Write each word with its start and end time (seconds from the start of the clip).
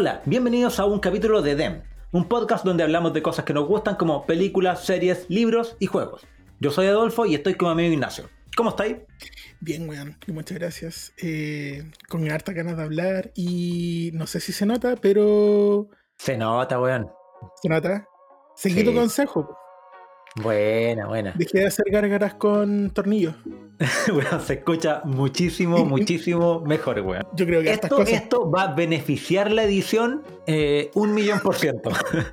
Hola, 0.00 0.22
bienvenidos 0.24 0.80
a 0.80 0.86
un 0.86 0.98
capítulo 0.98 1.42
de 1.42 1.56
DEM, 1.56 1.82
un 2.12 2.26
podcast 2.26 2.64
donde 2.64 2.82
hablamos 2.82 3.12
de 3.12 3.20
cosas 3.20 3.44
que 3.44 3.52
nos 3.52 3.68
gustan 3.68 3.96
como 3.96 4.24
películas, 4.24 4.86
series, 4.86 5.28
libros 5.28 5.76
y 5.78 5.84
juegos. 5.84 6.26
Yo 6.58 6.70
soy 6.70 6.86
Adolfo 6.86 7.26
y 7.26 7.34
estoy 7.34 7.54
con 7.54 7.68
mi 7.68 7.72
amigo 7.72 7.92
Ignacio. 7.92 8.30
¿Cómo 8.56 8.70
estáis? 8.70 8.96
Bien, 9.60 9.86
weón, 9.86 10.16
muchas 10.28 10.58
gracias. 10.58 11.12
Eh, 11.18 11.84
con 12.08 12.26
harta 12.30 12.54
ganas 12.54 12.78
de 12.78 12.82
hablar 12.82 13.30
y 13.34 14.10
no 14.14 14.26
sé 14.26 14.40
si 14.40 14.54
se 14.54 14.64
nota, 14.64 14.96
pero... 14.96 15.90
Se 16.16 16.38
nota, 16.38 16.80
weón. 16.80 17.10
¿Se 17.60 17.68
nota? 17.68 18.08
Seguí 18.56 18.82
tu 18.82 18.94
consejo. 18.94 19.54
Buena, 20.36 21.06
buena. 21.06 21.32
Dejé 21.36 21.60
de 21.60 21.66
hacer 21.66 21.86
gárgaras 21.90 22.34
con 22.34 22.90
tornillos. 22.90 23.34
bueno, 24.12 24.40
se 24.40 24.54
escucha 24.54 25.02
muchísimo, 25.04 25.84
muchísimo 25.84 26.60
mejor, 26.60 27.00
weón. 27.00 27.26
Yo 27.34 27.46
creo 27.46 27.62
que 27.62 27.72
esto, 27.72 28.02
esto 28.02 28.50
va 28.50 28.62
a 28.62 28.74
beneficiar 28.74 29.50
la 29.50 29.64
edición 29.64 30.22
eh, 30.46 30.90
un 30.94 31.14
millón 31.14 31.40
por 31.40 31.56
ciento. 31.56 31.90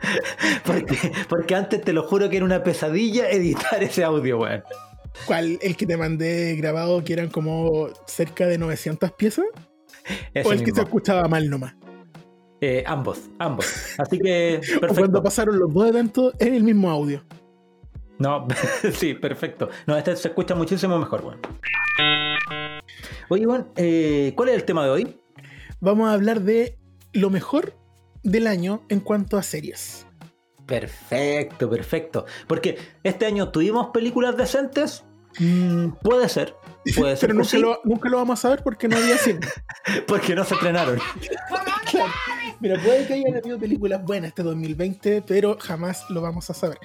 porque, 0.66 0.98
porque 1.28 1.56
antes 1.56 1.82
te 1.82 1.94
lo 1.94 2.04
juro 2.04 2.30
que 2.30 2.38
era 2.38 2.46
una 2.46 2.64
pesadilla 2.64 3.30
editar 3.30 3.82
ese 3.82 4.04
audio, 4.04 4.40
weón. 4.40 4.64
¿Cuál? 5.26 5.58
¿El 5.62 5.76
que 5.76 5.88
te 5.88 5.98
mandé 5.98 6.56
grabado 6.56 7.04
que 7.04 7.14
eran 7.14 7.30
como 7.30 7.90
cerca 8.06 8.46
de 8.46 8.60
900 8.60 9.12
piezas? 9.14 9.46
¿O 10.46 10.52
el 10.54 10.64
que 10.64 10.72
se 10.72 10.82
escuchaba 10.82 11.28
mal 11.28 11.50
nomás? 11.50 11.76
Eh, 12.62 12.84
ambos, 12.86 13.30
ambos. 13.40 13.66
Así 13.98 14.20
que. 14.20 14.60
Perfecto. 14.62 14.96
cuando 14.96 15.24
pasaron 15.24 15.60
los 15.60 15.74
dos 15.74 15.90
eventos 15.90 16.34
es 16.40 16.48
el 16.48 16.64
mismo 16.64 16.90
audio. 16.90 17.24
No, 18.20 18.48
sí, 18.94 19.14
perfecto. 19.14 19.70
No, 19.86 19.98
este 19.98 20.16
se 20.16 20.30
escucha 20.30 20.56
muchísimo 20.56 20.98
mejor, 20.98 21.22
bueno. 21.22 21.40
Oye, 23.30 23.44
Iván, 23.44 23.68
eh, 23.76 24.34
¿cuál 24.36 24.50
es 24.50 24.56
el 24.56 24.64
tema 24.64 24.84
de 24.84 24.90
hoy? 24.90 25.20
Vamos 25.80 26.10
a 26.10 26.14
hablar 26.14 26.42
de 26.42 26.78
lo 27.14 27.30
mejor 27.30 27.74
del 28.24 28.48
año 28.48 28.84
en 28.90 29.00
cuanto 29.00 29.38
a 29.38 29.44
series. 29.44 30.08
Perfecto, 30.66 31.70
perfecto. 31.70 32.26
Porque 32.48 32.78
este 33.04 33.26
año 33.26 33.50
tuvimos 33.52 33.90
películas 33.90 34.36
decentes. 34.36 35.04
Mm, 35.40 35.92
puede 36.02 36.28
ser. 36.28 36.56
Puede 36.96 37.16
ser. 37.16 37.30
Pero 37.30 37.40
nunca 37.40 37.58
lo, 37.58 37.82
nunca 37.84 38.10
lo, 38.10 38.18
vamos 38.18 38.40
a 38.40 38.42
saber 38.42 38.64
porque 38.64 38.88
no 38.88 38.98
había 38.98 39.18
cine. 39.18 39.48
porque 40.08 40.36
no 40.36 40.44
se 40.44 40.56
estrenaron. 40.56 41.00
Mira, 42.60 42.82
puede 42.82 43.06
que 43.06 43.14
hayan 43.14 43.36
habido 43.36 43.60
películas 43.60 44.04
buenas 44.04 44.30
este 44.30 44.42
2020, 44.42 45.22
pero 45.28 45.58
jamás 45.60 46.10
lo 46.10 46.22
vamos 46.22 46.50
a 46.50 46.54
saber 46.54 46.80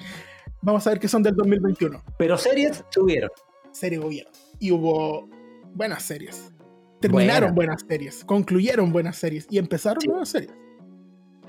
vamos 0.63 0.87
a 0.87 0.89
ver 0.89 0.99
que 0.99 1.07
son 1.07 1.21
del 1.21 1.35
2021. 1.35 2.03
Pero 2.17 2.37
series 2.37 2.83
tuvieron. 2.89 3.29
Series 3.71 4.03
hubieron. 4.03 4.33
Y 4.59 4.71
hubo 4.71 5.29
buenas 5.73 6.03
series. 6.03 6.51
Terminaron 6.99 7.53
buenas 7.53 7.83
series, 7.87 8.23
concluyeron 8.23 8.93
buenas 8.93 9.17
series 9.17 9.45
y 9.49 9.57
empezaron 9.57 10.01
nuevas 10.07 10.29
series. 10.29 10.53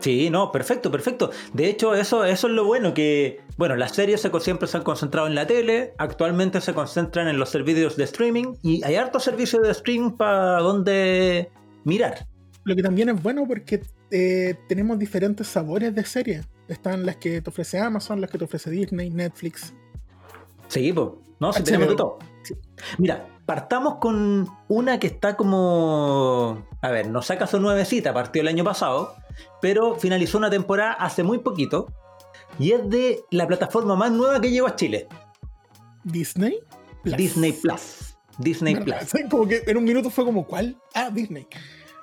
Sí, 0.00 0.28
no, 0.28 0.50
perfecto, 0.50 0.90
perfecto. 0.90 1.30
De 1.52 1.68
hecho, 1.68 1.94
eso, 1.94 2.24
eso 2.24 2.48
es 2.48 2.52
lo 2.52 2.64
bueno, 2.64 2.92
que, 2.92 3.40
bueno, 3.56 3.76
las 3.76 3.92
series 3.92 4.20
se, 4.20 4.30
siempre 4.40 4.66
se 4.66 4.76
han 4.76 4.82
concentrado 4.82 5.28
en 5.28 5.36
la 5.36 5.46
tele, 5.46 5.94
actualmente 5.98 6.60
se 6.60 6.74
concentran 6.74 7.28
en 7.28 7.38
los 7.38 7.50
servicios 7.50 7.96
de 7.96 8.02
streaming 8.02 8.54
y 8.62 8.82
hay 8.84 8.96
hartos 8.96 9.22
servicios 9.22 9.62
de 9.62 9.70
streaming 9.70 10.10
para 10.16 10.58
donde 10.58 11.52
mirar. 11.84 12.26
Lo 12.64 12.74
que 12.74 12.82
también 12.82 13.10
es 13.10 13.22
bueno 13.22 13.46
porque 13.46 13.80
eh, 14.10 14.56
tenemos 14.68 14.98
diferentes 14.98 15.46
sabores 15.46 15.94
de 15.94 16.04
series. 16.04 16.44
Están 16.75 17.06
las 17.06 17.17
que 17.17 17.41
te 17.41 17.50
ofrece 17.50 17.78
Amazon, 17.78 18.20
las 18.20 18.30
que 18.30 18.39
te 18.39 18.44
ofrece 18.44 18.70
Disney, 18.70 19.11
Netflix. 19.11 19.72
Sí, 20.69 20.92
pues. 20.92 21.09
No, 21.41 21.53
si 21.53 21.62
tenemos 21.62 21.88
de 21.88 21.97
todo. 21.97 22.19
Mira, 22.98 23.26
partamos 23.47 23.97
con 23.97 24.48
una 24.69 24.98
que 24.98 25.06
está 25.06 25.37
como. 25.37 26.66
A 26.82 26.91
ver, 26.91 27.09
no 27.09 27.22
saca 27.22 27.47
su 27.47 27.60
nuevecita, 27.60 28.12
partió 28.12 28.43
el 28.43 28.48
año 28.48 28.65
pasado, 28.65 29.15
pero 29.60 29.97
finalizó 29.97 30.38
una 30.38 30.50
temporada 30.50 30.93
hace 30.93 31.22
muy 31.22 31.38
poquito. 31.38 31.87
Y 32.59 32.72
es 32.72 32.88
de 32.88 33.25
la 33.31 33.47
plataforma 33.47 33.97
más 33.97 34.12
nueva 34.12 34.41
que 34.41 34.50
llegó 34.50 34.66
a 34.66 34.77
Chile. 34.77 35.09
Disney 36.04 36.60
Disney 37.04 37.53
Plus. 37.53 38.16
Disney 38.38 38.77
Plus. 38.77 39.12
Como 39.31 39.47
que 39.47 39.62
en 39.66 39.77
un 39.77 39.84
minuto 39.84 40.10
fue 40.10 40.25
como, 40.25 40.47
¿cuál? 40.47 40.77
Ah, 40.94 41.10
Disney. 41.12 41.47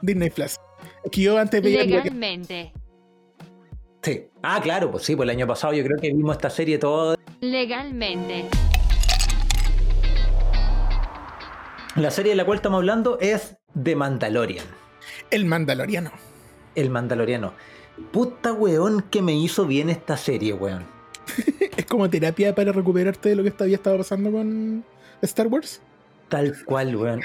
Disney 0.01 0.29
Plus. 0.29 0.56
Es 1.03 1.12
que 1.12 1.22
yo 1.22 1.38
antes 1.38 1.62
veía. 1.62 1.84
Legalmente. 1.84 2.74
Sí. 4.01 4.28
Ah, 4.41 4.59
claro, 4.62 4.89
pues 4.89 5.03
sí, 5.03 5.16
pues 5.16 5.28
el 5.28 5.35
año 5.35 5.47
pasado 5.47 5.73
yo 5.73 5.84
creo 5.84 5.97
que 6.00 6.07
vimos 6.07 6.35
esta 6.35 6.50
serie 6.50 6.79
todo. 6.79 7.16
Legalmente. 7.39 8.45
La 11.95 12.09
serie 12.09 12.31
de 12.31 12.35
la 12.35 12.45
cual 12.45 12.56
estamos 12.56 12.78
hablando 12.78 13.19
es 13.19 13.57
The 13.81 13.95
Mandalorian. 13.95 14.66
El 15.29 15.45
Mandaloriano. 15.45 16.12
El 16.73 16.89
Mandaloriano. 16.89 17.53
Puta 18.12 18.53
weón 18.53 19.03
que 19.03 19.22
me 19.22 19.34
hizo 19.34 19.66
bien 19.67 19.89
esta 19.89 20.18
serie, 20.18 20.53
weón. 20.53 20.85
es 21.78 21.85
como 21.85 22.09
terapia 22.09 22.56
para 22.56 22.72
recuperarte 22.72 23.29
de 23.29 23.35
lo 23.35 23.44
que 23.44 23.53
había 23.59 23.75
estado 23.75 23.97
pasando 23.97 24.31
con 24.31 24.83
Star 25.22 25.47
Wars. 25.47 25.81
Tal 26.28 26.56
cual, 26.66 26.95
weón. 26.95 27.22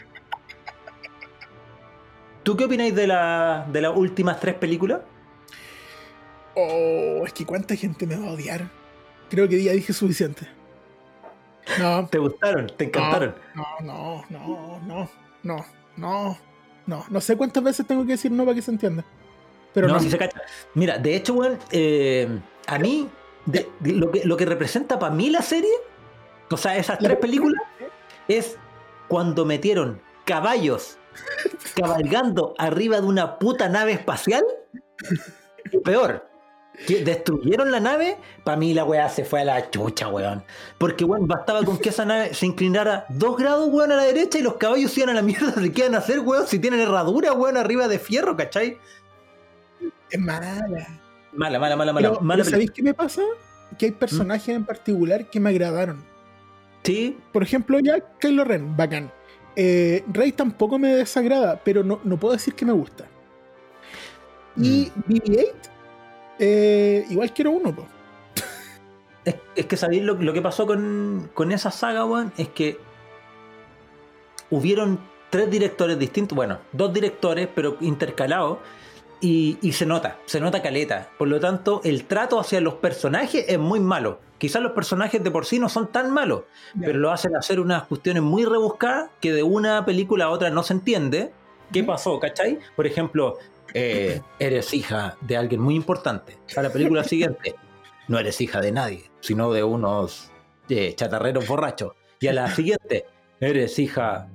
¿Tú 2.43 2.56
qué 2.56 2.66
opináis 2.66 2.94
de, 2.94 3.06
la, 3.06 3.66
de 3.72 3.81
las 3.81 3.97
últimas 3.97 4.38
tres 4.41 4.56
películas? 4.56 5.00
Oh, 6.56 7.22
es 7.27 7.34
que 7.34 7.44
cuánta 7.44 7.77
gente 7.77 8.06
me 8.06 8.17
va 8.17 8.28
a 8.28 8.33
odiar. 8.33 8.71
Creo 9.28 9.47
que 9.47 9.62
ya 9.62 9.72
dije 9.72 9.93
suficiente. 9.93 10.49
No. 11.78 12.09
¿Te 12.09 12.19
gustaron? 12.19 12.72
¿Te 12.77 12.84
encantaron? 12.84 13.34
No, 13.55 13.67
no, 13.83 14.25
no, 14.31 14.81
no, 14.81 15.11
no, 15.43 15.67
no, 15.97 16.39
no. 16.87 17.06
No 17.11 17.21
sé 17.21 17.37
cuántas 17.37 17.62
veces 17.62 17.87
tengo 17.87 18.05
que 18.06 18.12
decir 18.12 18.31
no 18.33 18.44
para 18.44 18.55
que 18.55 18.62
se 18.62 18.71
entienda. 18.71 19.05
Pero 19.75 19.89
no, 19.89 20.00
Si 20.00 20.11
se 20.11 20.17
cacha. 20.17 20.41
Mira, 20.75 20.97
de 20.97 21.15
hecho, 21.15 21.34
weón, 21.34 21.59
eh, 21.71 22.41
a 22.67 22.78
mí, 22.78 23.09
lo, 23.83 24.11
que, 24.11 24.25
lo 24.25 24.37
que 24.37 24.47
representa 24.47 24.99
para 24.99 25.15
mí 25.15 25.28
la 25.28 25.43
serie, 25.43 25.73
o 26.50 26.56
sea, 26.56 26.78
esas 26.78 26.99
tres 26.99 27.19
películas, 27.19 27.61
es 28.28 28.56
cuando 29.09 29.44
metieron 29.44 30.00
caballos 30.25 30.97
cabalgando 31.77 32.55
arriba 32.56 33.00
de 33.00 33.06
una 33.06 33.38
puta 33.38 33.69
nave 33.69 33.93
espacial. 33.93 34.44
Y 35.71 35.78
peor, 35.81 36.25
que 36.87 37.04
destruyeron 37.04 37.70
la 37.70 37.81
nave, 37.81 38.19
para 38.44 38.56
mí 38.56 38.75
la 38.75 38.84
weá 38.84 39.09
se 39.09 39.25
fue 39.25 39.41
a 39.41 39.44
la 39.44 39.70
chucha, 39.70 40.09
weón. 40.09 40.44
Porque, 40.78 41.04
weón, 41.04 41.26
bastaba 41.26 41.64
con 41.64 41.78
que 41.78 41.88
esa 41.88 42.04
nave 42.04 42.34
se 42.34 42.47
inclinara 42.47 43.06
dos 43.09 43.37
grados, 43.37 43.69
weón, 43.70 43.92
a 43.92 43.97
la 43.97 44.04
derecha 44.04 44.38
y 44.38 44.42
los 44.42 44.54
caballos 44.54 44.97
iban 44.98 45.10
a 45.10 45.14
la 45.14 45.22
mierda. 45.22 45.53
¿Se 45.60 45.72
qué 45.72 45.84
a 45.84 45.98
hacer, 45.98 46.20
weón? 46.20 46.47
Si 46.47 46.59
tienen 46.59 46.81
herradura, 46.81 47.32
weón, 47.32 47.56
arriba 47.56 47.88
de 47.88 47.98
fierro, 47.98 48.37
¿cachai? 48.37 48.78
Es 50.10 50.20
mala. 50.20 50.66
Mala, 51.32 51.59
mala, 51.59 51.76
mala, 51.76 51.92
mala. 51.92 52.19
mala 52.20 52.44
¿Sabéis 52.44 52.70
qué 52.70 52.82
me 52.82 52.94
pasa? 52.94 53.22
Que 53.78 53.87
hay 53.87 53.93
personajes 53.93 54.48
en 54.48 54.64
particular 54.64 55.28
que 55.28 55.41
me 55.41 55.50
agradaron. 55.50 56.03
Sí. 56.82 57.19
Por 57.32 57.43
ejemplo, 57.43 57.78
ya 57.81 58.00
Kylo 58.19 58.44
Ren, 58.44 58.76
bacán. 58.76 59.10
Eh, 59.56 60.04
Rey 60.12 60.32
tampoco 60.32 60.78
me 60.78 60.94
desagrada, 60.94 61.60
pero 61.64 61.82
no, 61.82 61.98
puedo 62.19 62.34
decir 62.34 62.54
que 62.54 62.64
me 62.64 62.72
gusta. 62.72 63.06
Y 64.56 64.93
mm. 64.94 65.10
BB-8, 65.10 65.54
eh, 66.38 67.04
igual 67.08 67.32
quiero 67.32 67.50
uno, 67.52 67.74
Es, 69.24 69.66
que 69.66 69.76
sabéis 69.76 70.02
lo, 70.04 70.16
que 70.19 70.42
pasó 70.42 70.66
con, 70.66 71.52
esa 71.52 71.70
saga, 71.70 72.04
weón, 72.04 72.32
es 72.36 72.48
que 72.48 72.78
hubieron 74.50 75.00
tres 75.30 75.50
directores 75.50 75.98
distintos, 75.98 76.36
bueno, 76.36 76.58
dos 76.72 76.92
directores, 76.92 77.48
pero 77.52 77.76
intercalados, 77.80 78.58
y, 79.20 79.58
y, 79.62 79.72
se 79.72 79.87
nota, 79.87 80.19
se 80.26 80.40
nota 80.40 80.62
caleta. 80.62 81.08
Por 81.19 81.28
lo 81.28 81.40
tanto, 81.40 81.81
el 81.84 82.05
trato 82.05 82.38
hacia 82.38 82.61
los 82.61 82.75
personajes 82.75 83.46
es 83.49 83.58
muy 83.58 83.81
malo. 83.81 84.20
Quizás 84.38 84.62
los 84.62 84.72
personajes 84.72 85.22
de 85.25 85.31
por 85.31 85.46
sí 85.46 85.58
no 85.58 85.69
son 85.69 85.90
tan 85.90 86.11
malos, 86.11 86.43
pero 86.78 86.99
lo 86.99 87.11
hacen 87.11 87.34
hacer 87.37 87.58
unas 87.58 87.84
cuestiones 87.84 88.22
muy 88.22 88.44
rebuscadas 88.44 89.11
que 89.20 89.32
de 89.32 89.43
una 89.43 89.84
película 89.87 90.26
a 90.26 90.31
otra 90.31 90.50
no 90.50 90.62
se 90.62 90.75
entiende. 90.75 91.32
¿Qué 91.72 91.82
pasó, 91.82 92.20
cachai? 92.20 92.58
Por 92.76 92.87
ejemplo, 92.87 93.38
eh, 93.78 94.23
eres 94.38 94.73
hija 94.73 95.19
de 95.20 95.37
alguien 95.37 95.61
muy 95.61 95.75
importante. 95.75 96.38
A 96.56 96.62
la 96.62 96.70
película 96.70 97.05
siguiente, 97.05 97.55
no 98.08 98.19
eres 98.19 98.40
hija 98.40 98.62
de 98.62 98.73
nadie, 98.73 99.11
sino 99.20 99.52
de 99.52 99.64
unos 99.64 100.32
eh, 100.70 100.94
chatarreros 100.94 101.46
borrachos. 101.46 101.93
Y 102.19 102.28
a 102.28 102.32
la 102.32 102.50
siguiente, 102.50 103.05
eres 103.38 103.78
hija 103.78 104.28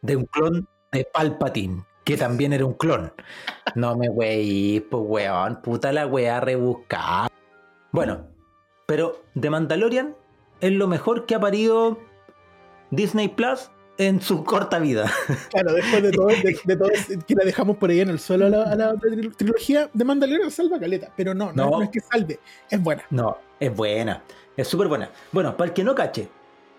de 0.00 0.16
un 0.16 0.24
clon 0.24 0.66
de 0.90 1.04
Palpatine, 1.04 1.84
que 2.02 2.16
también 2.16 2.54
era 2.54 2.64
un 2.64 2.72
clon. 2.72 3.12
No 3.74 3.94
me 3.94 4.08
wey, 4.08 4.80
pues 4.80 5.02
weón, 5.06 5.60
puta 5.60 5.92
la 5.92 6.06
wea 6.06 6.40
rebuscada. 6.40 7.28
Bueno, 7.92 8.26
pero 8.86 9.22
The 9.38 9.50
Mandalorian 9.50 10.16
es 10.62 10.72
lo 10.72 10.86
mejor 10.86 11.26
que 11.26 11.34
ha 11.34 11.40
parido 11.40 11.98
Disney 12.90 13.28
Plus 13.28 13.70
en 13.98 14.20
su 14.20 14.44
corta 14.44 14.78
vida. 14.78 15.10
Claro, 15.50 15.72
después 15.72 16.02
de 16.02 16.10
todo, 16.12 16.26
de, 16.26 17.22
que 17.26 17.34
la 17.34 17.44
dejamos 17.44 17.76
por 17.76 17.90
ahí 17.90 18.00
en 18.00 18.10
el 18.10 18.18
suelo 18.18 18.46
a 18.46 18.74
la, 18.74 18.94
trilogía, 19.36 19.88
The 19.96 20.04
Mandalorian 20.04 20.50
salva 20.50 20.78
caleta, 20.78 21.10
pero 21.16 21.34
no, 21.34 21.52
no, 21.52 21.82
es 21.82 21.90
que 21.90 22.00
salve, 22.00 22.38
es 22.70 22.82
buena. 22.82 23.04
No, 23.10 23.38
es 23.58 23.74
buena, 23.74 24.22
es 24.56 24.68
súper 24.68 24.88
buena. 24.88 25.10
Bueno, 25.32 25.56
para 25.56 25.68
el 25.68 25.74
que 25.74 25.84
no 25.84 25.94
cache, 25.94 26.28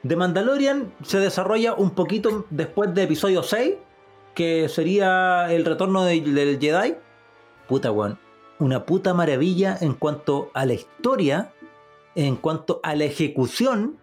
The 0.07 0.15
Mandalorian 0.15 0.93
se 1.03 1.19
desarrolla 1.19 1.73
un 1.73 1.91
poquito 1.91 2.45
después 2.49 2.93
de 2.93 3.03
episodio 3.03 3.41
6, 3.41 3.75
que 4.35 4.69
sería 4.69 5.51
el 5.51 5.65
retorno 5.65 6.05
del 6.05 6.59
Jedi, 6.59 6.95
puta, 7.67 7.91
weón, 7.91 8.19
una 8.59 8.85
puta 8.85 9.13
maravilla 9.13 9.77
en 9.81 9.93
cuanto 9.93 10.51
a 10.53 10.65
la 10.65 10.73
historia, 10.73 11.51
en 12.15 12.35
cuanto 12.35 12.79
a 12.83 12.95
la 12.95 13.05
ejecución 13.05 13.97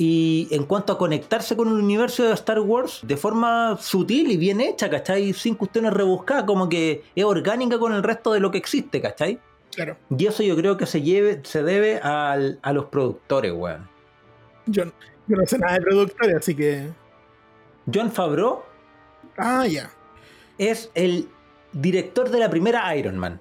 y 0.00 0.46
en 0.52 0.64
cuanto 0.64 0.92
a 0.92 0.98
conectarse 0.98 1.56
con 1.56 1.68
el 1.68 1.74
universo 1.74 2.22
de 2.22 2.32
Star 2.34 2.60
Wars 2.60 3.00
de 3.02 3.16
forma 3.16 3.76
sutil 3.80 4.30
y 4.30 4.36
bien 4.36 4.60
hecha, 4.60 4.88
¿cachai? 4.88 5.32
Sin 5.32 5.54
cuestiones 5.56 5.92
rebuscadas, 5.92 6.44
como 6.44 6.68
que 6.68 7.02
es 7.16 7.24
orgánica 7.24 7.78
con 7.80 7.92
el 7.92 8.02
resto 8.04 8.32
de 8.32 8.38
lo 8.40 8.50
que 8.52 8.58
existe, 8.58 9.00
¿cachai? 9.00 9.40
Claro. 9.74 9.96
Y 10.16 10.26
eso 10.26 10.42
yo 10.44 10.56
creo 10.56 10.76
que 10.76 10.86
se, 10.86 11.02
lleve, 11.02 11.40
se 11.44 11.62
debe 11.64 11.98
al- 11.98 12.58
a 12.62 12.72
los 12.72 12.86
productores, 12.86 13.52
weón. 13.52 13.88
Yo, 14.66 14.84
yo 15.26 15.36
no 15.36 15.44
sé 15.46 15.58
nada 15.58 15.74
de 15.74 15.80
productores, 15.80 16.36
así 16.36 16.54
que. 16.54 16.88
John 17.92 18.10
Favreau 18.12 18.62
Ah, 19.36 19.66
ya. 19.66 19.90
es 20.58 20.90
el 20.94 21.28
director 21.72 22.30
de 22.30 22.38
la 22.38 22.50
primera 22.50 22.94
Iron 22.96 23.18
Man, 23.18 23.40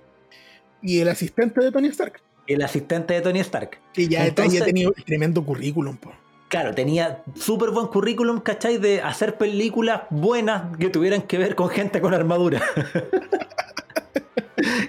Y 0.81 1.00
el 1.00 1.07
asistente 1.09 1.62
de 1.63 1.71
Tony 1.71 1.88
Stark, 1.89 2.21
el 2.48 2.62
asistente 2.62 3.13
de 3.13 3.21
Tony 3.21 3.39
Stark. 3.39 3.77
que 3.94 4.07
ya 4.07 4.25
Entonces- 4.25 4.62
ha 4.62 4.65
tenido 4.65 4.92
tremendo 5.06 5.44
currículum, 5.44 5.98
po. 5.98 6.12
Claro, 6.49 6.73
tenía 6.73 7.23
súper 7.35 7.71
buen 7.71 7.88
currículum, 7.88 8.39
¿cachai? 8.39 8.77
De 8.77 9.01
hacer 9.01 9.38
películas 9.38 10.03
buenas 10.09 10.77
que 10.77 10.89
tuvieran 10.89 11.23
que 11.23 11.38
ver 11.38 11.55
con 11.55 11.69
gente 11.69 11.99
con 11.99 12.13
armadura. 12.13 12.61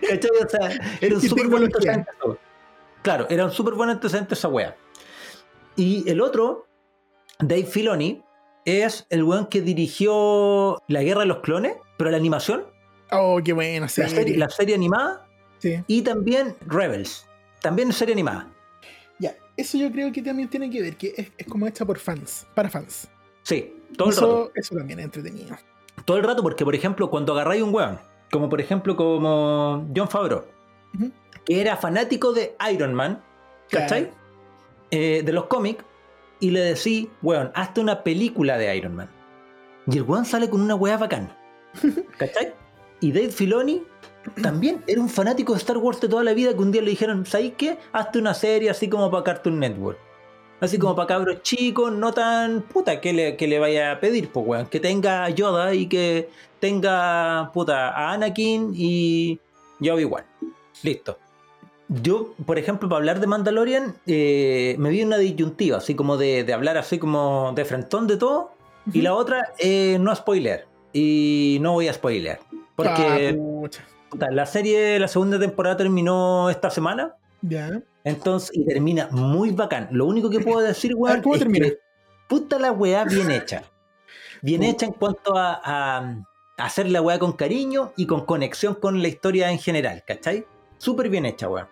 ¿Cachai? 0.09 0.31
O 0.45 0.49
sea, 0.49 0.71
era 1.01 1.15
un 1.17 1.21
súper 1.21 1.49
buen 1.49 1.65
eso. 1.65 2.39
Claro, 3.03 3.27
era 3.29 3.45
un 3.45 3.51
súper 3.51 3.75
buen 3.75 3.91
antecedente 3.91 4.35
esa 4.35 4.49
wea. 4.49 4.77
Y 5.77 6.09
el 6.09 6.21
otro, 6.21 6.67
Dave 7.39 7.65
Filoni, 7.65 8.23
es 8.65 9.07
el 9.11 9.23
weón 9.25 9.47
que 9.47 9.61
dirigió 9.61 10.83
La 10.89 11.03
Guerra 11.03 11.21
de 11.21 11.27
los 11.27 11.39
Clones, 11.39 11.77
pero 11.97 12.11
la 12.11 12.17
animación, 12.17 12.65
Oh, 13.11 13.41
qué 13.43 13.55
buena 13.55 13.81
la, 13.87 13.89
serie. 13.89 14.11
serie, 14.15 14.37
la 14.37 14.51
serie 14.51 14.75
animada, 14.75 15.27
Sí. 15.61 15.83
y 15.87 16.03
también 16.03 16.55
Rebels, 16.67 17.27
también 17.63 17.93
serie 17.93 18.13
animada. 18.13 18.49
Eso 19.59 19.77
yo 19.77 19.91
creo 19.91 20.13
que 20.13 20.23
también 20.23 20.49
tiene 20.49 20.71
que 20.71 20.81
ver, 20.81 20.97
que 20.97 21.13
es, 21.17 21.33
es 21.37 21.47
como 21.49 21.67
hecha 21.67 21.85
por 21.85 21.99
fans, 21.99 22.47
para 22.55 22.71
fans. 22.71 23.09
Sí, 23.43 23.75
todo 23.97 24.11
el 24.11 24.15
rato. 24.15 24.53
Eso, 24.55 24.77
también 24.77 25.01
es 25.01 25.07
entretenido. 25.07 25.57
todo 26.05 26.17
el 26.17 26.23
rato, 26.23 26.45
porque 26.45 26.65
por 26.65 26.77
ejemplo, 26.77 27.11
cuando 27.11 27.33
agarráis 27.33 27.63
un 27.63 27.75
weón, 27.75 27.99
como 28.31 28.49
por 28.49 28.61
ejemplo 28.61 28.95
como 28.95 29.85
John 29.97 30.09
Favreau, 30.09 30.45
que 31.45 31.61
era 31.61 31.77
fanático 31.77 32.33
de 32.33 32.55
Iron 32.73 32.95
Man, 32.95 33.21
¿cachai? 33.69 34.05
Claro. 34.05 34.17
Eh, 34.93 35.23
de 35.25 35.33
los 35.33 35.47
cómics, 35.47 35.85
y 36.39 36.53
le 36.53 36.61
decís, 36.61 37.09
weón, 37.21 37.51
hazte 37.57 37.81
una 37.81 38.05
película 38.05 38.59
de 38.59 38.77
Iron 38.77 38.95
Man. 38.95 39.11
Y 39.89 39.97
el 39.97 40.05
weón 40.05 40.25
sale 40.25 40.49
con 40.49 40.61
una 40.61 40.77
weá 40.77 40.99
bacán, 40.99 41.37
¿cachai? 42.17 42.55
Y 43.01 43.11
Dave 43.11 43.31
Filoni 43.31 43.83
también 44.43 44.83
era 44.87 45.01
un 45.01 45.09
fanático 45.09 45.53
de 45.53 45.59
Star 45.59 45.79
Wars 45.79 46.01
de 46.01 46.09
toda 46.09 46.25
la 46.25 46.35
vida 46.35 46.53
que 46.53 46.59
un 46.59 46.73
día 46.73 46.83
le 46.83 46.91
dijeron, 46.91 47.25
¿sabes 47.27 47.53
qué? 47.57 47.79
Hazte 47.93 48.19
una 48.19 48.35
serie 48.35 48.71
así 48.71 48.89
como 48.89 49.11
para 49.11 49.25
Cartoon 49.25 49.59
Network. 49.59 49.99
Así 50.61 50.77
como 50.77 50.97
para 50.97 51.07
cabros 51.07 51.43
chicos, 51.43 51.93
no 51.93 52.13
tan 52.13 52.63
puta 52.63 53.01
que 53.01 53.13
le, 53.13 53.37
que 53.37 53.47
le 53.47 53.61
vaya 53.61 53.93
a 53.93 54.01
pedir, 54.01 54.31
pues 54.31 54.45
weón. 54.47 54.67
Que 54.67 54.81
tenga 54.81 55.25
a 55.25 55.31
Yoda 55.31 55.73
y 55.73 55.87
que 55.87 56.29
tenga 56.59 57.51
puta 57.55 57.91
a 57.91 58.13
Anakin 58.13 58.73
y, 58.75 59.39
y 59.81 59.89
a 59.89 59.95
Obi-Wan. 59.95 60.25
Listo. 60.83 61.17
Yo, 61.89 62.35
por 62.45 62.59
ejemplo, 62.59 62.89
para 62.89 62.99
hablar 62.99 63.21
de 63.21 63.29
Mandalorian, 63.29 63.95
eh, 64.07 64.75
me 64.79 64.91
vi 64.91 65.03
una 65.03 65.17
disyuntiva, 65.17 65.79
así 65.79 65.95
como 65.95 66.17
de, 66.17 66.45
de 66.45 66.53
hablar 66.53 66.77
así 66.77 66.99
como 66.99 67.53
de 67.55 67.65
frentón 67.65 68.07
de 68.09 68.17
todo. 68.17 68.51
Y 68.93 69.03
la 69.03 69.15
otra, 69.15 69.53
eh, 69.59 69.97
no 70.01 70.15
spoiler. 70.15 70.67
Y 70.93 71.59
no 71.61 71.73
voy 71.75 71.89
a 71.89 71.93
spoiler. 71.93 72.41
Porque 72.75 73.39
Ah, 73.39 73.69
la 74.31 74.47
serie, 74.47 74.99
la 74.99 75.09
segunda 75.09 75.39
temporada 75.39 75.77
terminó 75.77 76.51
esta 76.51 76.71
semana. 76.71 77.15
Ya. 77.43 77.81
Entonces, 78.05 78.51
y 78.55 78.65
termina 78.65 79.09
muy 79.11 79.51
bacán. 79.51 79.89
Lo 79.93 80.07
único 80.07 80.31
que 80.31 80.41
puedo 80.41 80.61
decir, 80.61 80.93
weón, 80.95 81.23
¿cómo 81.23 81.35
es 81.35 81.41
termina? 81.41 81.67
que 81.69 81.79
puta 82.29 82.59
la 82.59 82.73
weá 82.73 83.05
bien 83.05 83.31
hecha. 83.31 83.63
Bien 84.43 84.63
hecha 84.63 84.87
en 84.87 84.93
cuanto 84.93 85.37
a, 85.37 85.61
a- 85.63 86.15
a 86.57 86.65
hacer 86.65 86.91
la 86.91 87.01
weá 87.01 87.19
con 87.21 87.33
cariño 87.33 87.93
y 87.97 88.07
con 88.07 88.25
conexión 88.25 88.75
con 88.75 89.01
la 89.03 89.09
historia 89.09 89.51
en 89.53 89.59
general, 89.59 90.03
¿cachai? 90.07 90.45
Súper 90.79 91.09
bien 91.09 91.25
hecha, 91.27 91.49
weón. 91.49 91.69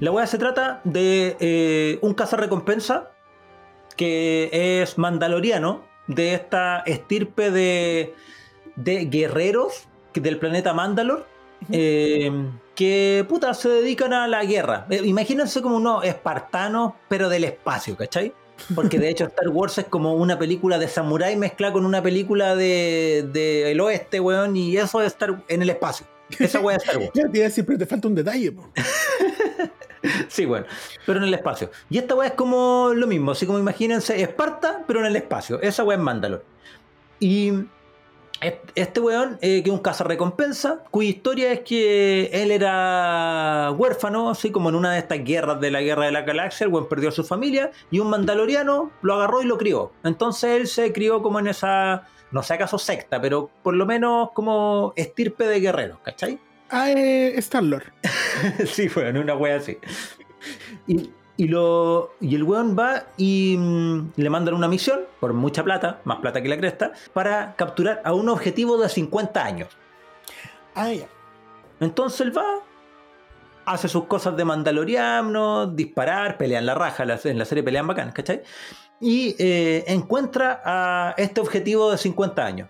La 0.00 0.10
weá 0.10 0.26
se 0.26 0.36
trata 0.38 0.80
de 0.84 1.36
eh, 1.40 1.98
un 2.02 2.12
cazarrecompensa 2.14 3.10
que 3.96 4.80
es 4.82 4.98
mandaloriano, 4.98 5.84
de 6.06 6.34
esta 6.34 6.80
estirpe 6.80 7.50
de, 7.50 8.14
de 8.76 9.04
guerreros 9.06 9.88
del 10.14 10.38
planeta 10.38 10.72
Mandalor. 10.72 11.26
Eh, 11.70 12.30
que 12.74 13.26
puta 13.28 13.54
se 13.54 13.68
dedican 13.68 14.12
a 14.12 14.28
la 14.28 14.44
guerra. 14.44 14.86
Eh, 14.90 15.02
imagínense 15.04 15.60
como 15.62 15.76
unos 15.76 16.04
espartanos, 16.04 16.94
pero 17.08 17.28
del 17.28 17.44
espacio, 17.44 17.96
¿cachai? 17.96 18.32
Porque 18.74 18.98
de 18.98 19.08
hecho 19.08 19.24
Star 19.24 19.48
Wars 19.48 19.78
es 19.78 19.84
como 19.86 20.14
una 20.14 20.38
película 20.38 20.78
de 20.78 20.88
samurái 20.88 21.36
mezclada 21.36 21.72
con 21.72 21.84
una 21.84 22.02
película 22.02 22.56
de, 22.56 23.28
de 23.32 23.70
el 23.70 23.80
oeste, 23.80 24.20
weón, 24.20 24.56
y 24.56 24.76
eso 24.76 25.00
es 25.00 25.08
estar 25.08 25.42
en 25.48 25.62
el 25.62 25.70
espacio. 25.70 26.06
Esa 26.38 26.60
weá 26.60 26.76
es 26.76 26.82
Star 26.82 26.98
Wars. 26.98 27.10
Ya 27.14 27.64
pero 27.64 27.78
te 27.78 27.86
falta 27.86 28.08
un 28.08 28.14
detalle. 28.14 28.54
Sí, 30.28 30.46
bueno, 30.46 30.64
pero 31.04 31.18
en 31.18 31.24
el 31.24 31.34
espacio. 31.34 31.72
Y 31.90 31.98
esta 31.98 32.14
weá 32.14 32.28
es 32.28 32.34
como 32.34 32.92
lo 32.94 33.08
mismo, 33.08 33.32
así 33.32 33.46
como 33.46 33.58
imagínense 33.58 34.22
Esparta, 34.22 34.84
pero 34.86 35.00
en 35.00 35.06
el 35.06 35.16
espacio. 35.16 35.60
Esa 35.60 35.82
weá 35.82 35.98
es 35.98 36.02
Mandalor. 36.02 36.44
Y 37.18 37.52
este 38.40 39.00
weón, 39.00 39.38
eh, 39.40 39.62
que 39.62 39.70
es 39.70 39.74
un 39.74 39.80
cazarrecompensa, 39.80 40.84
cuya 40.90 41.08
historia 41.08 41.52
es 41.52 41.60
que 41.60 42.30
él 42.32 42.50
era 42.50 43.72
huérfano, 43.76 44.30
así 44.30 44.50
como 44.50 44.68
en 44.68 44.76
una 44.76 44.92
de 44.92 44.98
estas 45.00 45.24
guerras 45.24 45.60
de 45.60 45.70
la 45.70 45.80
guerra 45.80 46.06
de 46.06 46.12
la 46.12 46.22
galaxia, 46.22 46.64
el 46.64 46.72
weón 46.72 46.88
perdió 46.88 47.08
a 47.08 47.12
su 47.12 47.24
familia 47.24 47.70
y 47.90 47.98
un 47.98 48.10
mandaloriano 48.10 48.92
lo 49.02 49.14
agarró 49.14 49.42
y 49.42 49.46
lo 49.46 49.58
crió. 49.58 49.92
Entonces 50.04 50.50
él 50.60 50.66
se 50.68 50.92
crió 50.92 51.22
como 51.22 51.40
en 51.40 51.48
esa, 51.48 52.06
no 52.30 52.42
sé 52.42 52.54
acaso 52.54 52.78
secta, 52.78 53.20
pero 53.20 53.50
por 53.62 53.74
lo 53.74 53.86
menos 53.86 54.30
como 54.32 54.92
estirpe 54.96 55.44
de 55.44 55.60
guerreros, 55.60 55.98
¿cachai? 56.04 56.38
Ah, 56.70 56.90
eh, 56.90 57.34
Star-Lord. 57.38 57.92
sí, 58.66 58.88
fue 58.88 59.08
en 59.08 59.18
una 59.18 59.34
wea 59.34 59.56
así. 59.56 59.78
Y, 60.86 61.10
y 61.38 61.46
lo, 61.46 62.16
y 62.20 62.34
el 62.34 62.42
weón 62.42 62.76
va 62.76 63.04
y 63.16 63.56
mm, 63.56 64.14
le 64.16 64.28
mandan 64.28 64.54
una 64.54 64.66
misión 64.66 65.02
por 65.20 65.32
mucha 65.34 65.62
plata, 65.62 66.00
más 66.02 66.18
plata 66.18 66.42
que 66.42 66.48
la 66.48 66.56
cresta, 66.58 66.92
para 67.12 67.54
capturar 67.54 68.02
a 68.04 68.12
un 68.12 68.28
objetivo 68.28 68.76
de 68.76 68.88
50 68.88 69.44
años. 69.44 69.68
Ah, 70.74 70.92
ya. 70.92 71.06
Entonces 71.78 72.22
él 72.22 72.36
va, 72.36 72.44
hace 73.64 73.86
sus 73.86 74.06
cosas 74.06 74.36
de 74.36 74.44
mandaloriano, 74.44 75.68
disparar, 75.68 76.38
pelean 76.38 76.66
la 76.66 76.74
raja, 76.74 77.04
en 77.04 77.38
la 77.38 77.44
serie 77.44 77.62
pelean 77.62 77.86
bacán, 77.86 78.10
¿cachai? 78.10 78.42
Y 79.00 79.36
eh, 79.38 79.84
encuentra 79.86 80.60
a 80.64 81.14
este 81.18 81.40
objetivo 81.40 81.92
de 81.92 81.98
50 81.98 82.44
años. 82.44 82.68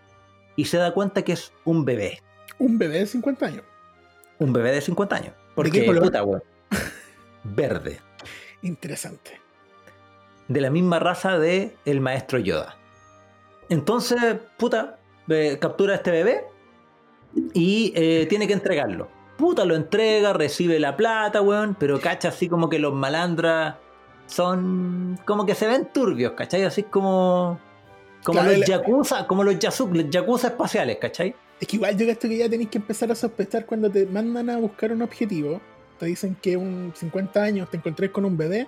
Y 0.57 0.67
se 0.67 0.77
da 0.77 0.93
cuenta 0.93 1.23
que 1.23 1.33
es 1.33 1.55
un 1.65 1.87
bebé. 1.87 2.21
Un 2.59 2.77
bebé 2.77 2.99
de 2.99 3.07
50 3.07 3.47
años. 3.47 3.63
Un 4.39 4.53
bebé 4.53 4.73
de 4.73 4.83
50 4.83 5.17
años. 5.17 5.33
qué 5.33 5.53
Porque, 5.55 5.87
color? 5.87 6.03
puta, 6.03 6.23
weón. 6.23 6.43
Verde. 7.45 8.08
Interesante. 8.63 9.41
de 10.49 10.61
la 10.63 10.71
misma 10.71 10.99
raza 10.99 11.39
de 11.39 11.77
el 11.85 12.01
maestro 12.01 12.39
Yoda. 12.39 12.75
Entonces, 13.69 14.19
puta, 14.57 14.99
eh, 15.29 15.59
captura 15.61 15.93
a 15.93 15.97
este 15.97 16.11
bebé 16.11 16.45
y 17.53 17.93
eh, 17.95 18.27
tiene 18.31 18.47
que 18.47 18.55
entregarlo. 18.55 19.09
Puta, 19.37 19.65
lo 19.67 19.77
entrega, 19.77 20.33
recibe 20.33 20.79
la 20.81 20.97
plata, 20.97 21.43
weón, 21.43 21.77
pero 21.79 22.01
cacha 22.01 22.29
así 22.29 22.49
como 22.49 22.69
que 22.71 22.79
los 22.79 22.95
malandras 22.95 23.77
son 24.27 25.19
como 25.27 25.45
que 25.47 25.55
se 25.55 25.67
ven 25.67 25.89
turbios, 25.93 26.33
¿cachai? 26.33 26.63
Así 26.65 26.83
como 26.85 27.61
como 28.25 28.41
Claro, 28.41 28.57
los 28.57 28.67
yakuza, 28.67 29.27
como 29.27 29.45
los 29.45 29.55
yasu- 29.57 29.93
los 29.93 30.11
yakuza 30.11 30.49
espaciales, 30.49 30.97
¿cachai? 30.99 31.35
Es 31.61 31.69
que 31.69 31.77
igual 31.77 31.97
yo 31.97 32.07
esto 32.11 32.27
que 32.29 32.39
ya 32.39 32.49
tenéis 32.49 32.71
que 32.71 32.79
empezar 32.79 33.13
a 33.13 33.15
sospechar 33.15 33.65
cuando 33.67 33.91
te 33.91 34.07
mandan 34.07 34.49
a 34.51 34.57
buscar 34.57 34.93
un 34.93 35.03
objetivo. 35.03 35.61
Te 35.99 36.07
dicen 36.07 36.37
que 36.41 36.57
un 36.57 36.93
50 36.95 37.43
años 37.43 37.71
te 37.71 37.77
encontrés 37.77 38.11
con 38.11 38.25
un 38.25 38.37
bebé 38.37 38.67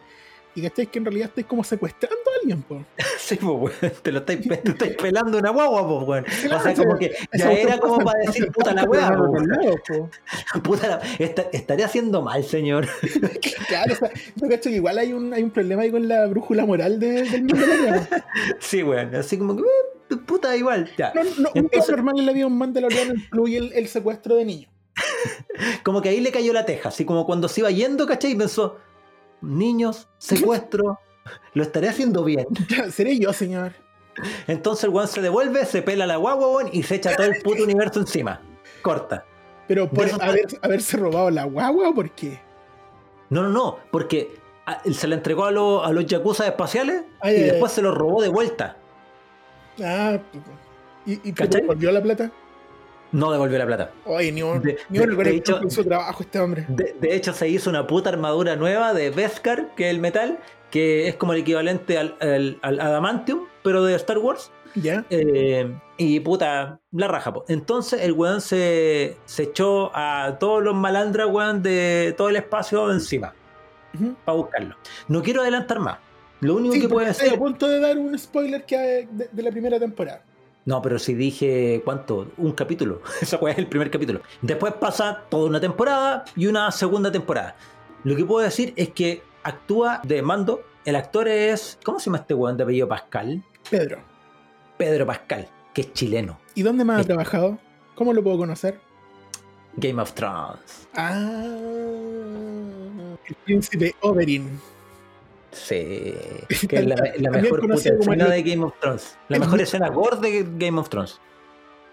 y 0.55 0.61
que 0.63 0.67
estés 0.67 0.89
que 0.89 0.99
en 0.99 1.05
realidad 1.05 1.29
estés 1.29 1.47
como 1.47 1.63
secuestrando 1.63 2.17
a 2.19 2.41
alguien, 2.41 2.63
po. 2.63 2.85
Sí, 3.21 3.37
pues, 3.37 3.73
te 4.03 4.11
lo 4.11 4.19
estáis, 4.19 4.41
te 4.49 4.55
estáis 4.71 4.97
pelando 5.01 5.39
una 5.39 5.51
guagua, 5.51 5.87
pues, 5.87 6.09
weón. 6.09 6.55
O 6.59 6.61
sea, 6.63 6.75
como 6.75 6.99
que 6.99 7.15
ya 7.33 7.53
era 7.53 7.79
como 7.79 7.99
para 8.05 8.19
decir, 8.27 8.51
puta 8.51 8.75
la 8.75 8.83
weá. 8.85 9.11
Puta 10.65 10.89
la- 10.89 11.01
esta- 11.19 11.47
estaría 11.53 11.87
haciendo 11.87 12.23
mal, 12.23 12.43
señor. 12.43 12.87
Claro, 13.69 13.93
o 13.93 13.97
sea, 13.97 14.11
yo 14.35 14.49
cacho 14.49 14.71
que 14.71 14.77
igual 14.77 14.99
hay 14.99 15.13
un, 15.13 15.33
hay 15.33 15.43
un 15.45 15.51
problema 15.51 15.83
ahí 15.83 15.91
con 15.93 16.09
la 16.09 16.27
brújula 16.27 16.67
moral 16.67 16.99
de- 16.99 17.23
del 17.23 17.45
mandaloriano. 17.45 18.07
Sí, 18.59 18.83
weón. 18.83 19.15
Así 19.15 19.39
como 19.39 19.55
que, 19.57 19.63
eh, 19.63 20.17
puta, 20.27 20.57
igual. 20.57 20.91
Ya. 20.99 21.13
No, 21.15 21.23
no, 21.23 21.31
un 21.31 21.37
Entonces- 21.55 21.71
caso 21.81 21.93
normal 21.93 22.19
en 22.19 22.27
la 22.27 22.33
vida 22.33 22.41
de 22.47 22.47
un 22.47 22.59
mandaloriano 22.59 23.15
incluye 23.15 23.59
el, 23.59 23.73
el 23.75 23.87
secuestro 23.89 24.35
de 24.37 24.45
niños. 24.45 24.71
Como 25.85 26.01
que 26.03 26.09
ahí 26.11 26.21
le 26.21 26.31
cayó 26.33 26.53
la 26.53 26.65
teja. 26.67 26.89
Así 26.89 27.05
como 27.05 27.27
cuando 27.27 27.49
se 27.49 27.61
iba 27.61 27.71
yendo, 27.71 28.07
¿cachai? 28.07 28.33
Y 28.33 28.35
pensó, 28.35 28.79
niños, 29.41 30.09
secuestro, 30.19 30.99
lo 31.55 31.63
estaré 31.63 31.89
haciendo 31.89 32.25
bien. 32.25 32.47
Seré 32.91 33.19
yo, 33.19 33.33
señor. 33.33 33.73
Entonces 34.47 34.85
el 34.85 34.91
weón 34.91 35.09
se 35.09 35.21
devuelve, 35.23 35.65
se 35.65 35.83
pela 35.83 36.07
la 36.07 36.17
guagua, 36.17 36.49
weón, 36.49 36.71
y 36.73 36.83
se 36.83 36.97
echa 36.97 37.15
todo 37.17 37.27
el 37.27 37.41
puto 37.43 37.63
universo 37.65 38.01
encima. 38.01 38.41
Corta. 38.83 39.25
Pero 39.69 39.89
por 39.89 40.09
haber, 40.21 40.47
haberse 40.63 40.97
robado 40.97 41.31
la 41.31 41.45
guagua 41.45 41.91
o 41.91 41.95
por 41.95 42.11
qué? 42.11 42.41
No, 43.29 43.43
no, 43.45 43.51
no, 43.51 43.79
porque 43.93 44.35
ah, 44.67 44.83
se 44.93 45.07
la 45.07 45.15
entregó 45.15 45.45
a, 45.45 45.53
los- 45.53 45.87
a 45.87 45.93
los 45.93 46.05
yakuza 46.07 46.45
espaciales 46.47 47.05
Ay, 47.21 47.35
y 47.37 47.37
ay, 47.39 47.51
después 47.51 47.71
se 47.71 47.81
lo 47.81 47.93
robó 47.95 48.21
de 48.21 48.29
vuelta. 48.29 48.77
Ah, 49.83 50.19
¿y, 51.07 51.29
y 51.29 51.33
volvió 51.67 51.93
la 51.93 52.03
plata? 52.03 52.33
No 53.13 53.33
devolvió 53.33 53.59
la 53.59 53.67
plata. 53.67 53.91
Oye, 54.05 54.31
ni 54.33 54.43
un, 54.43 54.63
De- 54.63 54.79
ni 54.89 54.99
un 54.99 55.05
de- 55.05 55.11
de 55.11 55.17
conexión 55.17 55.59
hecho- 55.59 55.71
su 55.71 55.85
trabajo 55.85 56.23
este 56.23 56.39
hombre. 56.39 56.65
De, 56.69 56.95
de 57.01 57.15
hecho, 57.17 57.33
se 57.33 57.49
hizo 57.49 57.69
una 57.71 57.87
puta 57.87 58.11
armadura 58.11 58.55
nueva 58.57 58.95
de 58.95 59.11
Beskar, 59.11 59.75
que 59.75 59.85
es 59.89 59.91
el 59.91 60.01
metal, 60.01 60.39
que 60.71 61.09
es 61.09 61.17
como 61.17 61.33
el 61.33 61.41
equivalente 61.41 61.99
al, 61.99 62.17
al- 62.21 62.59
al 62.63 62.81
Adamantium, 62.81 63.47
pero 63.65 63.83
de 63.85 63.95
Star 63.97 64.19
Wars. 64.19 64.53
¿Ya? 64.77 65.05
Eh, 65.11 65.75
y 65.97 66.21
puta, 66.21 66.79
la 66.93 67.09
raja. 67.09 67.33
po. 67.33 67.45
Entonces 67.49 68.03
el 68.03 68.13
weón 68.13 68.41
se, 68.41 69.17
se 69.25 69.43
echó 69.43 69.91
a 69.97 70.37
todos 70.39 70.63
los 70.63 70.77
malandras, 70.77 71.27
weón, 71.29 71.61
de 71.65 72.15
todo 72.17 72.29
el 72.29 72.37
espacio 72.37 72.93
encima 72.93 73.35
para 74.25 74.37
buscarlo. 74.37 74.77
No 75.09 75.21
quiero 75.23 75.43
adelantar 75.43 75.81
más. 75.81 75.99
Lo 76.39 76.55
único 76.57 76.75
Sí, 76.75 76.81
que 76.83 76.89
puedo 76.89 77.07
porque 77.07 77.11
estoy 77.25 77.37
a 77.37 77.39
punto 77.39 77.69
de 77.69 77.81
dar 77.81 77.99
un 77.99 78.17
spoiler 78.17 78.65
que 78.65 78.79
de, 79.11 79.29
de 79.33 79.43
la 79.43 79.51
primera 79.51 79.79
temporada. 79.81 80.23
No, 80.71 80.81
pero 80.81 81.01
si 81.01 81.15
dije, 81.15 81.83
¿cuánto? 81.85 82.31
Un 82.37 82.53
capítulo. 82.53 83.03
Esa 83.21 83.41
es 83.45 83.59
el 83.59 83.67
primer 83.67 83.91
capítulo. 83.91 84.21
Después 84.41 84.73
pasa 84.75 85.25
toda 85.29 85.49
una 85.49 85.61
temporada 85.61 86.25
y 86.37 86.47
una 86.47 86.71
segunda 86.71 87.11
temporada. 87.11 87.57
Lo 88.05 88.15
que 88.15 88.25
puedo 88.25 88.45
decir 88.45 88.73
es 88.77 88.91
que 88.91 89.21
actúa 89.43 90.01
de 90.05 90.23
mando. 90.23 90.63
El 90.85 90.95
actor 90.95 91.27
es. 91.27 91.77
¿Cómo 91.85 91.99
se 91.99 92.05
llama 92.05 92.19
este 92.19 92.35
weón 92.35 92.57
de 92.57 92.63
apellido 92.63 92.87
Pascal? 92.87 93.43
Pedro, 93.69 93.99
Pedro 94.79 95.07
Pascal, 95.07 95.49
que 95.75 95.81
es 95.81 95.93
chileno. 95.93 96.39
¿y 96.55 96.63
dónde 96.63 96.85
más 96.85 97.01
ha 97.01 97.05
trabajado? 97.05 97.59
¿Cómo 97.97 98.13
lo 98.13 98.23
puedo 98.23 98.39
conocer? 98.39 98.79
Game 99.75 100.01
of 100.01 100.13
Thrones. 100.13 100.87
Ah, 100.95 101.43
el 103.27 103.35
príncipe 103.45 103.97
Oberyn. 104.03 104.61
Sí, 105.53 106.15
que 106.69 106.77
es 106.77 106.87
la, 106.87 107.31
mejor 107.31 107.61
puta 107.61 107.75
escena 107.75 108.25
el- 108.27 108.31
de 108.31 108.43
Game 108.51 108.65
of 108.65 108.73
Thrones. 108.81 109.19
La 109.29 109.39
mejor 109.39 109.61
escena 109.61 109.89
gore 109.89 110.17
de 110.21 110.47
Game 110.59 110.79
of 110.79 110.89
Thrones. 110.89 111.21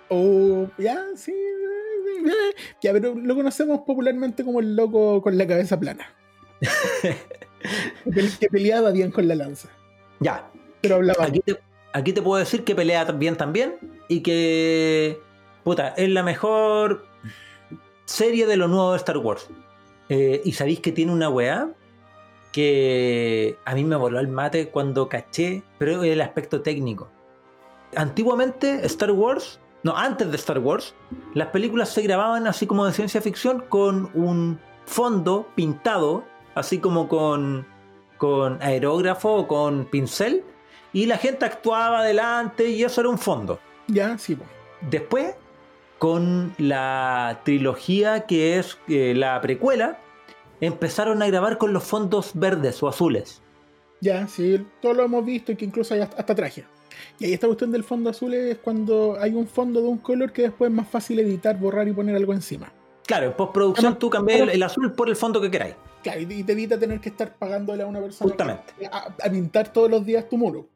O, 0.10 0.68
ya, 0.78 1.04
sí. 1.16 1.32
eh, 1.32 2.28
eh, 2.28 2.56
Ya, 2.82 2.94
pero 2.94 3.14
lo 3.16 3.36
conocemos 3.36 3.82
popularmente 3.86 4.44
como 4.46 4.60
el 4.60 4.76
loco 4.76 5.22
con 5.22 5.38
la 5.38 5.48
cabeza 5.48 5.80
plana. 5.80 6.14
que 7.02 8.12
pe- 8.12 8.30
que 8.40 8.48
peleaba 8.48 8.92
bien 8.92 9.12
con 9.12 9.28
la 9.28 9.36
lanza. 9.36 9.70
Ya, 10.20 10.50
Pero 10.82 10.96
hablaba. 10.96 11.26
aquí 11.26 11.40
te, 11.42 11.58
aquí 11.94 12.14
te 12.14 12.22
puedo 12.22 12.40
decir 12.40 12.64
que 12.64 12.76
pelea 12.76 13.04
bien 13.06 13.36
también 13.36 13.76
y 14.08 14.22
que, 14.22 15.20
puta, 15.64 15.90
es 15.98 16.10
la 16.10 16.24
mejor 16.24 17.06
serie 18.06 18.46
de 18.48 18.58
lo 18.58 18.68
nuevo 18.68 18.92
de 18.92 18.98
Star 18.98 19.18
Wars. 19.18 19.48
Eh, 20.10 20.42
y 20.46 20.54
sabéis 20.54 20.80
que 20.80 20.92
tiene 20.92 21.12
una 21.12 21.30
weá 21.30 21.70
que 22.52 23.58
a 23.66 23.76
mí 23.76 23.84
me 23.84 23.96
voló 23.96 24.20
el 24.20 24.28
mate 24.28 24.70
cuando 24.70 25.10
caché, 25.10 25.64
pero 25.78 26.04
el 26.04 26.22
aspecto 26.22 26.62
técnico. 26.62 27.10
Antiguamente 27.96 28.86
Star 28.86 29.12
Wars, 29.12 29.60
no, 29.84 29.96
antes 29.96 30.30
de 30.30 30.36
Star 30.36 30.60
Wars, 30.60 30.96
las 31.34 31.48
películas 31.50 31.90
se 31.90 32.02
grababan 32.02 32.48
así 32.48 32.68
como 32.68 32.86
de 32.86 32.94
ciencia 32.94 33.22
ficción 33.22 33.64
con 33.70 34.10
un 34.14 34.60
fondo 34.86 35.48
pintado, 35.56 36.24
así 36.56 36.80
como 36.80 37.08
con, 37.08 37.66
con 38.18 38.62
aerógrafo 38.62 39.34
o 39.34 39.48
con 39.48 39.86
pincel, 39.86 40.44
y 40.94 41.06
la 41.06 41.18
gente 41.18 41.46
actuaba 41.46 42.00
adelante 42.00 42.70
y 42.70 42.84
eso 42.84 43.02
era 43.02 43.10
un 43.10 43.20
fondo. 43.20 43.60
Ya, 43.88 44.18
sí. 44.18 44.38
Después, 44.82 45.36
con 46.00 46.54
la 46.58 47.42
trilogía 47.44 48.26
que 48.26 48.58
es 48.60 48.78
eh, 48.88 49.14
la 49.16 49.40
precuela, 49.42 50.00
empezaron 50.62 51.22
a 51.22 51.28
grabar 51.28 51.58
con 51.58 51.74
los 51.74 51.84
fondos 51.84 52.32
verdes 52.34 52.82
o 52.84 52.88
azules. 52.88 53.42
Ya, 54.02 54.28
sí, 54.28 54.66
todo 54.82 54.94
lo 54.94 55.04
hemos 55.04 55.26
visto 55.26 55.52
y 55.52 55.56
que 55.56 55.66
incluso 55.66 55.94
hay 55.94 56.02
hasta, 56.02 56.18
hasta 56.18 56.36
traje. 56.36 56.66
Y 57.20 57.26
ahí 57.26 57.34
esta 57.34 57.48
cuestión 57.48 57.72
del 57.72 57.84
fondo 57.84 58.10
azul 58.10 58.34
es 58.34 58.58
cuando 58.58 59.18
hay 59.20 59.34
un 59.34 59.48
fondo 59.48 59.82
de 59.82 59.88
un 59.88 59.98
color 59.98 60.32
que 60.32 60.44
después 60.44 60.70
es 60.70 60.76
más 60.76 60.88
fácil 60.88 61.20
editar, 61.20 61.58
borrar 61.58 61.88
y 61.88 61.94
poner 61.94 62.16
algo 62.16 62.34
encima. 62.34 62.72
Claro, 63.06 63.28
en 63.28 63.34
postproducción 63.34 63.98
tú 63.98 64.10
cambias 64.10 64.42
el, 64.42 64.50
el 64.50 64.64
azul 64.64 64.92
por 64.94 65.10
el 65.10 65.16
fondo 65.16 65.40
que 65.40 65.50
queráis. 65.50 65.76
Claro, 66.04 66.22
y 66.22 66.44
te 66.44 66.52
evita 66.52 66.78
tener 66.78 67.00
que 67.00 67.10
estar 67.10 67.36
pagándole 67.36 67.84
a 67.84 67.88
una 67.88 68.00
persona 68.02 68.30
Justamente. 68.30 68.74
a, 68.92 69.16
a 69.24 69.30
pintar 69.30 69.72
todos 69.72 69.90
los 69.90 70.06
días 70.06 70.28
tu 70.30 70.38
muro. 70.38 70.70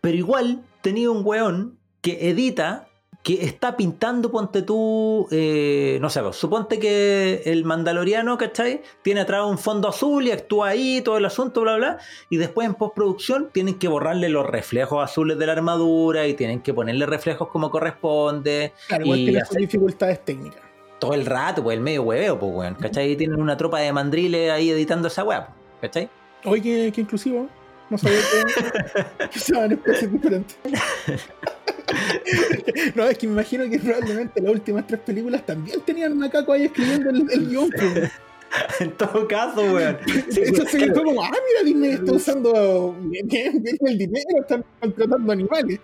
Pero 0.00 0.16
igual 0.16 0.62
tenía 0.82 1.10
un 1.10 1.24
weón 1.24 1.78
que 2.02 2.28
edita, 2.30 2.88
que 3.22 3.44
está 3.44 3.76
pintando, 3.76 4.30
ponte 4.30 4.62
tú, 4.62 5.28
eh, 5.30 5.98
no 6.00 6.08
sé, 6.08 6.22
pues, 6.22 6.36
suponte 6.36 6.78
que 6.78 7.42
el 7.44 7.66
mandaloriano, 7.66 8.38
¿cachai? 8.38 8.82
Tiene 9.02 9.20
atrás 9.20 9.44
un 9.44 9.58
fondo 9.58 9.88
azul 9.88 10.26
y 10.26 10.30
actúa 10.30 10.68
ahí, 10.68 11.02
todo 11.02 11.18
el 11.18 11.26
asunto, 11.26 11.60
bla, 11.60 11.76
bla. 11.76 11.98
Y 12.30 12.38
después 12.38 12.66
en 12.66 12.74
postproducción 12.74 13.50
tienen 13.52 13.78
que 13.78 13.88
borrarle 13.88 14.30
los 14.30 14.46
reflejos 14.46 15.04
azules 15.04 15.38
de 15.38 15.46
la 15.46 15.52
armadura 15.52 16.26
y 16.26 16.34
tienen 16.34 16.60
que 16.62 16.72
ponerle 16.72 17.04
reflejos 17.04 17.48
como 17.48 17.70
corresponde. 17.70 18.72
Claro, 18.88 19.04
igual 19.04 19.18
y 19.18 19.24
tiene 19.24 19.40
hacer 19.40 19.58
dificultades 19.60 20.24
técnicas. 20.24 20.62
todo 20.98 21.12
el 21.14 21.26
rato, 21.26 21.62
pues 21.62 21.76
el 21.76 21.82
medio 21.82 22.02
hueveo, 22.04 22.38
pues 22.38 22.52
weón, 22.54 22.74
¿cachai? 22.76 23.12
Y 23.12 23.16
tienen 23.16 23.40
una 23.40 23.56
tropa 23.56 23.80
de 23.80 23.92
mandriles 23.92 24.50
ahí 24.50 24.70
editando 24.70 25.08
esa 25.08 25.24
weá, 25.24 25.46
pues, 25.46 25.56
¿cachai? 25.92 26.08
Oye, 26.44 26.62
qué, 26.62 26.92
qué 26.92 27.00
inclusivo. 27.02 27.48
No 27.90 27.98
sabía 27.98 28.20
que, 28.20 29.28
que 29.30 29.38
usaban 29.38 29.72
especies 29.72 30.12
diferentes. 30.12 30.56
no, 32.94 33.04
es 33.04 33.18
que 33.18 33.26
me 33.26 33.34
imagino 33.34 33.68
que 33.68 33.78
probablemente 33.78 34.40
las 34.40 34.52
últimas 34.52 34.86
tres 34.86 35.00
películas 35.00 35.44
también 35.44 35.80
tenían 35.82 36.12
una 36.12 36.30
caco 36.30 36.52
ahí 36.52 36.66
escribiendo 36.66 37.10
el, 37.10 37.30
el 37.30 37.48
guion. 37.48 37.70
pues. 37.70 38.10
en 38.80 38.92
todo 38.92 39.26
caso, 39.28 39.62
weón. 39.62 39.98
Sí, 40.30 40.40
Eso 40.42 40.64
se 40.66 40.78
claro. 40.78 40.94
fue 40.94 41.04
como, 41.04 41.22
ah, 41.22 41.30
mira, 41.30 41.64
Disney 41.64 41.90
está 41.92 42.12
usando 42.12 42.96
bien, 43.00 43.62
bien 43.62 43.76
el 43.80 43.98
dinero, 43.98 44.40
están 44.40 44.64
contratando 44.80 45.32
animales. 45.32 45.80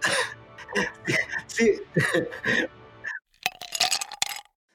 Sí. 1.47 1.73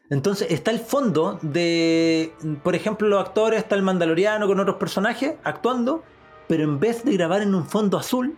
Entonces 0.09 0.51
está 0.51 0.71
el 0.71 0.79
fondo 0.79 1.39
de, 1.41 2.33
por 2.63 2.75
ejemplo, 2.75 3.07
los 3.07 3.25
actores, 3.25 3.59
está 3.59 3.75
el 3.75 3.81
Mandaloriano 3.81 4.47
con 4.47 4.59
otros 4.59 4.77
personajes 4.77 5.35
actuando, 5.43 6.03
pero 6.51 6.65
en 6.65 6.81
vez 6.81 7.05
de 7.05 7.13
grabar 7.13 7.41
en 7.43 7.55
un 7.55 7.65
fondo 7.65 7.97
azul, 7.97 8.35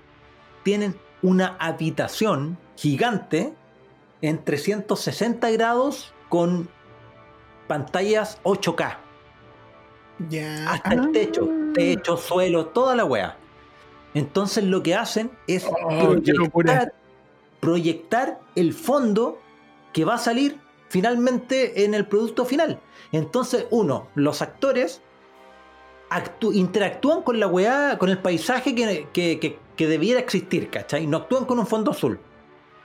tienen 0.62 0.96
una 1.24 1.58
habitación 1.60 2.60
gigante 2.76 3.56
en 4.22 4.46
360 4.46 5.50
grados 5.50 6.14
con 6.30 6.70
pantallas 7.68 8.40
8K, 8.44 8.98
Ya. 10.30 10.72
hasta 10.72 10.94
el 10.94 11.12
techo, 11.12 11.50
techo, 11.74 12.16
suelo, 12.16 12.68
toda 12.68 12.96
la 12.96 13.04
wea. 13.04 13.36
Entonces 14.14 14.64
lo 14.64 14.84
que 14.84 14.94
hacen 14.94 15.32
es 15.48 15.66
Oh, 15.66 15.88
proyectar, 15.88 16.94
proyectar 17.62 18.40
el 18.56 18.74
fondo 18.74 19.40
que 19.92 20.06
va 20.06 20.14
a 20.14 20.20
salir 20.20 20.60
finalmente 20.88 21.84
en 21.84 21.96
el 21.96 22.06
producto 22.06 22.46
final. 22.46 22.80
Entonces, 23.12 23.66
uno, 23.72 24.08
los 24.14 24.44
actores 24.44 25.02
interactúan 26.54 27.22
con 27.22 27.40
la 27.40 27.48
weá, 27.48 27.98
con 27.98 28.10
el 28.10 28.18
paisaje 28.18 28.74
que, 28.76 29.08
que- 29.14 29.88
debiera 29.88 30.20
existir, 30.20 30.70
¿cachai? 30.70 31.08
No 31.08 31.18
actúan 31.18 31.46
con 31.46 31.60
un 31.60 31.68
fondo 31.68 31.92
azul. 31.92 32.20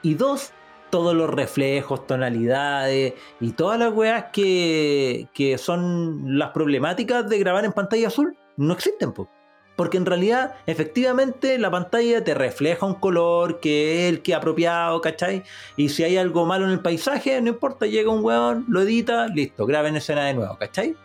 Y 0.02 0.14
dos, 0.14 0.52
todos 0.90 1.14
los 1.14 1.30
reflejos, 1.30 2.06
tonalidades 2.06 3.14
y 3.40 3.52
todas 3.52 3.78
las 3.78 3.92
weas 3.92 4.26
que, 4.32 5.28
que 5.34 5.58
son 5.58 6.38
las 6.38 6.50
problemáticas 6.50 7.28
de 7.28 7.38
grabar 7.38 7.64
en 7.64 7.72
pantalla 7.72 8.08
azul 8.08 8.36
no 8.56 8.72
existen, 8.74 9.12
po. 9.12 9.28
Porque 9.76 9.96
en 9.96 10.06
realidad, 10.06 10.56
efectivamente, 10.66 11.56
la 11.56 11.70
pantalla 11.70 12.24
te 12.24 12.34
refleja 12.34 12.84
un 12.84 12.94
color 12.94 13.60
que 13.60 14.06
es 14.08 14.12
el 14.12 14.22
que 14.22 14.34
apropiado, 14.34 15.00
¿cachai? 15.00 15.44
Y 15.76 15.90
si 15.90 16.02
hay 16.02 16.16
algo 16.16 16.46
malo 16.46 16.64
en 16.64 16.72
el 16.72 16.80
paisaje, 16.80 17.40
no 17.40 17.50
importa, 17.50 17.86
llega 17.86 18.10
un 18.10 18.24
weón, 18.24 18.64
lo 18.68 18.80
edita, 18.80 19.28
listo, 19.28 19.66
graben 19.66 19.94
escena 19.94 20.24
de 20.24 20.34
nuevo, 20.34 20.56
¿cachai? 20.58 20.96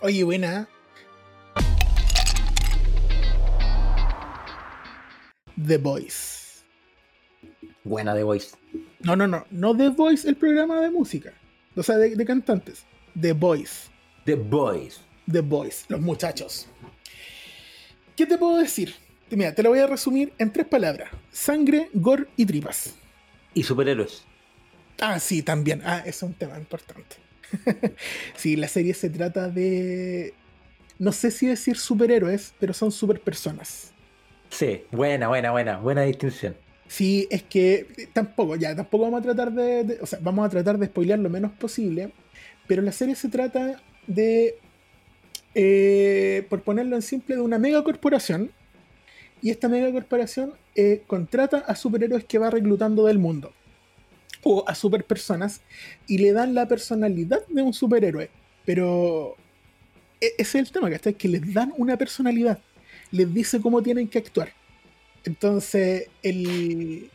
Oye, 0.00 0.24
buena. 0.24 0.66
The 5.64 5.78
Voice. 5.78 6.62
Buena 7.84 8.14
de 8.14 8.22
Voice. 8.22 8.56
No, 9.00 9.16
no, 9.16 9.26
no. 9.26 9.46
No 9.50 9.76
The 9.76 9.90
Voice, 9.90 10.28
el 10.28 10.36
programa 10.36 10.80
de 10.80 10.90
música. 10.90 11.32
O 11.74 11.82
sea, 11.82 11.96
de, 11.96 12.16
de 12.16 12.24
cantantes. 12.24 12.84
The 13.20 13.32
Voice. 13.32 13.88
The 14.24 14.34
Boys. 14.34 15.00
The 15.30 15.40
Boys, 15.40 15.84
los 15.88 16.00
muchachos. 16.00 16.68
¿Qué 18.16 18.26
te 18.26 18.38
puedo 18.38 18.56
decir? 18.58 18.94
Mira, 19.30 19.54
te 19.54 19.62
lo 19.62 19.70
voy 19.70 19.80
a 19.80 19.86
resumir 19.86 20.32
en 20.38 20.52
tres 20.52 20.66
palabras: 20.66 21.10
sangre, 21.30 21.90
gore 21.92 22.26
y 22.36 22.46
tripas. 22.46 22.94
Y 23.54 23.62
superhéroes. 23.62 24.24
Ah, 25.00 25.18
sí, 25.18 25.42
también. 25.42 25.82
Ah, 25.84 26.02
es 26.04 26.22
un 26.22 26.34
tema 26.34 26.58
importante. 26.58 27.16
sí, 28.36 28.56
la 28.56 28.68
serie 28.68 28.94
se 28.94 29.10
trata 29.10 29.48
de. 29.48 30.34
No 30.98 31.12
sé 31.12 31.30
si 31.30 31.46
decir 31.46 31.76
superhéroes, 31.76 32.54
pero 32.58 32.72
son 32.72 32.90
superpersonas. 32.90 33.92
Sí, 34.56 34.82
buena, 34.90 35.28
buena, 35.28 35.50
buena, 35.50 35.78
buena 35.78 36.02
distinción. 36.02 36.56
Sí, 36.88 37.26
es 37.30 37.42
que 37.42 38.08
tampoco, 38.12 38.56
ya, 38.56 38.74
tampoco 38.74 39.04
vamos 39.04 39.20
a 39.20 39.22
tratar 39.24 39.52
de, 39.52 39.84
de- 39.84 39.98
O 40.00 40.06
sea, 40.06 40.18
vamos 40.22 40.46
a 40.46 40.48
tratar 40.48 40.78
de 40.78 40.86
spoilear 40.86 41.18
lo 41.18 41.28
menos 41.28 41.52
posible. 41.52 42.12
pero 42.66 42.80
la 42.82 42.92
serie 42.92 43.14
se 43.14 43.28
trata 43.28 43.80
de, 44.06 44.56
eh, 45.54 46.46
por 46.48 46.62
ponerlo 46.62 46.96
en 46.96 47.02
simple, 47.02 47.36
de 47.36 47.42
una 47.42 47.58
megacorporación. 47.58 48.50
Y 49.42 49.50
esta 49.50 49.68
megacorporación 49.68 50.54
eh, 50.74 51.02
contrata 51.06 51.58
a 51.58 51.74
superhéroes 51.76 52.24
que 52.24 52.38
va 52.38 52.50
reclutando 52.50 53.06
del 53.06 53.18
mundo. 53.18 53.52
O 54.42 54.64
a 54.66 54.74
superpersonas. 54.74 55.60
Y 56.06 56.18
le 56.18 56.32
dan 56.32 56.54
la 56.54 56.66
personalidad 56.66 57.46
de 57.48 57.62
un 57.62 57.74
superhéroe. 57.74 58.30
Pero 58.64 59.36
e- 60.20 60.32
ese 60.38 60.58
es 60.60 60.66
el 60.66 60.72
tema, 60.72 60.88
¿cachai? 60.90 61.14
Que 61.14 61.28
les 61.28 61.52
dan 61.52 61.72
una 61.76 61.96
personalidad. 61.96 62.58
Les 63.10 63.32
dice 63.32 63.60
cómo 63.60 63.82
tienen 63.82 64.08
que 64.08 64.18
actuar. 64.18 64.52
Entonces, 65.24 66.08
el... 66.22 67.10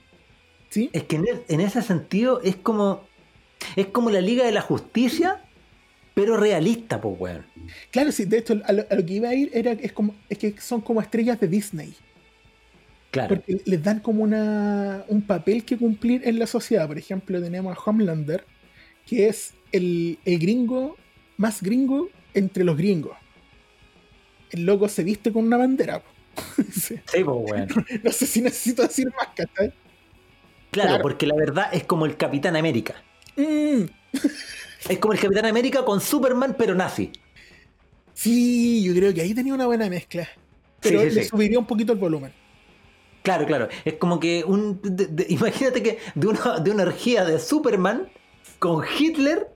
¿Sí? 0.70 0.90
Es 0.94 1.04
que 1.04 1.18
en, 1.18 1.26
en 1.48 1.62
ese 1.62 1.82
sentido 1.82 2.42
es 2.42 2.56
como. 2.56 3.02
Es 3.76 3.88
como 3.88 4.10
la 4.10 4.22
Liga 4.22 4.46
de 4.46 4.52
la 4.52 4.62
Justicia, 4.62 5.42
pero 6.14 6.38
realista, 6.38 7.00
pues, 7.02 7.20
weón. 7.20 7.46
Claro, 7.92 8.12
sí, 8.12 8.26
de 8.26 8.38
hecho, 8.40 8.62
a 8.66 8.72
lo, 8.72 8.86
a 8.90 8.96
lo 8.96 9.06
que 9.06 9.14
iba 9.14 9.30
a 9.30 9.36
ir 9.36 9.50
era 9.54 9.74
es 9.74 9.92
como 9.92 10.16
es 10.30 10.38
que 10.38 10.56
son 10.60 10.82
como 10.82 11.02
estrellas 11.02 11.40
de 11.40 11.48
Disney. 11.48 11.94
Claro. 13.12 13.36
Porque 13.36 13.62
les 13.66 13.84
dan 13.84 14.00
como 14.00 14.24
una, 14.24 15.04
un 15.10 15.22
papel 15.22 15.66
que 15.66 15.78
cumplir 15.78 16.22
en 16.26 16.40
la 16.40 16.48
sociedad. 16.48 16.88
Por 16.88 16.98
ejemplo, 16.98 17.42
tenemos 17.42 17.78
a 17.78 17.82
Homelander, 17.82 18.46
que 19.06 19.28
es 19.28 19.54
el, 19.74 20.18
el 20.24 20.40
gringo 20.40 20.98
más 21.38 21.62
gringo 21.62 22.10
entre 22.34 22.64
los 22.64 22.78
gringos. 22.78 23.18
El 24.52 24.66
loco 24.66 24.88
se 24.90 25.04
viste 25.04 25.32
con 25.34 25.46
una 25.46 25.58
bandera. 25.58 26.02
Sí. 26.72 26.96
Sí, 27.06 27.24
pues, 27.24 27.26
weón. 27.52 27.68
no 28.04 28.12
sé 28.12 28.26
si 28.26 28.42
necesito 28.42 28.84
decir 28.84 29.08
más, 29.18 29.28
¿cachai? 29.36 29.74
Claro, 30.72 30.90
Claro. 30.90 31.02
porque 31.02 31.26
la 31.28 31.36
verdad 31.36 31.70
es 31.74 31.84
como 31.84 32.06
el 32.06 32.16
Capitán 32.16 32.56
América. 32.56 32.96
Mm, 33.36 33.84
Es 34.90 34.98
como 35.00 35.14
el 35.14 35.20
Capitán 35.20 35.46
América 35.46 35.84
con 35.84 36.00
Superman, 36.02 36.56
pero 36.58 36.74
nazi. 36.76 37.12
sí, 38.14 38.84
yo 38.84 38.94
creo 38.94 39.14
que 39.14 39.22
ahí 39.22 39.34
tenía 39.34 39.54
una 39.54 39.66
buena 39.66 39.90
mezcla. 39.90 40.28
Pero 40.80 41.02
Sí, 41.02 41.10
sí, 41.10 41.16
le 41.16 41.24
subiría 41.26 41.60
un 41.60 41.66
poquito 41.66 41.94
el 41.94 42.00
volumen. 42.00 42.34
Claro, 43.24 43.46
claro. 43.46 43.68
Es 43.86 43.94
como 43.96 44.20
que 44.20 44.44
un. 44.44 44.80
de- 44.84 45.08
de- 45.08 45.26
imagínate 45.30 45.84
que 45.84 46.00
de 46.16 46.28
una, 46.28 46.60
de 46.60 46.72
una 46.72 46.84
orgía 46.84 47.24
de 47.26 47.40
Superman 47.40 48.10
con 48.60 48.84
Hitler 48.98 49.48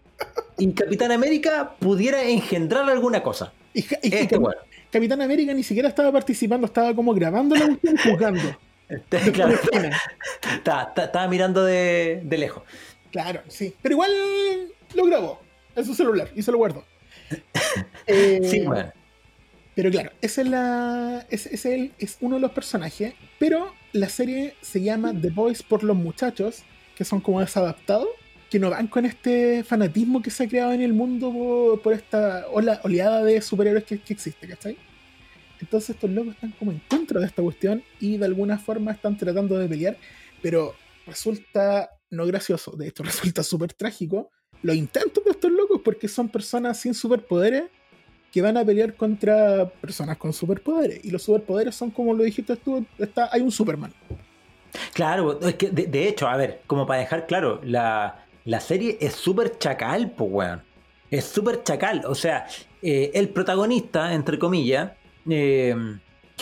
y 0.57 0.71
Capitán 0.73 1.11
América 1.11 1.75
pudiera 1.79 2.23
engendrar 2.23 2.87
alguna 2.89 3.23
cosa. 3.23 3.53
Y, 3.73 3.79
y- 3.81 3.85
y 4.03 4.13
Este. 4.13 4.37
Capitán 4.95 5.21
América 5.21 5.53
ni 5.53 5.61
siquiera 5.61 5.89
estaba 5.89 6.09
participando, 6.09 6.67
estaba 6.67 6.95
como 6.95 7.13
grabando 7.13 7.53
la 7.53 7.65
cuestión 7.65 7.95
y 7.95 7.97
juzgando. 8.09 8.57
Este, 8.87 9.31
Claro, 9.33 9.53
estaba, 10.95 11.27
mirando 11.27 11.65
de, 11.65 12.21
de 12.23 12.37
lejos. 12.37 12.63
Claro, 13.11 13.41
sí. 13.49 13.73
Pero 13.81 13.95
igual 13.95 14.11
lo 14.93 15.03
grabó 15.03 15.41
en 15.75 15.83
su 15.83 15.93
celular 15.95 16.29
y 16.33 16.41
se 16.43 16.51
lo 16.53 16.59
guardó. 16.59 16.85
Eh, 18.07 18.39
Sí, 18.43 18.61
weón. 18.61 18.93
Pero 19.75 19.91
claro, 19.91 20.11
ese 20.21 20.43
es, 20.43 20.47
la, 20.47 21.25
ese, 21.29 21.53
ese 21.53 21.91
es 21.99 22.15
uno 22.21 22.35
de 22.35 22.41
los 22.41 22.51
personajes. 22.53 23.15
Pero 23.37 23.73
la 23.91 24.07
serie 24.07 24.55
se 24.61 24.81
llama 24.81 25.13
The 25.13 25.31
Boys 25.31 25.61
por 25.61 25.83
los 25.83 25.97
muchachos, 25.97 26.63
que 26.95 27.03
son 27.03 27.19
como 27.19 27.41
desadaptados, 27.41 28.07
que 28.49 28.59
no 28.59 28.69
van 28.69 28.87
con 28.87 29.05
este 29.05 29.63
fanatismo 29.63 30.21
que 30.21 30.29
se 30.29 30.43
ha 30.43 30.47
creado 30.47 30.73
en 30.73 30.81
el 30.81 30.93
mundo 30.93 31.31
por, 31.31 31.81
por 31.81 31.93
esta 31.93 32.47
ola, 32.51 32.79
oleada 32.83 33.23
de 33.23 33.41
superhéroes 33.41 33.83
que, 33.83 33.99
que 33.99 34.13
existe, 34.13 34.47
¿cachai? 34.47 34.77
Entonces 35.59 35.91
estos 35.91 36.09
locos 36.09 36.33
están 36.33 36.51
como 36.51 36.72
en 36.72 36.81
contra 36.87 37.20
de 37.20 37.25
esta 37.25 37.41
cuestión 37.41 37.83
y 38.00 38.17
de 38.17 38.25
alguna 38.25 38.57
forma 38.57 38.91
están 38.91 39.17
tratando 39.17 39.57
de 39.57 39.67
pelear, 39.67 39.98
pero 40.41 40.75
resulta 41.07 41.89
no 42.09 42.25
gracioso, 42.25 42.72
de 42.72 42.87
hecho 42.87 43.03
resulta 43.03 43.43
súper 43.43 43.74
trágico 43.74 44.29
los 44.61 44.75
intentos 44.75 45.24
de 45.24 45.31
estos 45.31 45.51
locos 45.51 45.81
porque 45.83 46.07
son 46.07 46.29
personas 46.29 46.79
sin 46.79 46.93
superpoderes 46.93 47.65
que 48.31 48.41
van 48.41 48.57
a 48.57 48.65
pelear 48.65 48.96
contra 48.96 49.70
personas 49.70 50.17
con 50.17 50.33
superpoderes. 50.33 51.05
Y 51.05 51.11
los 51.11 51.24
superpoderes 51.24 51.75
son 51.75 51.91
como 51.91 52.13
lo 52.13 52.24
dijiste 52.24 52.55
tú, 52.57 52.85
hay 53.31 53.41
un 53.41 53.51
Superman. 53.51 53.93
Claro, 54.93 55.39
es 55.39 55.55
que 55.55 55.70
de, 55.70 55.87
de 55.87 56.07
hecho, 56.09 56.27
a 56.27 56.35
ver, 56.35 56.61
como 56.67 56.85
para 56.85 57.00
dejar 57.00 57.27
claro, 57.27 57.61
la, 57.63 58.25
la 58.46 58.60
serie 58.60 58.98
es 59.01 59.14
súper 59.14 59.58
chacal, 59.58 60.12
pues, 60.12 60.29
weón. 60.31 60.62
Es 61.12 61.25
súper 61.25 61.64
chacal. 61.64 62.03
O 62.08 62.16
sea, 62.16 62.48
eh, 62.81 63.12
el 63.14 63.29
protagonista, 63.29 64.14
entre 64.14 64.40
comillas, 64.40 64.92
eh, 65.27 65.75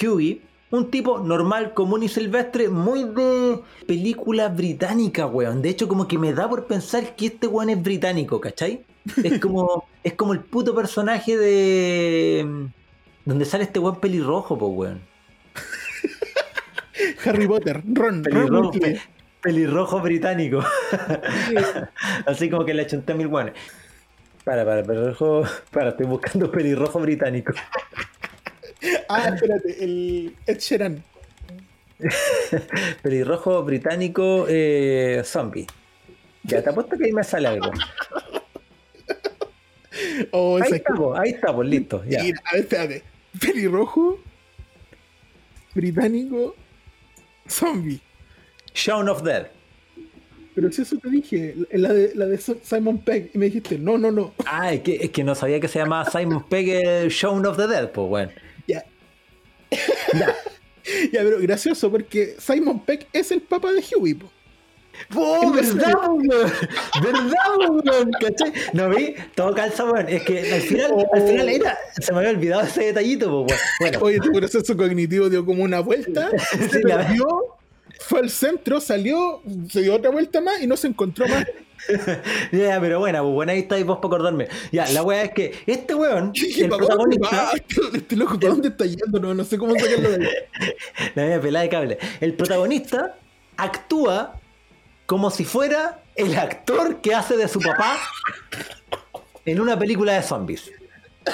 Hughie, 0.02 0.42
un 0.72 0.92
tipo 0.92 1.20
normal, 1.20 1.74
común 1.74 2.04
y 2.04 2.10
silvestre, 2.10 2.68
muy 2.68 3.04
de 3.04 3.60
película 3.88 4.50
británica, 4.50 5.26
weón. 5.28 5.62
De 5.62 5.70
hecho, 5.70 5.88
como 5.88 6.08
que 6.08 6.18
me 6.18 6.34
da 6.34 6.50
por 6.50 6.66
pensar 6.66 7.16
que 7.16 7.28
este 7.28 7.48
weón 7.48 7.70
es 7.70 7.82
británico, 7.82 8.42
¿cachai? 8.42 8.84
Es 9.24 9.39
como, 9.39 9.86
es 10.04 10.13
como 10.13 10.34
el 10.34 10.42
puto 10.42 10.76
personaje 10.76 11.38
de... 11.38 12.70
Donde 13.26 13.46
sale 13.46 13.63
este 13.63 13.80
weón 13.80 14.02
pelirrojo, 14.02 14.58
pues, 14.58 14.72
weón. 14.76 15.02
Harry 17.26 17.48
Potter, 17.48 17.82
Ron, 17.86 18.24
Ron 18.24 18.24
Pelirrojo, 18.24 18.70
Weasley. 18.72 19.00
Pe- 19.43 19.49
pelirrojo 19.49 19.99
británico. 20.01 20.63
Así 22.25 22.49
como 22.49 22.65
que 22.65 22.73
le 22.73 22.84
achunté 22.84 23.13
mil 23.13 23.27
guanes. 23.27 23.53
Para, 24.43 24.65
para, 24.65 24.84
pelirrojo. 24.84 25.43
Para, 25.71 25.89
estoy 25.89 26.06
buscando 26.06 26.51
pelirrojo 26.51 26.99
británico. 26.99 27.53
Ah, 29.08 29.29
espérate, 29.34 29.84
el 29.84 30.36
Ed 30.45 30.60
Sheeran. 30.60 31.03
Pelirrojo 33.01 33.63
británico 33.63 34.45
eh, 34.49 35.21
zombie. 35.23 35.67
Ya 36.43 36.62
te 36.62 36.69
apuesto 36.69 36.97
que 36.97 37.06
ahí 37.06 37.12
me 37.13 37.23
sale 37.23 37.47
algo. 37.47 37.71
Oh, 40.32 40.60
Ahí 40.62 40.82
po, 40.95 41.15
ahí 41.15 41.29
está, 41.32 41.53
pues 41.56 41.69
listo. 41.69 42.03
Ya. 42.06 42.23
Mira, 42.23 42.41
a 42.45 42.53
ver, 42.53 42.62
espérate. 42.63 43.03
Pelirrojo, 43.39 44.19
británico, 45.75 46.56
zombie. 47.47 48.01
Shaun 48.73 49.09
of 49.09 49.23
Dead. 49.23 49.47
Pero 50.55 50.71
si 50.71 50.83
eso 50.83 50.97
te 50.97 51.09
dije, 51.09 51.55
la 51.71 51.91
de, 51.91 52.12
la 52.13 52.25
de 52.27 52.38
Simon 52.38 52.99
Pegg, 52.99 53.31
y 53.33 53.38
me 53.39 53.45
dijiste, 53.47 53.77
no, 53.79 53.97
no, 53.97 54.12
no. 54.12 54.33
Ah, 54.45 54.71
es 54.71 54.81
que, 54.81 54.95
es 54.97 55.09
que 55.09 55.23
no 55.23 55.33
sabía 55.33 55.59
que 55.59 55.67
se 55.67 55.79
llamaba 55.79 56.09
Simon 56.09 56.43
Pegg 56.49 56.69
el 56.69 57.09
Shaun 57.09 57.45
of 57.45 57.57
the 57.57 57.67
Dead, 57.67 57.89
pues 57.91 58.07
bueno. 58.07 58.31
Ya, 58.67 58.83
Ya. 60.13 60.36
ya, 61.12 61.21
pero 61.23 61.39
gracioso, 61.39 61.89
porque 61.89 62.36
Simon 62.38 62.79
Pegg 62.86 63.07
es 63.13 63.31
el 63.31 63.41
papá 63.41 63.71
de 63.73 63.83
Huey, 63.97 64.13
po. 64.13 64.29
¡Oh, 65.15 65.51
verdad, 65.51 65.95
weón! 66.07 66.27
¿Verdad, 67.01 67.57
weón? 67.67 68.12
¿Cachai? 68.21 68.53
¿No 68.73 68.89
vi? 68.89 69.15
Todo 69.33 69.55
calza, 69.55 69.86
weón. 69.86 70.07
Es 70.07 70.21
que 70.21 70.53
al 70.53 70.62
final, 70.62 70.91
al 71.13 71.21
final 71.27 71.49
era, 71.49 71.75
se 71.99 72.12
me 72.13 72.19
había 72.19 72.29
olvidado 72.29 72.62
ese 72.62 72.83
detallito, 72.83 73.43
pues. 73.47 73.59
Bueno, 73.79 73.99
Oye, 74.01 74.19
tu 74.19 74.31
proceso 74.31 74.77
cognitivo 74.77 75.29
dio 75.29 75.43
como 75.43 75.63
una 75.63 75.79
vuelta, 75.79 76.29
se 76.51 76.69
Sí, 76.69 76.79
la- 76.83 76.97
perdió, 77.07 77.25
fue 77.99 78.19
al 78.19 78.29
centro, 78.29 78.79
salió, 78.82 79.41
se 79.69 79.82
dio 79.82 79.95
otra 79.95 80.12
vuelta 80.12 80.41
más 80.41 80.62
y 80.62 80.67
no 80.67 80.77
se 80.77 80.88
encontró 80.88 81.27
más. 81.27 81.45
ya, 82.51 82.79
pero 82.79 82.99
bueno, 82.99 83.21
pues 83.23 83.34
bueno, 83.34 83.51
ahí 83.51 83.60
estáis 83.60 83.86
vos 83.86 83.97
para 83.97 84.08
acordarme. 84.08 84.47
Ya, 84.71 84.88
la 84.89 85.03
weá 85.03 85.23
es 85.23 85.32
que 85.34 85.53
este 85.65 85.93
weón, 85.95 86.32
el 86.58 86.69
¿para 86.69 86.86
dónde 86.86 87.17
protagonista? 87.19 87.51
Este, 87.56 87.97
este 87.97 88.15
loco, 88.15 88.39
¿para 88.39 88.53
dónde 88.53 88.67
está 88.69 88.86
yendo? 88.86 89.19
No, 89.19 89.34
no 89.34 89.43
sé 89.43 89.58
cómo 89.58 89.75
sacarlo 89.75 90.10
de 90.12 90.25
ahí. 90.27 90.34
la 91.15 91.23
media 91.23 91.41
pelada 91.41 91.63
de 91.63 91.69
cable, 91.69 91.97
el 92.21 92.34
protagonista 92.34 93.15
actúa 93.58 94.39
como 95.06 95.29
si 95.29 95.45
fuera 95.45 96.01
el 96.15 96.38
actor 96.38 97.01
que 97.01 97.13
hace 97.13 97.36
de 97.38 97.47
su 97.47 97.60
papá 97.60 97.97
en 99.45 99.60
una 99.60 99.77
película 99.77 100.13
de 100.13 100.23
zombies. 100.23 100.71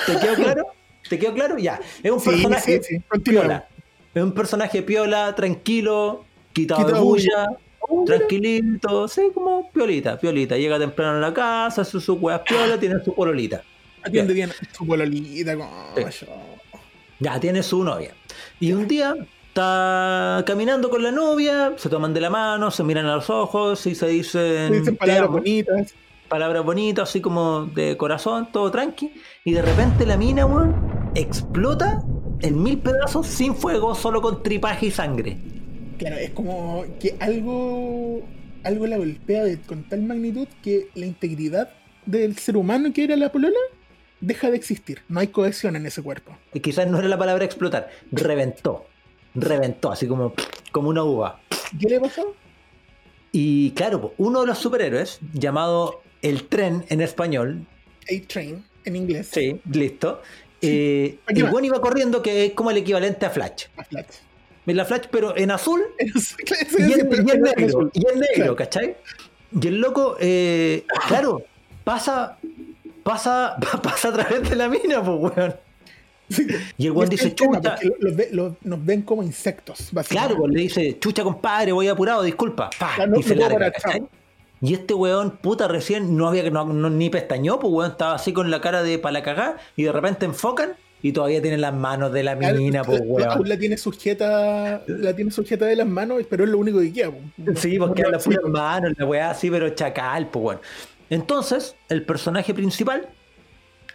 ¿Te 0.06 0.19
quedó 0.19 0.36
claro? 0.36 0.65
¿Te 1.08 1.19
quedó 1.19 1.34
claro? 1.34 1.58
Ya. 1.58 1.80
Es 2.04 2.12
un 2.12 2.19
Sí, 2.19 2.30
personaje 2.30 2.82
sí, 2.84 2.98
sí. 2.98 3.19
Piola. 3.19 3.67
Es 4.13 4.24
un 4.24 4.34
personaje 4.34 4.82
piola, 4.82 5.36
tranquilo, 5.36 6.26
quitado 6.54 6.88
de 6.88 7.00
bulla, 7.00 7.48
Oh, 7.92 8.04
tranquilito, 8.06 9.08
sí, 9.08 9.22
como 9.34 9.72
piolita, 9.72 10.20
piolita. 10.20 10.56
Llega 10.58 10.78
temprano 10.78 11.18
a 11.18 11.22
la 11.22 11.34
casa, 11.34 11.82
hace 11.82 12.00
su 12.00 12.14
weas 12.16 12.42
piola, 12.42 12.78
tiene 12.80 13.04
su 13.04 13.16
pololita. 13.16 13.64
Atiende 14.04 14.34
bien 14.34 14.52
su 14.78 14.86
pololita, 14.86 15.56
como 15.56 15.72
Sí. 16.12 16.26
Ya, 17.20 17.40
tiene 17.40 17.64
su 17.64 17.84
novia. 17.84 18.14
Y 18.60 18.74
un 18.74 18.88
día 18.88 19.16
está 19.48 20.44
caminando 20.46 20.90
con 20.90 21.02
la 21.02 21.12
novia, 21.12 21.74
se 21.78 21.90
toman 21.90 22.14
de 22.14 22.22
la 22.22 22.30
mano, 22.30 22.70
se 22.70 22.84
miran 22.84 23.08
a 23.08 23.16
los 23.16 23.30
ojos 23.30 23.86
y 23.88 23.96
se 23.96 24.08
dicen, 24.08 24.72
Dicen 24.72 24.94
"Te 24.94 25.00
palabras 25.00 25.24
amo". 25.26 25.38
bonitas. 25.38 25.94
palabras 26.28 26.64
bonitas, 26.64 27.10
así 27.10 27.22
como 27.22 27.66
de 27.66 27.98
corazón, 27.98 28.50
todo 28.52 28.70
tranqui. 28.70 29.12
Y 29.46 29.54
de 29.54 29.62
repente 29.64 30.06
la 30.06 30.16
mina, 30.18 30.46
weón, 30.46 30.76
explota 31.16 32.04
en 32.42 32.62
mil 32.62 32.78
pedazos 32.78 33.26
sin 33.26 33.56
fuego, 33.56 33.96
solo 33.96 34.22
con 34.22 34.44
tripaje 34.44 34.88
y 34.88 34.92
sangre. 34.92 35.38
Claro, 36.00 36.16
es 36.18 36.32
como 36.32 36.86
que 37.00 37.16
algo, 37.20 38.22
algo 38.64 38.88
la 38.88 38.98
golpea 38.98 39.44
de- 39.44 39.60
con 39.60 39.84
tal 39.84 40.02
magnitud 40.04 40.48
que 40.64 40.88
la 40.96 41.06
integridad 41.06 41.70
del 42.06 42.36
ser 42.38 42.58
humano 42.58 42.92
que 42.94 43.04
era 43.04 43.16
la 43.16 43.32
polola 43.32 43.60
deja 44.22 44.50
de 44.50 44.58
existir. 44.58 45.02
No 45.08 45.20
hay 45.20 45.28
cohesión 45.28 45.76
en 45.76 45.86
ese 45.86 46.02
cuerpo. 46.02 46.36
Y 46.54 46.60
quizás 46.62 46.88
no 46.88 46.98
era 47.00 47.08
la 47.08 47.18
palabra 47.18 47.46
explotar, 47.46 47.90
reventó. 48.12 48.86
Reventó, 49.36 49.92
así 49.92 50.08
como, 50.08 50.34
como 50.72 50.90
una 50.90 51.04
uva. 51.04 51.40
¿Qué 51.80 51.88
le 51.88 52.00
pasó? 52.00 52.36
Y 53.32 53.72
claro, 53.72 54.14
uno 54.18 54.42
de 54.42 54.48
los 54.48 54.58
superhéroes, 54.58 55.20
llamado 55.34 56.02
el 56.24 56.48
tren 56.48 56.84
en 56.90 57.02
español, 57.02 57.68
A-Train 58.12 58.66
en 58.86 58.96
inglés. 58.96 59.30
Sí, 59.32 59.62
listo. 59.72 60.22
Eh, 60.62 61.20
aquí 61.28 61.42
el 61.42 61.46
weón 61.46 61.64
iba 61.66 61.80
corriendo 61.80 62.22
que 62.24 62.48
es 62.48 62.54
como 62.54 62.72
el 62.72 62.78
equivalente 62.78 63.26
a 63.26 63.30
Flash. 63.30 63.66
A 63.78 63.84
Flash. 63.84 64.06
La 64.65 64.86
Flash, 64.86 65.06
pero 65.10 65.36
en 65.36 65.52
azul 65.52 65.82
y 66.00 66.06
en, 66.08 66.19
siempre- 66.22 67.24
y 67.26 67.32
en 67.32 67.41
negro. 67.41 67.89
Y 67.93 68.00
en 68.08 68.19
negro, 68.19 68.28
Claro. 68.36 68.56
¿cachai? 68.56 68.98
Y 69.60 69.67
el 69.67 69.80
loco, 69.82 70.15
eh, 70.19 70.86
claro, 71.08 71.41
pasa, 71.84 72.38
pasa, 73.04 73.56
pasa 73.84 74.10
a 74.10 74.13
través 74.13 74.48
de 74.50 74.56
la 74.56 74.69
mina, 74.69 75.04
pues, 75.04 75.34
weón. 75.36 75.56
Sí. 76.30 76.45
Y 76.78 76.86
el 76.86 76.91
weón 76.91 77.10
dice, 77.10 77.34
chucha. 77.34 77.78
los 78.00 78.15
ve- 78.15 78.30
los- 78.32 78.54
nos 78.63 78.86
ven 78.86 79.02
como 79.02 79.24
insectos, 79.24 79.89
básicamente. 79.91 80.28
Claro, 80.36 80.41
pues 80.43 80.54
le 80.54 80.62
dice, 80.62 81.00
chucha, 81.00 81.24
compadre, 81.24 81.72
voy 81.72 81.88
apurado, 81.88 82.22
disculpa. 82.22 82.69
Pa, 82.78 82.93
Claro, 82.95 83.12
no- 83.13 83.19
y 83.19 83.24
se 83.24 83.36
no. 83.36 84.10
Y 84.62 84.74
este 84.74 84.93
weón, 84.93 85.38
puta, 85.38 85.67
recién 85.67 86.15
no 86.17 86.28
había 86.28 86.48
no, 86.52 86.65
no- 86.65 86.89
ni 86.91 87.10
pestañó, 87.10 87.60
pues 87.60 87.74
weón, 87.74 87.91
estaba 87.91 88.13
así 88.15 88.34
con 88.34 88.52
la 88.52 88.62
cara 88.62 88.84
de 88.84 89.00
para 89.00 89.13
la 89.13 89.24
cagá, 89.24 89.58
y 89.76 89.84
de 89.84 89.91
repente 89.91 90.26
enfocan 90.26 90.74
y 91.02 91.12
todavía 91.14 91.42
tienen 91.42 91.62
las 91.62 91.74
manos 91.74 92.12
de 92.12 92.24
la 92.24 92.36
mina, 92.36 92.84
pues 92.84 93.00
Aún 93.02 93.10
weón. 93.12 93.48
la 93.50 93.58
tiene 93.58 93.78
sujeta, 93.78 94.84
la 94.88 95.16
tiene 95.16 95.32
sujeta 95.32 95.66
de 95.66 95.76
las 95.78 95.88
manos, 95.88 96.24
pero 96.30 96.44
es 96.44 96.50
lo 96.50 96.58
único 96.58 96.80
que 96.80 96.92
queda. 96.92 97.12
po. 97.12 97.20
Sí, 97.56 97.78
porque 97.80 98.02
No, 98.04 98.12
las 98.12 98.24
puras 98.24 98.44
manos, 98.46 98.94
la 98.98 99.06
weá 99.06 99.30
así, 99.32 99.50
pero 99.50 99.70
chacal, 99.70 100.30
pues 100.30 100.44
weón. 100.46 100.60
Entonces, 101.10 101.76
el 101.88 102.04
personaje 102.06 102.54
principal, 102.54 103.08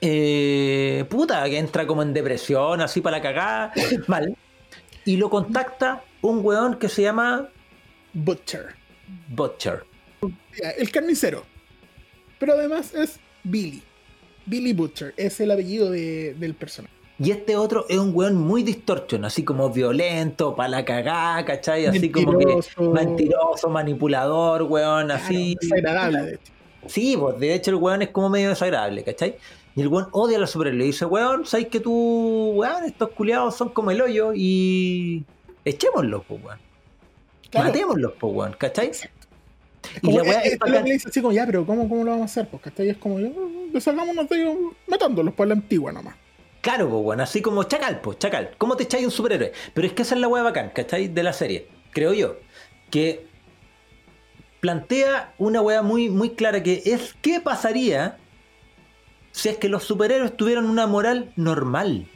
eh, 0.01 1.05
puta, 1.09 1.45
que 1.45 1.59
entra 1.59 1.87
como 1.87 2.03
en 2.03 2.13
depresión, 2.13 2.81
así 2.81 3.01
para 3.01 3.19
la 3.19 3.23
cagada, 3.23 3.73
mal, 4.09 4.37
y 5.05 5.17
lo 5.17 5.31
contacta 5.31 6.03
un 6.23 6.41
weón 6.45 6.79
que 6.79 6.89
se 6.89 7.03
llama 7.03 7.49
Butcher. 8.13 8.69
Butcher. 9.29 9.85
El 10.79 10.91
carnicero. 10.91 11.45
Pero 12.39 12.55
además 12.55 12.95
es 12.95 13.19
Billy. 13.43 13.83
Billy 14.47 14.73
Butcher 14.73 15.13
es 15.17 15.39
el 15.41 15.51
apellido 15.51 15.91
de- 15.91 16.35
del 16.35 16.55
personaje. 16.55 16.94
Y 17.19 17.31
este 17.31 17.57
otro 17.57 17.87
es 17.89 17.97
un 17.99 18.11
weón 18.13 18.35
muy 18.35 18.65
distortion, 18.65 19.25
así 19.25 19.45
como 19.45 19.71
violento, 19.71 20.57
para 20.57 20.69
la 20.69 20.85
cagada, 20.85 21.45
¿cachai? 21.45 21.87
Así 21.87 22.11
como 22.11 22.37
que 22.39 22.59
Mentiroso. 22.81 23.69
manipulador, 23.71 24.65
weón, 24.65 25.11
así. 25.13 25.57
Desagradable, 25.61 26.23
de 26.23 26.35
hecho. 26.35 26.53
Sí, 26.87 27.17
pues 27.19 27.39
de 27.39 27.55
hecho 27.55 27.71
el 27.71 27.77
weón 27.77 28.03
es 28.03 28.09
como 28.09 28.29
medio 28.31 28.49
desagradable, 28.49 29.05
¿cachai? 29.05 29.37
Y 29.77 29.81
el 29.83 29.89
weón 29.89 30.09
odia 30.11 30.39
a 30.39 30.41
los 30.41 30.51
superhéroes. 30.51 30.79
Le 30.79 30.85
dice, 30.87 31.05
weón, 31.07 31.47
¿sabes 31.47 31.69
que 31.69 31.79
tú, 31.81 32.53
weón, 32.57 32.85
estos 32.85 33.11
culiados 33.11 33.57
son 33.57 33.69
como 33.69 33.93
el 33.93 34.01
hoyo 34.03 34.33
y 34.35 35.25
echémoslos, 35.65 36.23
pues, 36.27 36.43
weón. 36.45 36.59
Claro. 37.51 37.69
Matémoslos, 37.69 38.13
pues, 38.19 38.35
weón, 38.35 38.57
¿cachai? 38.59 38.91
Y 40.03 40.07
como, 40.07 40.19
la 40.19 40.23
weá 40.25 40.41
es- 40.41 40.53
es 40.55 40.59
que 40.59 40.83
dice 40.83 41.09
así 41.09 41.21
como, 41.21 41.33
ya, 41.33 41.47
pero 41.47 41.65
¿cómo, 41.65 41.89
cómo 41.89 42.03
lo 42.03 42.11
vamos 42.11 42.23
a 42.23 42.25
hacer? 42.25 42.49
Pues, 42.49 42.61
¿cachai? 42.63 42.89
Es 42.89 42.97
como, 42.97 43.21
ya, 43.21 43.31
deshagámonos 43.73 44.29
de 44.29 44.43
ellos 44.43 44.57
matándolos 44.89 45.33
por 45.35 45.47
la 45.47 45.55
antigua 45.55 45.93
nomás. 45.93 46.17
Claro, 46.65 46.89
pues, 46.89 47.03
weón, 47.05 47.21
así 47.21 47.43
como 47.43 47.65
chacal, 47.65 48.01
pues, 48.01 48.19
chacal. 48.19 48.53
¿Cómo 48.57 48.75
te 48.75 48.85
echáis 48.85 49.05
un 49.05 49.11
superhéroe? 49.11 49.53
Pero 49.75 49.87
es 49.87 49.93
que 49.93 50.01
esa 50.01 50.15
es 50.15 50.21
la 50.23 50.29
weá 50.29 50.43
bacán, 50.43 50.71
¿cachai? 50.71 51.09
De 51.09 51.23
la 51.23 51.35
serie, 51.35 51.69
creo 51.91 52.15
yo. 52.15 52.39
Que 52.91 53.27
plantea 54.61 55.35
una 55.37 55.61
weá 55.61 55.83
muy, 55.83 56.09
muy 56.09 56.31
clara 56.31 56.63
que 56.63 56.81
es 56.87 57.15
qué 57.21 57.39
pasaría 57.39 58.17
si 59.31 59.51
es 59.51 59.59
que 59.59 59.69
los 59.69 59.85
superhéroes 59.85 60.39
tuvieran 60.39 60.65
una 60.65 60.87
moral 60.87 61.35
normal. 61.37 62.07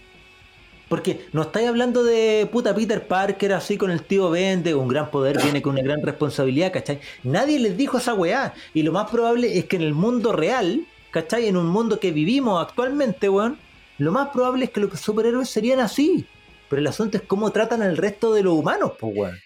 Porque 0.88 1.28
no 1.34 1.42
estáis 1.42 1.68
hablando 1.68 2.02
de 2.02 2.48
puta 2.50 2.74
Peter 2.74 3.06
Parker 3.06 3.52
así 3.52 3.76
con 3.76 3.90
el 3.90 4.02
tío 4.02 4.30
Ben, 4.30 4.62
de 4.62 4.74
un 4.74 4.88
gran 4.88 5.10
poder 5.10 5.42
viene 5.42 5.60
con 5.60 5.74
una 5.74 5.82
gran 5.82 6.00
responsabilidad, 6.00 6.72
¿cachai? 6.72 7.00
Nadie 7.22 7.58
les 7.58 7.76
dijo 7.76 7.98
esa 7.98 8.14
weá. 8.14 8.54
Y 8.72 8.82
lo 8.82 8.92
más 8.92 9.10
probable 9.10 9.58
es 9.58 9.66
que 9.66 9.76
en 9.76 9.82
el 9.82 9.92
mundo 9.92 10.32
real, 10.32 10.86
¿cachai? 11.10 11.48
En 11.48 11.58
un 11.58 11.66
mundo 11.66 12.00
que 12.00 12.12
vivimos 12.12 12.66
actualmente, 12.66 13.28
weón, 13.28 13.58
lo 13.98 14.12
más 14.12 14.28
probable 14.28 14.66
es 14.66 14.70
que 14.70 14.80
los 14.80 14.98
superhéroes 14.98 15.50
serían 15.50 15.80
así. 15.80 16.26
Pero 16.68 16.80
el 16.80 16.86
asunto 16.86 17.16
es 17.16 17.22
cómo 17.24 17.50
tratan 17.50 17.82
al 17.82 17.96
resto 17.96 18.32
de 18.32 18.42
los 18.42 18.54
humanos, 18.54 18.92
pues, 18.98 19.12
weón. 19.16 19.38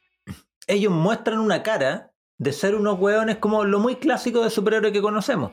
Ellos 0.66 0.92
muestran 0.92 1.38
una 1.38 1.62
cara 1.62 2.10
de 2.38 2.52
ser 2.52 2.74
unos 2.74 2.98
weones 2.98 3.36
como 3.36 3.64
lo 3.64 3.78
muy 3.78 3.96
clásico 3.96 4.42
de 4.42 4.50
superhéroe 4.50 4.92
que 4.92 5.00
conocemos. 5.00 5.52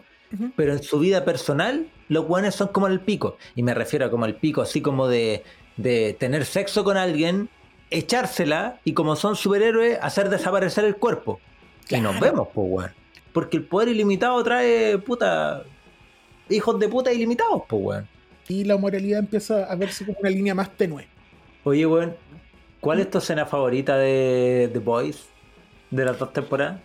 Pero 0.56 0.74
en 0.74 0.84
su 0.84 1.00
vida 1.00 1.26
personal, 1.26 1.90
los 2.08 2.28
weones 2.28 2.56
son 2.56 2.68
como 2.68 2.88
el 2.88 3.00
pico. 3.00 3.38
Y 3.56 3.64
me 3.64 3.74
refiero 3.74 4.06
a 4.06 4.12
como 4.12 4.26
el 4.26 4.36
pico, 4.36 4.62
así 4.62 4.82
como 4.82 5.08
de, 5.08 5.44
de 5.78 6.16
tener 6.20 6.46
sexo 6.46 6.84
con 6.84 6.98
alguien, 6.98 7.50
echársela 7.90 8.80
y 8.84 8.94
como 8.94 9.16
son 9.16 9.36
superhéroes, 9.36 9.98
hacer 10.02 10.30
desaparecer 10.30 10.86
el 10.86 10.98
cuerpo. 10.98 11.40
Y 11.90 12.00
nos 12.00 12.20
vemos, 12.20 12.50
pues, 12.54 12.68
weón. 12.70 12.92
Porque 13.34 13.58
el 13.58 13.64
poder 13.64 13.90
ilimitado 13.90 14.44
trae, 14.44 14.98
puta, 15.00 15.64
hijos 16.50 16.80
de 16.80 16.90
puta 16.90 17.12
ilimitados, 17.12 17.64
pues, 17.68 17.82
weón. 17.84 18.19
Y 18.50 18.64
la 18.64 18.78
moralidad 18.78 19.20
empieza 19.20 19.66
a 19.66 19.76
verse 19.76 20.04
como 20.04 20.18
una 20.20 20.30
línea 20.32 20.56
más 20.56 20.76
tenue. 20.76 21.08
Oye, 21.64 21.86
weón, 21.86 22.16
¿cuál 22.82 23.00
es 23.00 23.08
tu 23.08 23.20
escena 23.20 23.46
favorita 23.46 23.96
de 23.96 24.72
The 24.74 24.80
Boys? 24.80 25.28
De 25.92 26.04
las 26.04 26.18
dos 26.18 26.34
temporadas. 26.34 26.82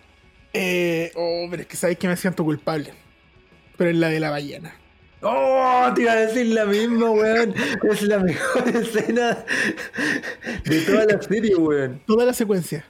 Eh, 0.52 1.10
oh, 1.16 1.46
pero 1.50 1.62
es 1.62 1.68
que 1.68 1.76
sabéis 1.76 1.98
que 1.98 2.06
me 2.06 2.18
siento 2.18 2.44
culpable. 2.44 2.92
Pero 3.78 3.88
es 3.88 3.96
la 3.96 4.10
de 4.10 4.20
la 4.20 4.28
ballena. 4.28 4.76
¡Oh! 5.22 5.90
Te 5.94 6.02
iba 6.02 6.12
a 6.12 6.16
decir 6.16 6.46
la 6.48 6.66
misma, 6.66 7.10
weón. 7.10 7.54
Es 7.90 8.02
la 8.02 8.18
mejor 8.18 8.68
escena 8.76 9.42
de 10.66 10.80
toda 10.82 11.06
la 11.06 11.22
serie, 11.22 11.56
weón. 11.56 11.98
Toda 12.06 12.26
la 12.26 12.34
secuencia. 12.34 12.84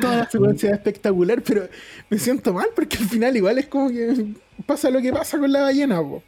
Toda 0.00 0.16
la 0.16 0.30
secuencia 0.30 0.70
es 0.70 0.76
espectacular, 0.76 1.42
pero 1.42 1.68
me 2.08 2.18
siento 2.18 2.54
mal 2.54 2.68
porque 2.74 2.96
al 2.96 3.04
final 3.04 3.36
igual 3.36 3.58
es 3.58 3.66
como 3.66 3.90
que 3.90 4.28
pasa 4.64 4.88
lo 4.88 5.02
que 5.02 5.12
pasa 5.12 5.38
con 5.38 5.52
la 5.52 5.60
ballena, 5.60 6.00
po. 6.00 6.22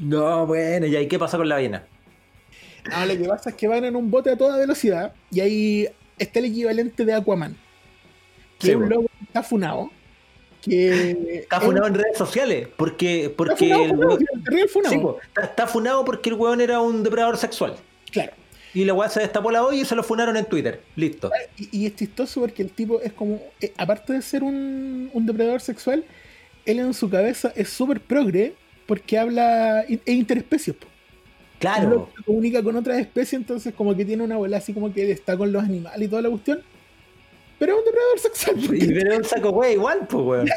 No, 0.00 0.46
bueno, 0.46 0.86
¿y 0.86 0.96
ahí 0.96 1.06
qué 1.06 1.18
pasa 1.18 1.36
con 1.36 1.48
la 1.48 1.54
ballena? 1.56 1.84
Ah, 2.90 3.04
lo 3.06 3.16
que 3.16 3.24
pasa 3.24 3.50
es 3.50 3.56
que 3.56 3.68
van 3.68 3.84
en 3.84 3.94
un 3.94 4.10
bote 4.10 4.30
a 4.30 4.36
toda 4.36 4.56
velocidad 4.56 5.12
y 5.30 5.40
ahí 5.40 5.88
está 6.18 6.38
el 6.38 6.46
equivalente 6.46 7.04
de 7.04 7.12
Aquaman. 7.14 7.56
Que 8.58 8.66
Sí, 8.66 8.70
es 8.70 8.76
un 8.76 8.88
loco 8.88 9.02
que 9.18 9.24
está 9.24 9.42
funado. 9.42 9.90
Que 10.62 11.10
Está 11.42 11.56
es- 11.58 11.62
funado 11.64 11.86
en 11.86 11.94
redes 11.94 12.16
sociales. 12.18 12.68
Porque, 12.76 13.24
Está 13.26 13.36
porque 13.36 13.68
funado, 13.68 13.84
el 13.84 14.68
funado. 14.68 14.90
Sí, 14.94 14.98
po, 14.98 15.18
está, 15.22 15.42
está 15.42 15.66
funado 15.66 16.04
porque 16.04 16.30
el 16.30 16.36
weón 16.36 16.60
era 16.60 16.80
un 16.80 17.02
depredador 17.02 17.36
sexual. 17.36 17.76
Claro. 18.10 18.32
Y 18.72 18.84
la 18.84 18.94
weá 18.94 19.08
se 19.08 19.20
destapó 19.20 19.50
la 19.50 19.64
olla 19.64 19.76
y 19.80 19.84
se 19.84 19.94
lo 19.96 20.02
funaron 20.02 20.36
en 20.36 20.44
Twitter. 20.44 20.80
Listo. 20.96 21.30
Y, 21.58 21.68
y 21.82 21.86
es 21.86 21.96
chistoso 21.96 22.40
porque 22.40 22.62
el 22.62 22.70
tipo 22.70 23.00
es 23.00 23.12
como, 23.12 23.40
eh, 23.60 23.72
aparte 23.76 24.12
de 24.12 24.22
ser 24.22 24.42
un, 24.42 25.10
un 25.12 25.26
depredador 25.26 25.60
sexual, 25.60 26.04
él 26.66 26.78
en 26.78 26.94
su 26.94 27.10
cabeza 27.10 27.52
es 27.56 27.68
súper 27.70 28.00
progre 28.00 28.54
porque 28.90 29.18
habla, 29.18 29.82
es 29.82 30.00
interespecies. 30.04 30.74
po. 30.74 30.88
Claro. 31.60 32.10
Se 32.16 32.24
comunica 32.24 32.60
con 32.60 32.74
otras 32.74 32.98
especies, 32.98 33.34
entonces 33.34 33.72
como 33.72 33.94
que 33.94 34.04
tiene 34.04 34.24
una 34.24 34.36
bola 34.36 34.56
así 34.56 34.72
como 34.72 34.92
que 34.92 35.08
está 35.12 35.36
con 35.36 35.52
los 35.52 35.62
animales 35.62 36.08
y 36.08 36.08
toda 36.08 36.22
la 36.22 36.28
cuestión. 36.28 36.60
Pero 37.60 37.74
es 37.74 37.78
un 37.78 37.84
depredador 37.84 38.18
sexual. 38.18 38.56
Y 38.58 38.66
porque- 38.66 38.86
pero 38.94 39.12
es 39.12 39.18
un 39.18 39.24
saco 39.24 39.50
wey 39.50 39.74
igual, 39.74 40.06
pues 40.08 40.24
weón. 40.24 40.48
Es, 40.48 40.54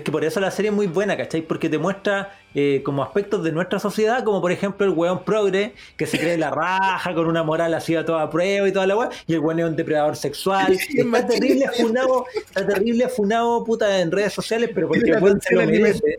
que, 0.00 0.10
por 0.10 0.24
eso 0.24 0.40
la 0.40 0.50
serie 0.50 0.70
es 0.70 0.74
muy 0.74 0.86
buena, 0.86 1.18
¿cachai? 1.18 1.42
Porque 1.42 1.68
te 1.68 1.76
muestra 1.76 2.34
eh, 2.54 2.80
como 2.82 3.02
aspectos 3.02 3.44
de 3.44 3.52
nuestra 3.52 3.78
sociedad, 3.78 4.24
como 4.24 4.40
por 4.40 4.52
ejemplo 4.52 4.86
el 4.86 4.92
weón 4.92 5.22
progre, 5.22 5.74
que 5.98 6.06
se 6.06 6.18
cree 6.18 6.38
la 6.38 6.50
raja, 6.50 7.14
con 7.14 7.26
una 7.26 7.42
moral 7.42 7.74
así 7.74 7.94
a 7.94 8.06
toda 8.06 8.30
prueba 8.30 8.66
y 8.66 8.72
toda 8.72 8.86
la 8.86 8.96
weá, 8.96 9.10
y 9.26 9.34
el 9.34 9.40
weón 9.40 9.58
es 9.60 9.66
un 9.66 9.76
depredador 9.76 10.16
sexual. 10.16 10.78
Sí, 10.78 10.98
está 10.98 11.26
terrible 11.26 11.66
funado, 11.78 12.24
está 12.34 12.66
terrible 12.66 13.08
funado 13.10 13.64
puta 13.64 14.00
en 14.00 14.10
redes 14.10 14.32
sociales, 14.32 14.70
pero 14.74 14.88
porque 14.88 15.10
el 15.10 15.22
weón 15.22 15.42
se 15.42 15.54
lo 15.54 15.66
merece. 15.66 16.16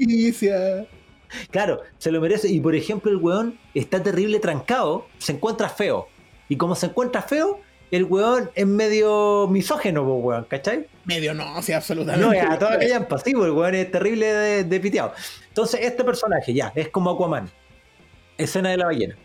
Claro, 1.49 1.81
se 1.97 2.11
lo 2.11 2.21
merece. 2.21 2.47
Y 2.47 2.59
por 2.59 2.75
ejemplo, 2.75 3.09
el 3.09 3.17
weón 3.17 3.57
está 3.73 4.03
terrible 4.03 4.39
trancado, 4.39 5.07
se 5.17 5.31
encuentra 5.31 5.67
feo. 5.67 6.07
Y 6.47 6.57
como 6.57 6.75
se 6.75 6.85
encuentra 6.85 7.23
feo, 7.23 7.59
el 7.91 8.03
weón 8.05 8.49
es 8.55 8.65
medio 8.65 9.47
misógeno, 9.49 10.03
po, 10.03 10.15
weón, 10.15 10.45
¿cachai? 10.45 10.87
Medio 11.05 11.33
no, 11.33 11.61
sí, 11.61 11.71
absolutamente. 11.73 12.25
No, 12.25 12.33
ya, 12.33 12.57
todo 12.57 12.69
aquella 12.69 12.97
en 12.97 13.05
pasivo, 13.05 13.45
el 13.45 13.51
weón 13.51 13.75
es 13.75 13.91
terrible 13.91 14.25
de, 14.27 14.63
de 14.63 14.79
piteado. 14.79 15.13
Entonces, 15.47 15.81
este 15.83 16.03
personaje 16.03 16.53
ya, 16.53 16.71
es 16.75 16.89
como 16.89 17.11
Aquaman. 17.11 17.49
Escena 18.37 18.69
de 18.71 18.77
la 18.77 18.85
ballena. 18.85 19.15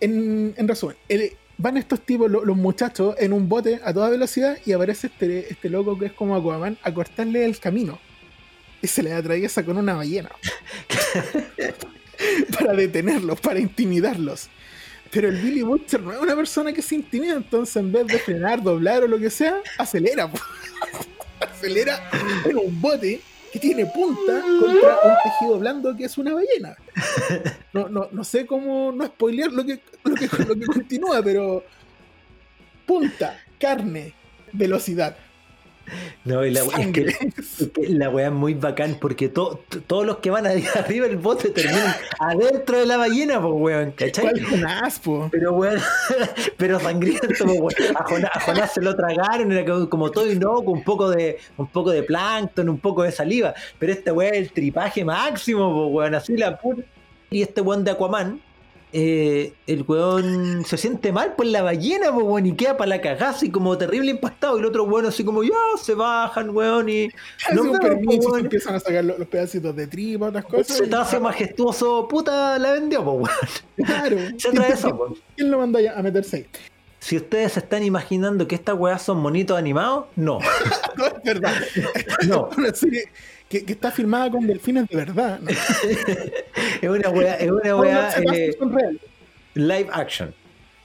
En, 0.00 0.54
en 0.56 0.68
resumen, 0.68 0.96
el- 1.08 1.32
van 1.56 1.76
estos 1.76 2.00
tipos, 2.00 2.30
lo- 2.30 2.44
los 2.44 2.56
muchachos, 2.56 3.14
en 3.18 3.32
un 3.32 3.48
bote 3.48 3.80
a 3.84 3.92
toda 3.94 4.08
velocidad 4.10 4.58
y 4.64 4.72
aparece 4.72 5.06
este, 5.08 5.50
este 5.52 5.68
loco 5.68 5.98
que 5.98 6.06
es 6.06 6.12
como 6.12 6.34
Aquaman 6.36 6.76
a 6.82 6.92
cortarle 6.92 7.44
el 7.44 7.58
camino. 7.58 7.98
Y 8.82 8.86
se 8.86 9.02
le 9.02 9.12
atraviesa 9.12 9.62
con 9.64 9.76
una 9.76 9.94
ballena. 9.94 10.30
para 12.58 12.72
detenerlos, 12.74 13.40
para 13.40 13.60
intimidarlos. 13.60 14.48
Pero 15.12 15.28
el 15.28 15.36
Billy 15.36 15.62
Butcher 15.62 16.00
no 16.00 16.12
es 16.12 16.18
una 16.18 16.36
persona 16.36 16.72
que 16.72 16.82
se 16.82 16.94
intimida, 16.94 17.34
entonces 17.34 17.76
en 17.76 17.90
vez 17.90 18.06
de 18.06 18.18
frenar, 18.18 18.62
doblar 18.62 19.02
o 19.02 19.08
lo 19.08 19.18
que 19.18 19.30
sea, 19.30 19.60
acelera. 19.76 20.30
acelera 21.40 22.10
en 22.44 22.56
un 22.56 22.80
bote 22.80 23.20
que 23.52 23.58
tiene 23.58 23.86
punta 23.86 24.40
contra 24.60 24.98
un 25.02 25.14
tejido 25.24 25.58
blando 25.58 25.96
que 25.96 26.04
es 26.04 26.16
una 26.16 26.34
ballena. 26.34 26.76
No, 27.72 27.88
no, 27.88 28.08
no 28.12 28.24
sé 28.24 28.46
cómo 28.46 28.92
no 28.92 29.06
spoilear 29.06 29.52
lo, 29.52 29.64
que, 29.64 29.80
lo 30.04 30.14
que 30.14 30.66
continúa, 30.66 31.22
pero 31.22 31.64
punta, 32.86 33.40
carne, 33.58 34.14
velocidad. 34.52 35.16
No, 36.24 36.44
y 36.44 36.50
la, 36.50 36.60
es 36.60 36.66
que, 36.68 36.72
Sangre. 36.82 37.16
es 37.36 37.70
que 37.74 37.88
la 37.88 38.10
weá 38.10 38.26
es 38.26 38.32
muy 38.32 38.54
bacán 38.54 38.98
porque 39.00 39.28
to- 39.28 39.60
to- 39.68 39.80
todos 39.82 40.06
los 40.06 40.18
que 40.18 40.30
van 40.30 40.46
arriba 40.74 41.06
del 41.06 41.16
bote 41.16 41.50
terminan 41.50 41.94
adentro 42.18 42.78
de 42.78 42.86
la 42.86 42.96
ballena, 42.96 43.40
pues 43.40 43.54
weón, 43.56 43.90
¿cachai? 43.92 44.24
¿Cuál 44.30 44.44
Jonás, 44.44 44.98
po? 45.00 45.28
Pero 45.32 45.52
weón, 45.54 45.80
pero 46.56 46.78
sangriento, 46.80 47.44
po, 47.44 47.52
weón. 47.52 47.96
A 47.96 48.04
Jonás, 48.04 48.30
a 48.34 48.40
Jonás 48.40 48.74
se 48.74 48.82
lo 48.82 48.94
tragaron, 48.94 49.50
era 49.52 49.64
como, 49.64 49.88
como 49.88 50.10
todo 50.10 50.30
inocuo, 50.30 50.72
un 50.74 50.84
poco 50.84 51.10
de, 51.10 51.38
un 51.56 51.66
poco 51.68 51.90
de 51.90 52.02
plancton, 52.02 52.68
un 52.68 52.78
poco 52.78 53.02
de 53.02 53.12
saliva. 53.12 53.54
Pero 53.78 53.92
este 53.92 54.10
weón 54.12 54.34
es 54.34 54.40
el 54.40 54.52
tripaje 54.52 55.04
máximo, 55.04 55.72
po, 55.72 55.86
weón, 55.88 56.14
así 56.14 56.36
la 56.36 56.58
pura. 56.58 56.82
Y 57.30 57.42
este 57.42 57.60
weón 57.60 57.84
de 57.84 57.92
Aquaman, 57.92 58.40
eh, 58.92 59.52
el 59.66 59.84
weón 59.86 60.64
se 60.64 60.76
siente 60.76 61.12
mal 61.12 61.34
por 61.34 61.46
la 61.46 61.62
ballena, 61.62 62.10
weón, 62.10 62.46
y 62.46 62.54
queda 62.54 62.76
para 62.76 62.88
la 62.88 63.00
cagada, 63.00 63.30
así 63.30 63.50
como 63.50 63.76
terrible 63.78 64.10
impactado. 64.10 64.56
Y 64.56 64.60
el 64.60 64.66
otro 64.66 64.84
weón 64.84 65.06
así 65.06 65.24
como, 65.24 65.42
ya, 65.42 65.50
se 65.80 65.94
bajan, 65.94 66.50
weón, 66.50 66.88
y 66.88 67.08
no 67.54 67.64
me 67.64 67.78
permiso, 67.78 68.30
weón. 68.30 68.40
empiezan 68.40 68.74
a 68.74 68.80
sacar 68.80 69.04
los, 69.04 69.18
los 69.18 69.28
pedacitos 69.28 69.74
de 69.76 69.86
tripa, 69.86 70.26
otras 70.26 70.44
cosas. 70.44 70.76
Se 71.08 71.16
y- 71.16 71.20
majestuoso, 71.20 72.08
puta, 72.08 72.58
la 72.58 72.72
vendió, 72.72 73.02
weón. 73.02 73.30
Claro. 73.76 74.16
Se 74.38 74.48
atravesó, 74.48 74.96
po. 74.96 75.16
¿Quién 75.36 75.50
lo 75.50 75.58
mandó 75.58 75.78
a 75.78 76.02
meterse 76.02 76.36
ahí? 76.36 76.46
Si 77.00 77.16
ustedes 77.16 77.52
se 77.54 77.60
están 77.60 77.82
imaginando 77.82 78.46
que 78.46 78.54
estas 78.54 78.78
weas 78.78 79.00
son 79.00 79.18
monitos 79.18 79.58
animados, 79.58 80.06
no. 80.16 80.38
No, 80.96 81.06
es 81.06 81.22
verdad. 81.24 81.54
No. 82.28 82.50
Es 82.50 82.58
una 82.58 82.74
serie 82.74 83.04
que, 83.50 83.64
que 83.64 83.72
está 83.72 83.90
filmada 83.90 84.30
con 84.30 84.46
delfines 84.46 84.88
de 84.88 84.96
verdad. 84.96 85.40
¿no? 85.40 85.50
Es 86.80 86.88
una 86.88 87.10
wea, 87.10 87.34
es 87.34 87.50
una 87.50 88.10
secuaces 88.12 88.56
eh, 88.56 88.98
live 89.54 89.88
action. 89.92 90.32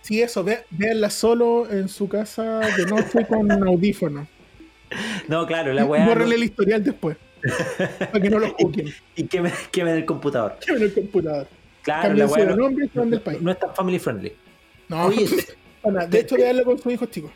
Sí, 0.01 0.21
eso, 0.21 0.43
ve, 0.43 0.65
véanla 0.71 1.09
solo 1.09 1.69
en 1.71 1.87
su 1.87 2.09
casa 2.09 2.59
de 2.75 2.85
noche 2.85 3.25
con 3.27 3.49
audífonos. 3.67 4.27
No, 5.27 5.45
claro, 5.45 5.73
la 5.73 5.85
wea. 5.85 6.05
Bórrele 6.05 6.35
el 6.35 6.43
historial 6.43 6.83
después. 6.83 7.17
Para 7.99 8.19
que 8.19 8.29
no 8.29 8.39
lo 8.39 8.49
juzguen. 8.57 8.93
Y 9.15 9.23
que 9.27 9.41
me, 9.41 9.51
que 9.71 9.83
me 9.83 9.91
el 9.93 10.05
computador. 10.05 10.57
en 10.67 10.81
el 10.81 10.93
computador. 10.93 11.47
Claro, 11.83 12.13
la 12.15 12.25
de 12.25 12.45
no, 12.47 12.55
nombre 12.55 12.85
y 12.85 12.89
se 12.89 12.99
van 12.99 13.09
del 13.11 13.21
país. 13.21 13.41
no 13.41 13.51
es 13.51 13.59
tan 13.59 13.75
family 13.75 13.99
friendly. 13.99 14.33
No, 14.89 15.05
Oye, 15.05 15.27
Ana, 15.83 16.07
de 16.07 16.19
hecho, 16.19 16.35
véanla 16.35 16.63
con 16.63 16.79
sus 16.79 16.91
hijos 16.91 17.09
chicos. 17.11 17.31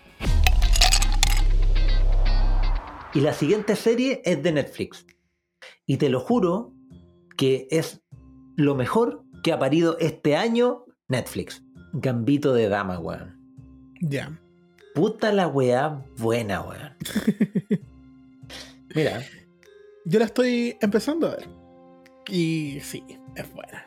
Y 3.13 3.22
la 3.22 3.34
siguiente 3.34 3.76
serie 3.76 4.22
es 4.26 4.42
de 4.42 4.52
Netflix. 4.52 5.06
Y 5.89 5.97
te 5.97 6.10
lo 6.10 6.19
juro 6.19 6.71
que 7.36 7.67
es 7.71 8.04
lo 8.56 8.75
mejor 8.75 9.23
que 9.41 9.52
ha 9.52 9.58
parido 9.58 9.97
este 9.97 10.36
año 10.36 10.86
Netflix. 11.08 11.63
Gambito 11.93 12.54
de 12.54 12.69
dama, 12.69 12.99
weón. 12.99 13.36
Ya. 13.99 14.39
Puta 14.93 15.34
la 15.34 15.47
weá 15.47 16.06
buena, 16.15 16.62
weón. 16.62 16.95
Mira, 18.95 19.23
Yo 20.06 20.19
la 20.19 20.25
estoy 20.25 20.78
empezando 20.80 21.25
a 21.25 21.38
ver. 21.38 21.49
Y 22.28 22.78
sí, 22.82 23.04
es 23.36 23.52
buena. 23.52 23.84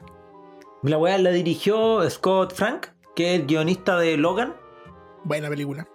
la 0.82 0.98
weá 0.98 1.16
la 1.18 1.30
dirigió 1.30 2.10
Scott 2.10 2.52
Frank, 2.52 2.88
que 3.14 3.32
es 3.32 3.40
el 3.42 3.46
guionista 3.46 3.96
de 3.96 4.16
Logan. 4.16 4.56
Buena 5.22 5.48
película. 5.48 5.86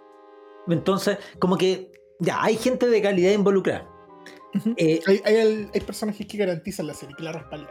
Entonces, 0.68 1.18
como 1.38 1.58
que 1.58 1.92
ya 2.18 2.42
hay 2.42 2.56
gente 2.56 2.88
de 2.88 3.02
calidad 3.02 3.32
involucrada. 3.32 3.97
Eh, 4.76 5.00
hay, 5.06 5.20
hay, 5.24 5.34
el- 5.36 5.70
hay 5.74 5.80
personajes 5.80 6.26
que 6.26 6.38
garantizan 6.38 6.86
la 6.86 6.94
serie, 6.94 7.14
que 7.16 7.22
la 7.22 7.32
respaldan. 7.32 7.70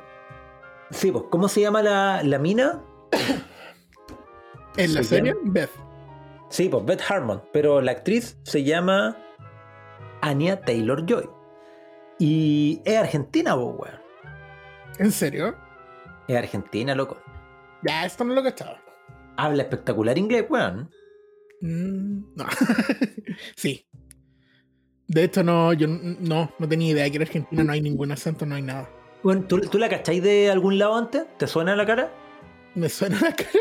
sí, 0.92 1.12
pues, 1.12 1.26
¿cómo 1.30 1.48
se 1.48 1.62
llama 1.62 1.82
la, 1.82 2.22
la 2.24 2.38
mina? 2.40 2.82
En 4.78 4.94
la 4.94 5.02
Se 5.02 5.10
serie, 5.10 5.34
llama- 5.34 5.52
Beth. 5.54 5.72
Sí, 6.50 6.70
pues 6.70 6.86
Beth 6.86 7.02
Harmon, 7.10 7.42
pero 7.52 7.82
la 7.82 7.92
actriz 7.94 8.38
se 8.44 8.64
llama 8.64 9.18
Anya 10.22 10.62
Taylor 10.62 11.04
Joy. 11.06 11.28
Y 12.20 12.82
es 12.86 12.98
argentina, 12.98 13.56
pues, 13.56 13.76
weón. 13.78 14.02
¿En 15.00 15.12
serio? 15.12 15.56
Es 16.28 16.36
argentina, 16.38 16.94
loco. 16.96 17.18
Ya, 17.84 18.06
esto 18.06 18.24
no 18.24 18.34
lo 18.34 18.44
cachaba. 18.44 18.80
Habla 19.36 19.64
espectacular 19.64 20.18
inglés, 20.18 20.46
weón. 20.50 20.90
Mm, 21.62 22.36
no. 22.36 22.46
sí. 23.56 23.86
De 25.08 25.24
hecho, 25.24 25.44
no, 25.44 25.74
yo 25.74 25.88
no, 25.88 26.52
no 26.58 26.68
tenía 26.68 26.92
idea 26.92 27.10
que 27.10 27.16
era 27.18 27.26
Argentina, 27.26 27.64
no 27.64 27.72
hay 27.72 27.82
ningún 27.82 28.12
acento, 28.12 28.46
no 28.46 28.56
hay 28.56 28.62
nada. 28.62 28.90
Bueno, 29.24 29.44
¿tú, 29.48 29.60
tú 29.62 29.78
la 29.78 29.90
cacháis 29.90 30.22
de 30.22 30.52
algún 30.52 30.78
lado 30.78 30.96
antes? 30.96 31.26
¿Te 31.38 31.48
suena 31.48 31.76
la 31.76 31.86
cara? 31.86 32.12
Me 32.76 32.90
suena 32.90 33.20
la 33.22 33.34
cara. 33.34 33.60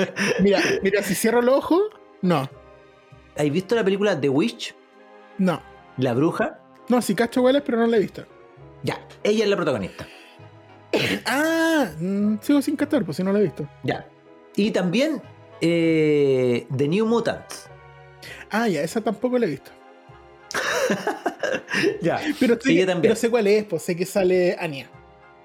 mira, 0.40 0.60
mira, 0.82 1.02
si 1.02 1.14
cierro 1.14 1.42
los 1.42 1.56
ojos, 1.56 1.82
no, 2.22 2.48
¿Has 3.36 3.50
visto 3.50 3.74
la 3.74 3.84
película 3.84 4.20
The 4.20 4.28
Witch? 4.28 4.74
no. 5.38 5.62
La 5.96 6.14
bruja. 6.14 6.58
No, 6.88 7.02
sí 7.02 7.14
cacho 7.14 7.42
hueles, 7.42 7.62
pero 7.64 7.78
no 7.78 7.86
la 7.86 7.96
he 7.98 8.00
visto. 8.00 8.24
Ya, 8.82 9.06
ella 9.22 9.44
es 9.44 9.50
la 9.50 9.56
protagonista. 9.56 10.06
Ah, 11.26 11.86
mm, 11.98 12.36
sigo 12.40 12.60
sin 12.62 12.76
cachar, 12.76 13.04
pues 13.04 13.16
si 13.16 13.22
no 13.22 13.32
la 13.32 13.38
he 13.38 13.42
visto. 13.42 13.68
Ya. 13.82 14.06
Y 14.56 14.70
también 14.72 15.22
eh, 15.60 16.66
The 16.76 16.88
New 16.88 17.06
Mutants. 17.06 17.69
Ah, 18.50 18.68
ya, 18.68 18.82
esa 18.82 19.00
tampoco 19.00 19.38
la 19.38 19.46
he 19.46 19.50
visto. 19.50 19.70
ya. 22.02 22.20
Pero, 22.38 22.56
Sí, 22.60 22.74
yo 22.76 22.86
también. 22.86 23.02
pero 23.02 23.14
sé 23.16 23.30
cuál 23.30 23.46
es, 23.46 23.64
pues 23.64 23.82
sé 23.82 23.96
que 23.96 24.04
sale 24.06 24.56
Anya. 24.58 24.88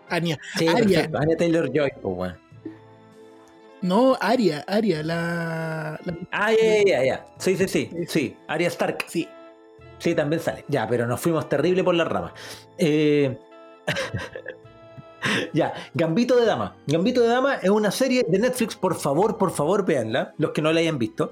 Anya. 0.10 0.38
Sí, 0.58 0.68
Aria. 0.68 0.84
perfecto. 0.84 1.18
Anya 1.20 1.38
Taylor 1.38 1.72
Joy, 1.74 1.92
pues, 2.02 2.16
weón. 2.18 2.38
No, 3.82 4.18
Aria, 4.20 4.64
Aria, 4.68 5.04
la. 5.04 6.00
la- 6.04 6.18
Ah, 6.32 6.52
ya, 6.52 6.58
ya, 6.78 6.84
ya, 6.86 7.04
ya. 7.06 7.26
Sí, 7.38 7.56
sí, 7.56 7.68
sí. 7.68 7.92
Sí, 8.08 8.36
Arya 8.48 8.68
Stark. 8.70 9.06
Sí. 9.08 9.28
Sí, 10.00 10.16
también 10.16 10.42
sale. 10.42 10.66
Ya, 10.68 10.88
pero 10.88 11.06
nos 11.06 11.20
fuimos 11.22 11.48
terrible 11.48 11.84
por 11.84 11.94
la 11.96 12.04
rama. 12.06 12.34
Eh, 12.78 13.38
ya, 15.54 15.74
Gambito 15.94 16.36
de 16.36 16.46
Dama. 16.46 16.76
Gambito 16.88 17.22
de 17.22 17.28
Dama 17.28 17.56
es 17.56 17.70
una 17.70 17.92
serie 17.92 18.26
de 18.28 18.40
Netflix. 18.40 18.76
Por 18.76 18.96
favor, 18.96 19.38
por 19.38 19.52
favor, 19.52 19.86
véanla. 19.86 20.34
Los 20.38 20.52
que 20.52 20.62
no 20.62 20.72
la 20.74 20.80
hayan 20.80 20.98
visto. 20.98 21.32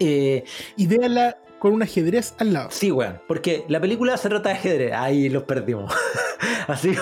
Eh, 0.00 0.44
Y 0.76 0.86
véanla 0.86 1.38
con 1.58 1.72
un 1.72 1.82
ajedrez 1.82 2.34
al 2.38 2.52
lado. 2.52 2.68
sí, 2.70 2.90
weón. 2.90 3.20
Porque 3.26 3.64
la 3.68 3.80
película 3.80 4.16
se 4.16 4.28
trata 4.28 4.50
de 4.50 4.54
ajedrez. 4.56 4.92
Ahí 4.92 5.28
los 5.28 5.44
perdimos. 5.44 5.92
Así 6.68 6.92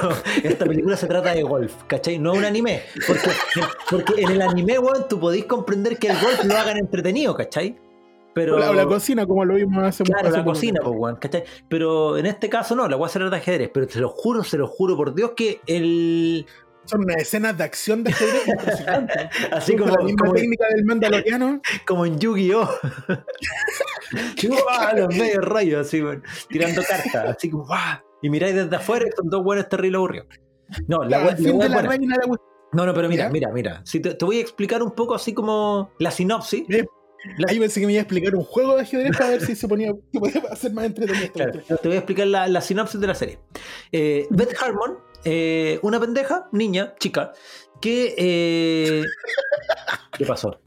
esta 0.43 0.65
película 0.67 0.97
se 0.97 1.07
trata 1.07 1.35
de 1.35 1.43
golf, 1.43 1.73
¿cachai? 1.87 2.19
No 2.19 2.33
es 2.33 2.39
un 2.39 2.45
anime. 2.45 2.83
Porque, 3.07 3.31
porque 3.91 4.23
en 4.23 4.31
el 4.31 4.43
anime, 4.43 4.79
weón, 4.79 5.09
tú 5.09 5.19
podéis 5.19 5.47
comprender 5.47 5.99
que 5.99 6.09
el 6.09 6.19
golf 6.21 6.45
lo 6.45 6.57
hagan 6.57 6.77
entretenido, 6.77 7.35
¿cachai? 7.35 7.77
Pero... 8.35 8.57
O 8.57 8.59
la, 8.59 8.71
o 8.71 8.75
la 8.75 8.85
cocina, 8.85 9.27
como 9.27 9.45
lo 9.45 9.55
vimos 9.55 9.83
hace 9.83 10.03
Claro, 10.05 10.29
hace 10.29 10.39
la 10.39 10.45
cocina, 10.45 10.81
pues, 10.83 10.95
weón, 10.99 11.17
¿cachai? 11.17 11.45
Pero 11.69 12.17
en 12.19 12.27
este 12.27 12.49
caso 12.49 12.75
no, 12.77 12.89
la 12.89 12.97
voy 12.97 13.05
a 13.05 13.07
hacer 13.07 13.29
de 13.29 13.37
ajedrez, 13.37 13.71
pero 13.73 13.87
te 13.87 14.01
lo 14.01 14.09
juro, 14.09 14.45
se 14.45 14.59
lo 14.59 14.67
juro 14.67 14.97
por 14.97 15.15
Dios 15.15 15.33
que 15.37 15.61
el. 15.67 16.47
Son 16.87 17.03
unas 17.03 17.16
escenas 17.16 17.57
de 17.57 17.64
acción 17.64 18.05
de 18.05 18.11
ajedrez 18.11 18.49
impresionantes. 18.49 19.29
Así 19.53 19.75
Usa 19.75 19.85
como, 19.85 19.97
la 19.97 20.05
misma 20.05 20.18
como, 20.20 20.33
técnica 20.35 20.66
del 20.75 20.85
mandaloriano. 20.85 21.61
como 21.87 22.07
en 22.07 22.18
Yu-Gi-Oh! 22.18 22.68
¡guau! 24.49 24.97
los 24.97 25.16
medios 25.16 25.44
rayos, 25.44 25.87
así, 25.87 26.03
tirando 26.49 26.83
cartas, 26.83 27.37
así 27.37 27.51
como, 27.51 27.64
¡guau! 27.66 27.99
Y 28.23 28.31
miráis 28.31 28.55
desde 28.55 28.77
afuera 28.77 29.05
son 29.16 29.29
dos 29.29 29.42
buenos 29.42 29.68
terribles 29.68 29.99
aburridos. 29.99 30.27
No, 30.88 31.05
la 31.05 31.18
la 31.25 31.37
fin 31.37 31.59
de 31.59 31.68
la 31.68 31.83
reina 31.83 32.16
la. 32.16 32.37
No, 32.73 32.87
no, 32.87 32.94
pero 32.94 33.09
mira, 33.09 33.29
mira, 33.29 33.51
mira. 33.53 33.83
Si 33.85 34.01
te, 34.01 34.14
te 34.14 34.25
voy 34.25 34.38
a 34.38 34.40
explicar 34.40 34.83
un 34.83 34.92
poco 34.92 35.14
así 35.14 35.33
como 35.35 35.90
la 35.99 36.11
sinopsis. 36.11 36.64
La- 36.68 36.85
Ahí 37.49 37.59
pensé 37.59 37.81
que 37.81 37.87
me 37.87 37.92
iba 37.92 38.01
a 38.01 38.03
explicar 38.03 38.35
un 38.35 38.44
juego 38.44 38.77
de 38.77 38.83
ajedrez 38.83 39.16
para 39.16 39.31
ver 39.31 39.40
si 39.40 39.57
se 39.57 39.66
ponía 39.66 39.94
si 40.12 40.18
podía 40.18 40.42
hacer 40.51 40.75
más 40.75 40.85
entretenido 40.85 41.33
Claro, 41.33 41.53
te 41.53 41.88
voy 41.88 41.92
a 41.97 42.01
explicar 42.01 42.27
la, 42.27 42.49
la 42.49 42.61
sinopsis 42.61 43.01
de 43.01 43.07
la 43.07 43.14
serie. 43.14 43.38
Eh, 43.92 44.27
Beth 44.29 44.55
Harmon, 44.61 44.99
eh, 45.25 45.79
una 45.83 46.01
pendeja, 46.01 46.49
niña, 46.53 46.95
chica, 46.99 47.33
que... 47.81 48.15
eh, 48.17 49.03
¿Qué 50.19 50.25
pasó? 50.27 50.61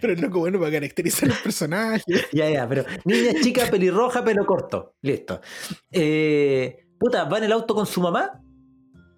Pero 0.00 0.12
es 0.12 0.20
loco 0.20 0.38
bueno 0.38 0.58
para 0.58 0.72
caracterizar 0.72 1.28
los 1.28 1.38
personajes. 1.38 2.04
Ya, 2.32 2.48
ya, 2.50 2.68
pero 2.68 2.84
niña, 3.04 3.32
chica, 3.42 3.66
pelirroja, 3.70 4.24
pelo 4.24 4.46
corto. 4.46 4.94
Listo. 5.02 5.40
Eh, 5.90 6.86
puta, 6.98 7.24
va 7.24 7.38
en 7.38 7.44
el 7.44 7.52
auto 7.52 7.74
con 7.74 7.86
su 7.86 8.00
mamá 8.00 8.42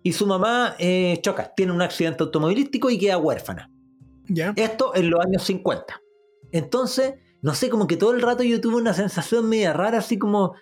y 0.02 0.12
su 0.12 0.26
mamá 0.26 0.74
eh, 0.78 1.18
choca, 1.22 1.52
tiene 1.54 1.72
un 1.72 1.82
accidente 1.82 2.22
automovilístico 2.22 2.88
y 2.90 2.98
queda 2.98 3.18
huérfana. 3.18 3.70
Ya. 4.28 4.52
Esto 4.56 4.94
en 4.94 5.10
los 5.10 5.20
años 5.20 5.42
50. 5.42 6.00
Entonces, 6.52 7.14
no 7.42 7.54
sé, 7.54 7.68
como 7.68 7.86
que 7.86 7.96
todo 7.96 8.12
el 8.12 8.22
rato 8.22 8.42
yo 8.42 8.60
tuve 8.60 8.76
una 8.76 8.94
sensación 8.94 9.48
media 9.48 9.72
rara, 9.72 9.98
así 9.98 10.18
como 10.18 10.54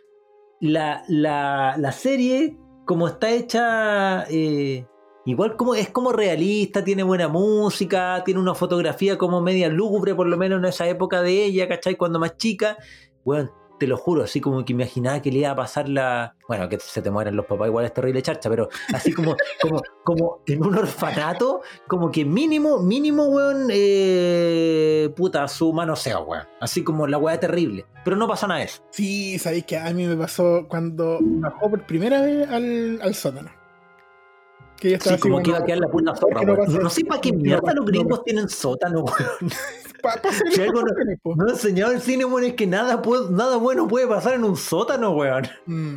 la, 0.61 1.05
la, 1.09 1.77
la 1.79 1.93
serie, 1.93 2.57
como 2.87 3.09
está 3.09 3.31
hecha, 3.31 4.25
eh, 4.31 4.87
igual 5.27 5.57
como 5.57 5.75
es 5.75 5.91
como 5.91 6.13
realista, 6.13 6.83
tiene 6.85 7.03
buena 7.03 7.29
música, 7.29 8.23
tiene 8.25 8.41
una 8.41 8.55
fotografía 8.55 9.19
como 9.19 9.43
media 9.43 9.69
lúgubre, 9.69 10.15
por 10.15 10.29
lo 10.29 10.39
menos 10.39 10.61
en 10.61 10.67
esa 10.67 10.89
época 10.89 11.21
de 11.21 11.45
ella, 11.45 11.69
¿cachai? 11.69 11.97
Cuando 11.97 12.19
más 12.19 12.37
chica. 12.39 12.79
Bueno, 13.25 13.51
te 13.79 13.87
lo 13.87 13.97
juro, 13.97 14.25
así 14.25 14.41
como 14.41 14.65
que 14.65 14.73
imaginaba 14.73 15.21
que 15.21 15.31
le 15.31 15.39
iba 15.39 15.51
a 15.51 15.57
pasar 15.57 15.89
la. 15.89 16.35
Bueno, 16.49 16.69
que 16.69 16.79
se 16.79 17.03
te 17.03 17.11
mueran 17.11 17.37
los 17.37 17.47
papás, 17.47 17.69
igual 17.69 17.85
es 17.85 17.93
terrible 17.93 18.23
charcha, 18.23 18.49
pero 18.49 18.69
así 18.93 19.13
como, 19.13 19.37
como, 19.61 19.83
como 20.05 20.43
en 20.47 20.65
un 20.65 20.77
orfanato, 20.77 21.63
como 21.87 22.11
que 22.11 22.25
mínimo, 22.25 22.79
mínimo, 22.79 23.25
weón, 23.25 23.69
eh, 23.71 25.13
puta, 25.17 25.49
su 25.49 25.73
manoseo, 25.73 26.23
weón. 26.23 26.45
Así 26.61 26.85
como 26.85 27.07
la 27.07 27.19
weá 27.19 27.39
terrible. 27.39 27.87
Pero 28.05 28.17
no 28.17 28.29
pasa 28.29 28.47
nada 28.47 28.61
de 28.61 28.67
eso. 28.67 28.83
Sí, 28.91 29.39
sabéis 29.39 29.67
que 29.67 29.77
a 29.77 29.93
mí 29.93 30.07
me 30.07 30.17
pasó 30.17 30.67
cuando 30.69 31.19
bajó 31.21 31.71
por 31.71 31.85
primera 31.87 32.21
vez 32.23 32.49
al, 32.49 33.01
al 33.03 33.15
sótano. 33.15 33.51
Que 34.79 34.99
Sí, 35.01 35.09
así 35.11 35.19
como 35.19 35.43
que 35.43 35.51
iba 35.51 35.59
a 35.59 35.65
quedar 35.65 35.79
la 35.81 35.89
puta 35.89 36.15
zorra, 36.15 36.41
que 36.41 36.47
no 36.79 36.91
sé 36.91 37.05
para 37.05 37.21
qué 37.21 37.33
mierda 37.33 37.73
los 37.75 37.87
gringos 37.87 38.23
tienen 38.25 38.49
sótano, 38.49 39.05
weón. 39.05 39.51
pa- 40.03 40.17
pa 40.21 40.29
hacer 40.29 40.43
Si 40.53 40.61
estas 40.61 40.69
algo 40.69 40.83
no- 41.37 41.47
he 41.47 41.51
enseñado 41.51 41.93
el 41.93 42.01
cine, 42.01 42.25
weón, 42.25 42.45
es 42.45 42.55
que 42.55 42.67
nada, 42.67 43.01
puede- 43.03 43.31
nada 43.31 43.57
bueno 43.57 43.89
puede 43.89 44.07
pasar 44.07 44.35
en 44.35 44.45
un 44.45 44.57
sótano, 44.57 45.11
weón. 45.13 45.47
Mm. 45.67 45.97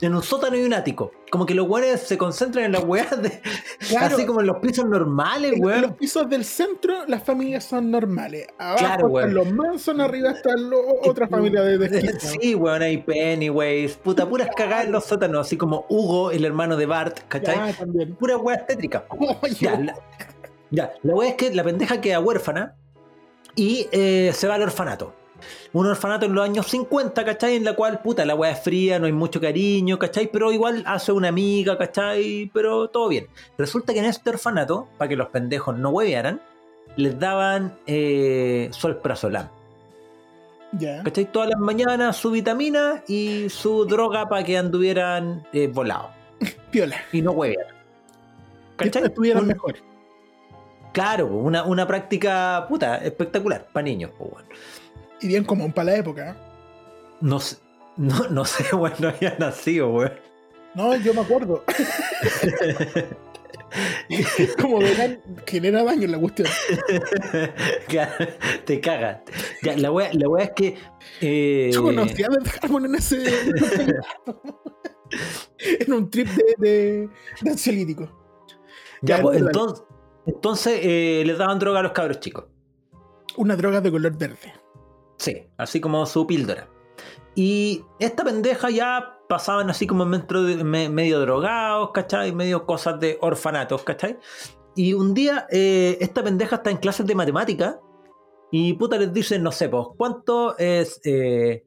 En 0.00 0.14
un 0.14 0.22
sótano 0.22 0.56
y 0.56 0.62
un 0.64 0.74
ático. 0.74 1.12
Como 1.30 1.46
que 1.46 1.54
los 1.54 1.68
weones 1.68 2.00
se 2.00 2.16
concentran 2.16 2.64
en 2.66 2.72
las 2.72 2.84
weas 2.84 3.20
de. 3.20 3.40
Claro. 3.88 4.14
Así 4.16 4.24
como 4.26 4.40
en 4.40 4.46
los 4.46 4.58
pisos 4.58 4.84
normales, 4.86 5.52
En, 5.52 5.58
en 5.58 5.64
weón. 5.64 5.82
los 5.82 5.92
pisos 5.92 6.28
del 6.28 6.44
centro, 6.44 7.04
las 7.06 7.22
familias 7.24 7.64
son 7.64 7.90
normales. 7.90 8.46
Abajo 8.58 8.78
Claro, 8.78 9.18
están 9.18 9.34
los 9.34 9.52
mansos, 9.52 9.98
arriba 9.98 10.30
están 10.30 10.70
lo- 10.70 10.80
otra 11.02 11.26
familia 11.28 11.62
de 11.62 11.78
desquiciados. 11.78 12.22
Sí, 12.40 12.54
weón, 12.54 12.82
hay 12.82 12.98
Pennywise, 12.98 13.96
puta, 13.96 14.28
puras 14.28 14.48
cagadas 14.56 14.86
en 14.86 14.92
los 14.92 15.04
sótanos, 15.04 15.46
así 15.46 15.56
como 15.56 15.86
Hugo, 15.88 16.30
el 16.30 16.44
hermano 16.44 16.76
de 16.76 16.86
Bart, 16.86 17.20
¿cachai? 17.28 17.56
Ya, 17.72 17.72
también. 17.78 18.14
Pura 18.14 18.36
wea 18.36 18.64
tétrica. 18.66 19.04
Ya, 19.60 19.78
la, 19.78 19.94
ya, 20.70 20.92
la 21.02 21.14
wea 21.14 21.30
es 21.30 21.34
que 21.36 21.52
la 21.54 21.64
pendeja 21.64 22.00
queda 22.00 22.20
huérfana 22.20 22.76
y 23.56 23.88
eh, 23.92 24.30
se 24.34 24.46
va 24.48 24.54
al 24.54 24.62
orfanato. 24.62 25.14
Un 25.72 25.86
orfanato 25.86 26.26
en 26.26 26.34
los 26.34 26.44
años 26.44 26.66
50, 26.68 27.24
¿cachai? 27.24 27.56
En 27.56 27.64
la 27.64 27.74
cual, 27.74 28.00
puta, 28.00 28.24
la 28.24 28.34
wea 28.34 28.52
es 28.52 28.60
fría, 28.60 28.98
no 28.98 29.06
hay 29.06 29.12
mucho 29.12 29.40
cariño, 29.40 29.98
¿cachai? 29.98 30.28
Pero 30.32 30.52
igual 30.52 30.82
hace 30.86 31.12
una 31.12 31.28
amiga, 31.28 31.76
¿cachai? 31.76 32.50
Pero 32.52 32.88
todo 32.88 33.08
bien. 33.08 33.26
Resulta 33.58 33.92
que 33.92 33.98
en 33.98 34.04
este 34.06 34.30
orfanato, 34.30 34.88
para 34.98 35.08
que 35.08 35.16
los 35.16 35.28
pendejos 35.28 35.76
no 35.76 35.90
huevearan, 35.90 36.40
les 36.96 37.18
daban 37.18 37.76
eh, 37.86 38.68
solprazolam. 38.72 39.48
ya. 40.72 41.02
¿Cachai? 41.02 41.30
Todas 41.32 41.48
las 41.50 41.58
mañanas 41.58 42.16
su 42.16 42.30
vitamina 42.30 43.02
y 43.08 43.48
su 43.50 43.84
droga 43.84 44.28
para 44.28 44.44
que 44.44 44.56
anduvieran 44.58 45.46
eh, 45.52 45.66
volados 45.72 46.10
Piola. 46.70 46.96
y 47.12 47.20
no 47.22 47.32
huevearan. 47.32 47.74
¿Cachai? 48.76 49.04
estuvieran 49.04 49.46
mejor. 49.46 49.76
Claro, 50.92 51.26
una, 51.26 51.64
una 51.64 51.86
práctica 51.88 52.66
puta, 52.68 52.98
espectacular 52.98 53.66
para 53.72 53.82
niños. 53.84 54.12
po, 54.16 54.24
weón. 54.26 54.44
Y 55.20 55.28
bien 55.28 55.44
común 55.44 55.72
para 55.72 55.92
la 55.92 55.96
época. 55.98 56.30
¿eh? 56.30 56.34
No 57.20 57.38
sé, 57.40 57.56
no, 57.96 58.28
no 58.28 58.44
sé, 58.44 58.74
weón, 58.74 58.94
no 58.98 59.08
había 59.08 59.36
nacido, 59.38 59.90
weón. 59.90 60.12
No, 60.74 60.96
yo 60.96 61.14
me 61.14 61.20
acuerdo. 61.20 61.64
Como 64.60 64.78
verán, 64.78 65.20
genera 65.46 65.82
daño 65.82 66.06
la 66.08 66.18
cuestión. 66.18 66.48
Claro, 67.88 68.12
Te 68.64 68.80
cagas. 68.80 69.20
Ya, 69.62 69.76
la 69.76 69.90
wea, 69.90 70.10
la 70.14 70.28
wea 70.28 70.44
es 70.46 70.50
que. 70.56 70.76
eh, 71.20 71.70
Yo 71.72 71.82
conocía 71.82 72.26
a 72.28 72.30
Harmon 72.64 72.86
en 72.86 72.94
ese. 72.96 73.22
en 75.58 75.92
un 75.92 76.10
trip 76.10 76.28
de, 76.28 76.54
de, 76.58 77.08
de 77.40 77.50
ansiolítico. 77.50 78.08
ya, 79.02 79.16
ya, 79.16 79.22
pues, 79.22 79.38
entonces, 79.40 79.84
entonces 80.26 80.80
eh, 80.82 81.22
les 81.26 81.38
daban 81.38 81.58
droga 81.58 81.80
a 81.80 81.82
los 81.82 81.92
cabros 81.92 82.20
chicos. 82.20 82.44
Una 83.36 83.56
droga 83.56 83.80
de 83.80 83.90
color 83.90 84.16
verde. 84.16 84.52
Sí, 85.16 85.46
así 85.56 85.80
como 85.80 86.04
su 86.06 86.26
píldora. 86.26 86.68
Y 87.34 87.82
esta 87.98 88.24
pendeja 88.24 88.70
ya 88.70 89.18
pasaban 89.28 89.70
así 89.70 89.86
como 89.86 90.04
metro 90.04 90.42
de- 90.42 90.62
me- 90.64 90.88
medio 90.88 91.20
drogados, 91.20 91.90
¿cachai? 91.92 92.32
Medio 92.32 92.66
cosas 92.66 93.00
de 93.00 93.18
orfanatos, 93.20 93.82
¿cachai? 93.82 94.18
Y 94.76 94.92
un 94.92 95.14
día 95.14 95.46
eh, 95.50 95.96
esta 96.00 96.22
pendeja 96.22 96.56
está 96.56 96.70
en 96.70 96.76
clases 96.78 97.06
de 97.06 97.14
matemática 97.14 97.80
y 98.50 98.74
puta 98.74 98.98
les 98.98 99.12
dicen, 99.12 99.42
no 99.42 99.50
sé, 99.52 99.68
pues, 99.68 99.86
¿cuánto 99.96 100.56
es? 100.58 101.00
eh, 101.04 101.64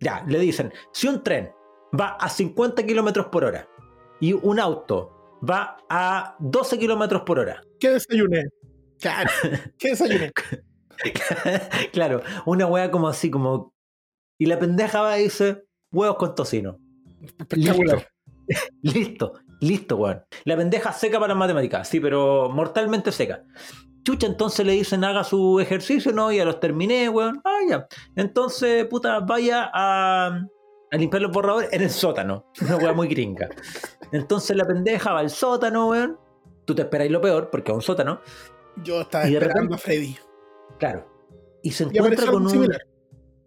ya, 0.00 0.24
le 0.26 0.38
dicen, 0.38 0.72
si 0.92 1.08
un 1.08 1.22
tren 1.22 1.50
va 1.98 2.16
a 2.20 2.28
50 2.28 2.84
kilómetros 2.84 3.26
por 3.26 3.44
hora 3.44 3.68
y 4.20 4.32
un 4.34 4.58
auto 4.60 5.12
va 5.48 5.76
a 5.88 6.36
12 6.38 6.78
kilómetros 6.78 7.22
por 7.22 7.38
hora, 7.38 7.62
¿Qué 7.78 7.90
desayuné? 7.90 8.44
Claro. 8.98 9.30
¿Qué 9.78 9.90
desayuné? 9.90 10.32
claro, 11.92 12.22
una 12.44 12.66
wea 12.66 12.90
como 12.90 13.08
así, 13.08 13.30
como... 13.30 13.74
Y 14.38 14.46
la 14.46 14.58
pendeja 14.58 15.00
va 15.02 15.18
y 15.18 15.24
dice, 15.24 15.64
huevos 15.92 16.16
con 16.16 16.34
tocino. 16.34 16.78
Espectacular. 17.22 18.08
Listo, 18.82 19.32
listo, 19.60 19.96
weón. 19.96 20.22
La 20.44 20.56
pendeja 20.56 20.92
seca 20.92 21.18
para 21.18 21.34
matemáticas, 21.34 21.88
sí, 21.88 21.98
pero 21.98 22.48
mortalmente 22.50 23.10
seca. 23.10 23.42
Chucha, 24.04 24.28
entonces 24.28 24.64
le 24.64 24.72
dicen 24.74 25.02
haga 25.02 25.24
su 25.24 25.58
ejercicio, 25.58 26.12
no, 26.12 26.30
ya 26.30 26.44
los 26.44 26.60
terminé, 26.60 27.08
weón. 27.08 27.40
Ah, 27.44 27.58
ya. 27.68 27.88
Entonces, 28.14 28.86
puta, 28.86 29.18
vaya 29.20 29.68
a, 29.74 30.26
a 30.92 30.96
limpiar 30.96 31.22
los 31.22 31.32
borradores 31.32 31.72
en 31.72 31.82
el 31.82 31.90
sótano. 31.90 32.46
Una 32.60 32.76
weá 32.76 32.92
muy 32.92 33.08
gringa. 33.08 33.48
Entonces 34.12 34.56
la 34.56 34.64
pendeja 34.64 35.12
va 35.12 35.20
al 35.20 35.30
sótano, 35.30 35.88
weón. 35.88 36.18
Tú 36.66 36.74
te 36.76 36.82
esperáis 36.82 37.10
lo 37.10 37.20
peor, 37.20 37.50
porque 37.50 37.72
es 37.72 37.74
un 37.74 37.82
sótano. 37.82 38.20
Yo 38.84 39.00
estaba 39.00 39.26
Y 39.26 39.30
de 39.32 39.38
esperando 39.38 39.60
repente- 39.62 39.74
a 39.74 39.78
Freddy. 39.78 40.16
Claro. 40.78 41.06
Y 41.62 41.70
se 41.70 41.84
Y 41.84 41.98
encuentra 41.98 42.26
con 42.30 42.42
un. 42.44 42.50
similar. 42.50 42.80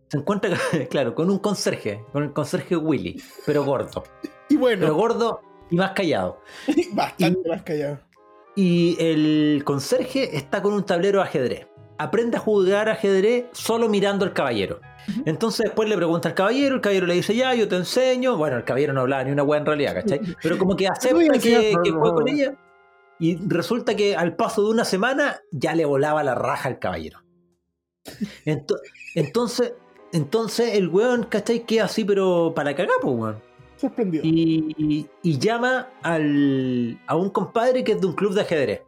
Se 0.10 0.18
encuentra, 0.18 0.58
claro, 0.90 1.14
con 1.14 1.30
un 1.30 1.40
conserje, 1.40 2.04
con 2.12 2.24
el 2.24 2.34
conserje 2.34 2.76
Willy, 2.76 3.22
pero 3.46 3.64
gordo. 3.64 4.04
Y 4.50 4.58
Pero 4.58 4.60
bueno, 4.60 4.96
gordo 4.96 5.42
y 5.70 5.76
más 5.76 5.92
callado. 5.92 6.42
bastante 6.94 7.48
más 7.48 7.62
callado. 7.62 8.00
Y 8.56 8.98
el 9.00 9.62
conserje 9.64 10.36
está 10.36 10.62
con 10.62 10.74
un 10.74 10.84
tablero 10.84 11.20
de 11.20 11.26
ajedrez. 11.26 11.68
Aprende 11.98 12.38
a 12.38 12.40
jugar 12.40 12.90
ajedrez 12.90 13.46
solo 13.52 13.88
mirando 13.88 14.26
al 14.26 14.34
caballero. 14.34 14.80
Entonces 15.26 15.66
después 15.66 15.88
le 15.88 15.96
pregunta 15.96 16.30
al 16.30 16.36
caballero, 16.36 16.76
el 16.76 16.82
caballero 16.82 17.08
le 17.08 17.14
dice, 17.14 17.36
ya, 17.36 17.54
yo 17.54 17.68
te 17.68 17.76
enseño. 17.76 18.38
Bueno, 18.38 18.58
el 18.58 18.64
caballero 18.64 18.94
no 18.94 19.02
hablaba 19.02 19.24
ni 19.24 19.32
una 19.32 19.44
hueá 19.44 19.60
en 19.60 19.66
realidad, 19.66 19.94
¿cachai? 19.94 20.22
Pero 20.42 20.58
como 20.58 20.76
que 20.76 20.88
acepta 20.88 21.34
que, 21.34 21.74
que 21.84 21.92
no, 21.92 22.00
juegue 22.00 22.14
con 22.16 22.28
ella. 22.28 22.56
Y 23.20 23.38
resulta 23.48 23.96
que 23.96 24.16
al 24.16 24.36
paso 24.36 24.64
de 24.64 24.70
una 24.72 24.86
semana 24.86 25.40
ya 25.52 25.76
le 25.76 25.86
volaba 25.86 26.24
la 26.24 26.36
raja 26.36 26.70
al 26.70 26.80
caballero. 26.80 27.20
Ento- 28.46 28.80
Entonces, 29.16 29.74
entonces 30.14 30.76
el 30.76 30.88
weón, 30.88 31.24
¿cachai? 31.24 31.66
Queda 31.66 31.86
así, 31.86 32.06
pero 32.06 32.54
para 32.56 32.76
cagar, 32.76 32.96
pues, 33.02 33.16
weón. 33.16 33.42
Sorprendido. 33.76 34.24
Y, 34.26 35.08
y 35.22 35.38
llama 35.40 35.90
al, 36.02 37.00
a 37.08 37.16
un 37.16 37.30
compadre 37.30 37.84
que 37.84 37.94
es 37.94 38.02
de 38.02 38.08
un 38.08 38.14
club 38.14 38.34
de 38.34 38.42
ajedrez. 38.42 38.82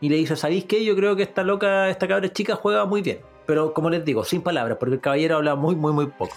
Y 0.00 0.08
le 0.08 0.16
dice, 0.16 0.34
¿sabéis 0.36 0.64
qué? 0.64 0.84
Yo 0.84 0.96
creo 0.96 1.14
que 1.16 1.22
esta 1.22 1.42
loca, 1.42 1.90
esta 1.90 2.08
cabra 2.08 2.32
chica 2.32 2.56
juega 2.56 2.86
muy 2.86 3.02
bien. 3.02 3.20
Pero 3.50 3.74
como 3.74 3.90
les 3.90 4.04
digo, 4.04 4.24
sin 4.24 4.42
palabras, 4.42 4.78
porque 4.78 4.94
el 4.94 5.00
caballero 5.00 5.38
habla 5.38 5.56
muy, 5.56 5.74
muy, 5.74 5.92
muy 5.92 6.06
poco. 6.06 6.36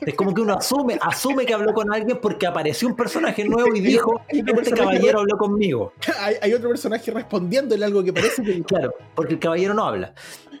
Es 0.00 0.12
como 0.14 0.34
que 0.34 0.40
uno 0.40 0.54
asume, 0.54 0.98
asume 1.00 1.46
que 1.46 1.54
habló 1.54 1.72
con 1.72 1.94
alguien 1.94 2.18
porque 2.20 2.48
apareció 2.48 2.88
un 2.88 2.96
personaje 2.96 3.44
nuevo 3.44 3.72
y 3.76 3.80
dijo, 3.80 4.22
este 4.28 4.72
caballero 4.72 5.20
habló 5.20 5.38
conmigo. 5.38 5.92
hay, 6.18 6.34
hay 6.42 6.52
otro 6.54 6.70
personaje 6.70 7.12
respondiéndole 7.12 7.84
algo 7.84 8.02
que 8.02 8.12
parece 8.12 8.42
que 8.42 8.60
Claro, 8.64 8.92
porque 9.14 9.34
el 9.34 9.38
caballero 9.38 9.72
no 9.72 9.84
habla. 9.84 10.14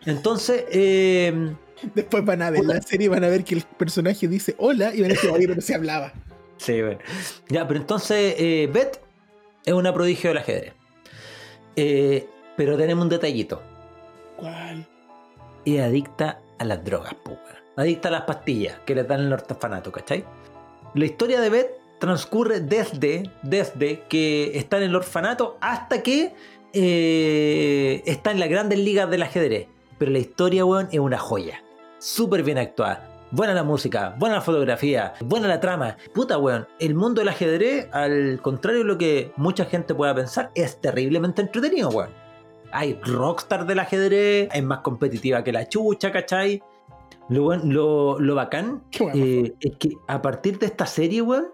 Entonces, 0.06 0.66
eh, 0.70 1.52
después 1.96 2.24
van 2.24 2.42
a 2.42 2.50
ver 2.50 2.64
la 2.64 2.80
serie 2.80 3.06
y 3.06 3.08
van 3.08 3.24
a 3.24 3.28
ver 3.28 3.42
que 3.42 3.56
el 3.56 3.62
personaje 3.62 4.28
dice 4.28 4.54
hola 4.58 4.94
y 4.94 5.00
van 5.00 5.10
a 5.10 5.14
decir, 5.14 5.30
oye, 5.30 5.48
pero 5.48 5.60
se 5.60 5.74
hablaba. 5.74 6.12
Sí, 6.58 6.80
bueno. 6.80 7.00
Ya, 7.48 7.66
pero 7.66 7.80
entonces 7.80 8.36
eh, 8.38 8.70
Beth 8.72 9.00
es 9.64 9.72
una 9.72 9.92
prodigio 9.92 10.30
del 10.30 10.38
ajedrez. 10.38 10.74
Eh, 11.74 12.24
pero 12.56 12.76
tenemos 12.76 13.02
un 13.02 13.08
detallito. 13.08 13.60
¿Cuál? 14.36 14.86
Es 15.64 15.80
adicta 15.80 16.40
a 16.58 16.64
las 16.64 16.84
drogas, 16.84 17.14
weón. 17.26 17.38
Adicta 17.76 18.08
a 18.08 18.10
las 18.10 18.22
pastillas 18.22 18.78
que 18.84 18.94
le 18.94 19.04
dan 19.04 19.20
en 19.20 19.26
el 19.26 19.32
orfanato, 19.34 19.92
¿cachai? 19.92 20.24
La 20.94 21.04
historia 21.04 21.40
de 21.40 21.50
Beth 21.50 21.70
transcurre 21.98 22.60
desde, 22.60 23.30
desde 23.42 24.02
que 24.08 24.58
está 24.58 24.78
en 24.78 24.84
el 24.84 24.96
orfanato 24.96 25.58
hasta 25.60 26.02
que 26.02 26.34
eh, 26.72 28.02
está 28.06 28.30
en 28.30 28.40
las 28.40 28.48
grandes 28.48 28.78
ligas 28.78 29.10
del 29.10 29.22
ajedrez. 29.22 29.68
Pero 29.98 30.10
la 30.10 30.18
historia, 30.18 30.64
weón, 30.64 30.88
es 30.92 30.98
una 30.98 31.18
joya. 31.18 31.62
Súper 31.98 32.42
bien 32.42 32.58
actuada. 32.58 33.08
Buena 33.30 33.52
la 33.52 33.62
música, 33.62 34.14
buena 34.16 34.36
la 34.36 34.40
fotografía, 34.40 35.12
buena 35.20 35.48
la 35.48 35.60
trama. 35.60 35.98
Puta, 36.14 36.38
weón. 36.38 36.66
El 36.78 36.94
mundo 36.94 37.20
del 37.20 37.28
ajedrez, 37.28 37.88
al 37.92 38.40
contrario 38.40 38.80
de 38.80 38.86
lo 38.86 38.96
que 38.96 39.32
mucha 39.36 39.66
gente 39.66 39.94
pueda 39.94 40.14
pensar, 40.14 40.50
es 40.54 40.80
terriblemente 40.80 41.42
entretenido, 41.42 41.90
weón. 41.90 42.10
Hay 42.72 42.98
rockstar 43.02 43.66
del 43.66 43.78
ajedrez, 43.78 44.48
es 44.52 44.62
más 44.62 44.80
competitiva 44.80 45.42
que 45.44 45.52
la 45.52 45.68
chucha, 45.68 46.12
¿cachai? 46.12 46.62
Lo, 47.28 47.54
lo, 47.56 48.18
lo 48.20 48.34
bacán 48.34 48.84
eh, 49.14 49.54
es 49.60 49.76
que 49.78 49.90
a 50.06 50.20
partir 50.22 50.58
de 50.58 50.66
esta 50.66 50.86
serie, 50.86 51.22
weón, 51.22 51.48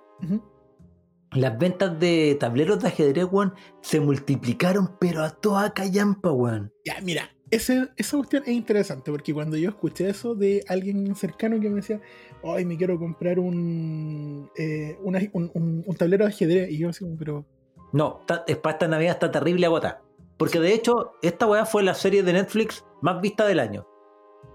las 1.33 1.59
ventas 1.59 1.99
de 1.99 2.37
tableros 2.39 2.81
de 2.81 2.89
ajedrez, 2.89 3.27
weón, 3.31 3.55
se 3.81 4.01
multiplicaron, 4.01 4.93
pero 5.01 5.23
a 5.23 5.31
toda 5.31 5.73
callampa, 5.75 6.31
weón. 6.33 6.73
Ya, 6.85 7.01
mira, 7.03 7.31
ese, 7.51 7.89
esa 7.97 8.17
cuestión 8.17 8.43
es 8.47 8.53
interesante 8.53 9.11
porque 9.11 9.35
cuando 9.35 9.57
yo 9.57 9.69
escuché 9.71 10.09
eso 10.09 10.35
de 10.37 10.65
alguien 10.69 11.15
cercano 11.17 11.59
que 11.61 11.69
me 11.71 11.77
decía, 11.77 12.01
ay, 12.45 12.65
me 12.65 12.77
quiero 12.77 12.99
comprar 12.99 13.39
un, 13.41 14.49
eh, 14.57 14.97
una- 15.03 15.21
un, 15.33 15.51
un- 15.55 15.83
un 15.87 15.97
tablero 15.97 16.25
de 16.25 16.31
ajedrez, 16.31 16.71
y 16.71 16.79
yo 16.79 16.89
así, 16.91 17.05
pero 17.19 17.45
No, 17.93 18.19
está- 18.21 18.45
es 18.47 18.57
para 18.57 18.75
esta 18.75 18.89
Navidad 18.89 19.13
está 19.15 19.31
terrible 19.31 19.67
agota. 19.67 20.03
Porque 20.37 20.61
de 20.61 20.75
hecho, 20.75 21.13
esta 21.23 21.47
weá 21.47 21.65
fue 21.65 21.83
la 21.83 21.95
serie 21.95 22.23
de 22.23 22.33
Netflix 22.33 22.85
más 23.03 23.21
vista 23.21 23.47
del 23.47 23.61
año. 23.61 23.87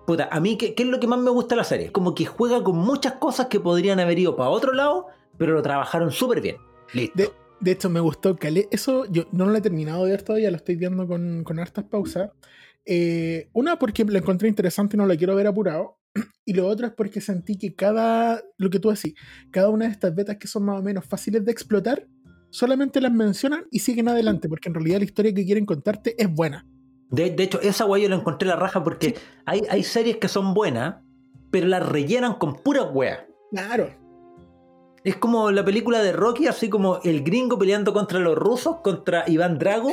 Puta, 0.05 0.27
a 0.31 0.39
mí, 0.39 0.57
¿qué, 0.57 0.73
qué 0.73 0.83
es 0.83 0.89
lo 0.89 0.99
que 0.99 1.07
más 1.07 1.19
me 1.19 1.29
gusta 1.29 1.55
de 1.55 1.57
la 1.57 1.63
serie? 1.63 1.91
Como 1.91 2.15
que 2.15 2.25
juega 2.25 2.63
con 2.63 2.77
muchas 2.77 3.13
cosas 3.13 3.47
que 3.47 3.59
podrían 3.59 3.99
haber 3.99 4.19
ido 4.19 4.35
para 4.35 4.49
otro 4.49 4.73
lado, 4.73 5.07
pero 5.37 5.53
lo 5.53 5.61
trabajaron 5.61 6.11
súper 6.11 6.41
bien. 6.41 6.57
Listo. 6.93 7.13
De, 7.15 7.31
de 7.59 7.71
hecho, 7.71 7.89
me 7.89 7.99
gustó 7.99 8.35
Calé. 8.37 8.67
Eso 8.71 9.05
yo 9.11 9.25
no 9.31 9.45
lo 9.45 9.55
he 9.55 9.61
terminado 9.61 10.05
de 10.05 10.11
ver 10.11 10.23
todavía, 10.23 10.49
lo 10.51 10.57
estoy 10.57 10.75
viendo 10.75 11.07
con, 11.07 11.43
con 11.43 11.59
hartas 11.59 11.85
pausas. 11.85 12.31
Eh, 12.85 13.49
una, 13.53 13.77
porque 13.77 14.05
la 14.05 14.19
encontré 14.19 14.47
interesante 14.47 14.95
y 14.95 14.97
no 14.97 15.05
la 15.05 15.17
quiero 15.17 15.35
ver 15.35 15.47
apurado. 15.47 15.97
Y 16.45 16.53
lo 16.53 16.67
otro 16.67 16.87
es 16.87 16.93
porque 16.93 17.21
sentí 17.21 17.59
que 17.59 17.75
cada, 17.75 18.41
lo 18.57 18.71
que 18.71 18.79
tú 18.79 18.89
decís, 18.89 19.13
cada 19.51 19.69
una 19.69 19.85
de 19.85 19.91
estas 19.91 20.15
betas 20.15 20.37
que 20.37 20.47
son 20.47 20.63
más 20.65 20.79
o 20.79 20.81
menos 20.81 21.05
fáciles 21.05 21.45
de 21.45 21.51
explotar, 21.51 22.07
solamente 22.49 23.01
las 23.01 23.11
mencionan 23.11 23.65
y 23.71 23.79
siguen 23.79 24.09
adelante, 24.09 24.49
porque 24.49 24.69
en 24.69 24.75
realidad 24.75 24.99
la 24.99 25.05
historia 25.05 25.33
que 25.33 25.45
quieren 25.45 25.65
contarte 25.65 26.15
es 26.21 26.33
buena. 26.33 26.65
De, 27.09 27.31
de 27.31 27.43
hecho, 27.43 27.59
esa 27.61 27.85
weá 27.85 28.03
yo 28.03 28.09
la 28.09 28.15
encontré 28.15 28.47
la 28.47 28.55
raja 28.55 28.83
porque 28.83 29.15
hay, 29.45 29.63
hay 29.69 29.83
series 29.83 30.17
que 30.17 30.27
son 30.27 30.53
buenas, 30.53 30.97
pero 31.51 31.67
las 31.67 31.87
rellenan 31.87 32.35
con 32.35 32.55
pura 32.55 32.83
weá. 32.83 33.27
Claro. 33.51 33.89
Es 35.03 35.15
como 35.15 35.49
la 35.51 35.63
película 35.65 36.03
de 36.03 36.11
Rocky, 36.11 36.47
así 36.47 36.69
como 36.69 36.99
el 37.03 37.23
gringo 37.23 37.57
peleando 37.57 37.93
contra 37.93 38.19
los 38.19 38.37
rusos, 38.37 38.77
contra 38.83 39.23
Iván 39.27 39.57
Drago. 39.57 39.91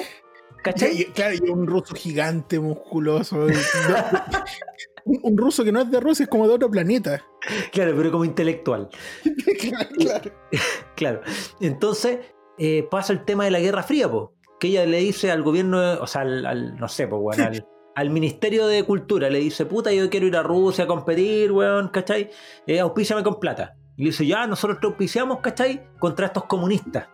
¿Cachai? 0.63 1.01
Y- 1.01 1.05
claro, 1.07 1.37
y 1.43 1.49
un 1.49 1.67
ruso 1.67 1.95
gigante, 1.95 2.59
musculoso. 2.59 3.47
un, 5.05 5.19
un 5.23 5.37
ruso 5.39 5.65
que 5.65 5.73
no 5.73 5.81
es 5.81 5.91
de 5.91 6.01
Rusia, 6.01 6.25
es 6.25 6.29
como 6.29 6.49
de 6.49 6.55
otro 6.55 6.71
planeta. 6.71 7.25
Claro, 7.73 7.95
pero 7.97 8.11
como 8.11 8.25
intelectual. 8.25 8.89
claro, 9.61 9.89
claro. 9.97 10.31
Claro. 10.97 11.21
Entonces 11.61 12.19
eh, 12.59 12.87
pasa 12.91 13.13
el 13.13 13.25
tema 13.25 13.45
de 13.45 13.51
la 13.51 13.61
Guerra 13.61 13.83
Fría, 13.83 14.11
po, 14.11 14.35
que 14.59 14.69
ella 14.69 14.87
le 14.87 14.99
dice 14.99 15.31
al 15.31 15.43
gobierno, 15.43 15.79
o 16.01 16.07
sea, 16.07 16.23
al, 16.23 16.47
al- 16.47 16.77
no 16.77 16.89
sé, 16.89 17.07
pues, 17.07 17.21
weón, 17.23 17.41
al, 17.41 17.67
al 17.95 18.11
Ministerio 18.11 18.67
de 18.67 18.83
Cultura, 18.85 19.29
le 19.31 19.39
dice, 19.39 19.67
puta, 19.67 19.93
yo 19.93 20.09
quiero 20.11 20.27
ir 20.27 20.37
a 20.37 20.43
Rusia 20.43 20.85
a 20.85 20.87
competir, 20.87 21.53
weón, 21.53 21.89
¿cachai? 21.89 22.31
Eh, 22.67 22.81
auspíciame 22.81 23.23
con 23.23 23.39
plata. 23.41 23.77
Y 23.97 24.03
le 24.05 24.11
dice, 24.11 24.27
ya, 24.27 24.47
nosotros 24.47 24.79
te 24.81 24.87
auspiciamos, 24.87 25.41
¿cachai? 25.41 25.89
Contra 25.99 26.27
estos 26.27 26.45
comunistas. 26.45 27.09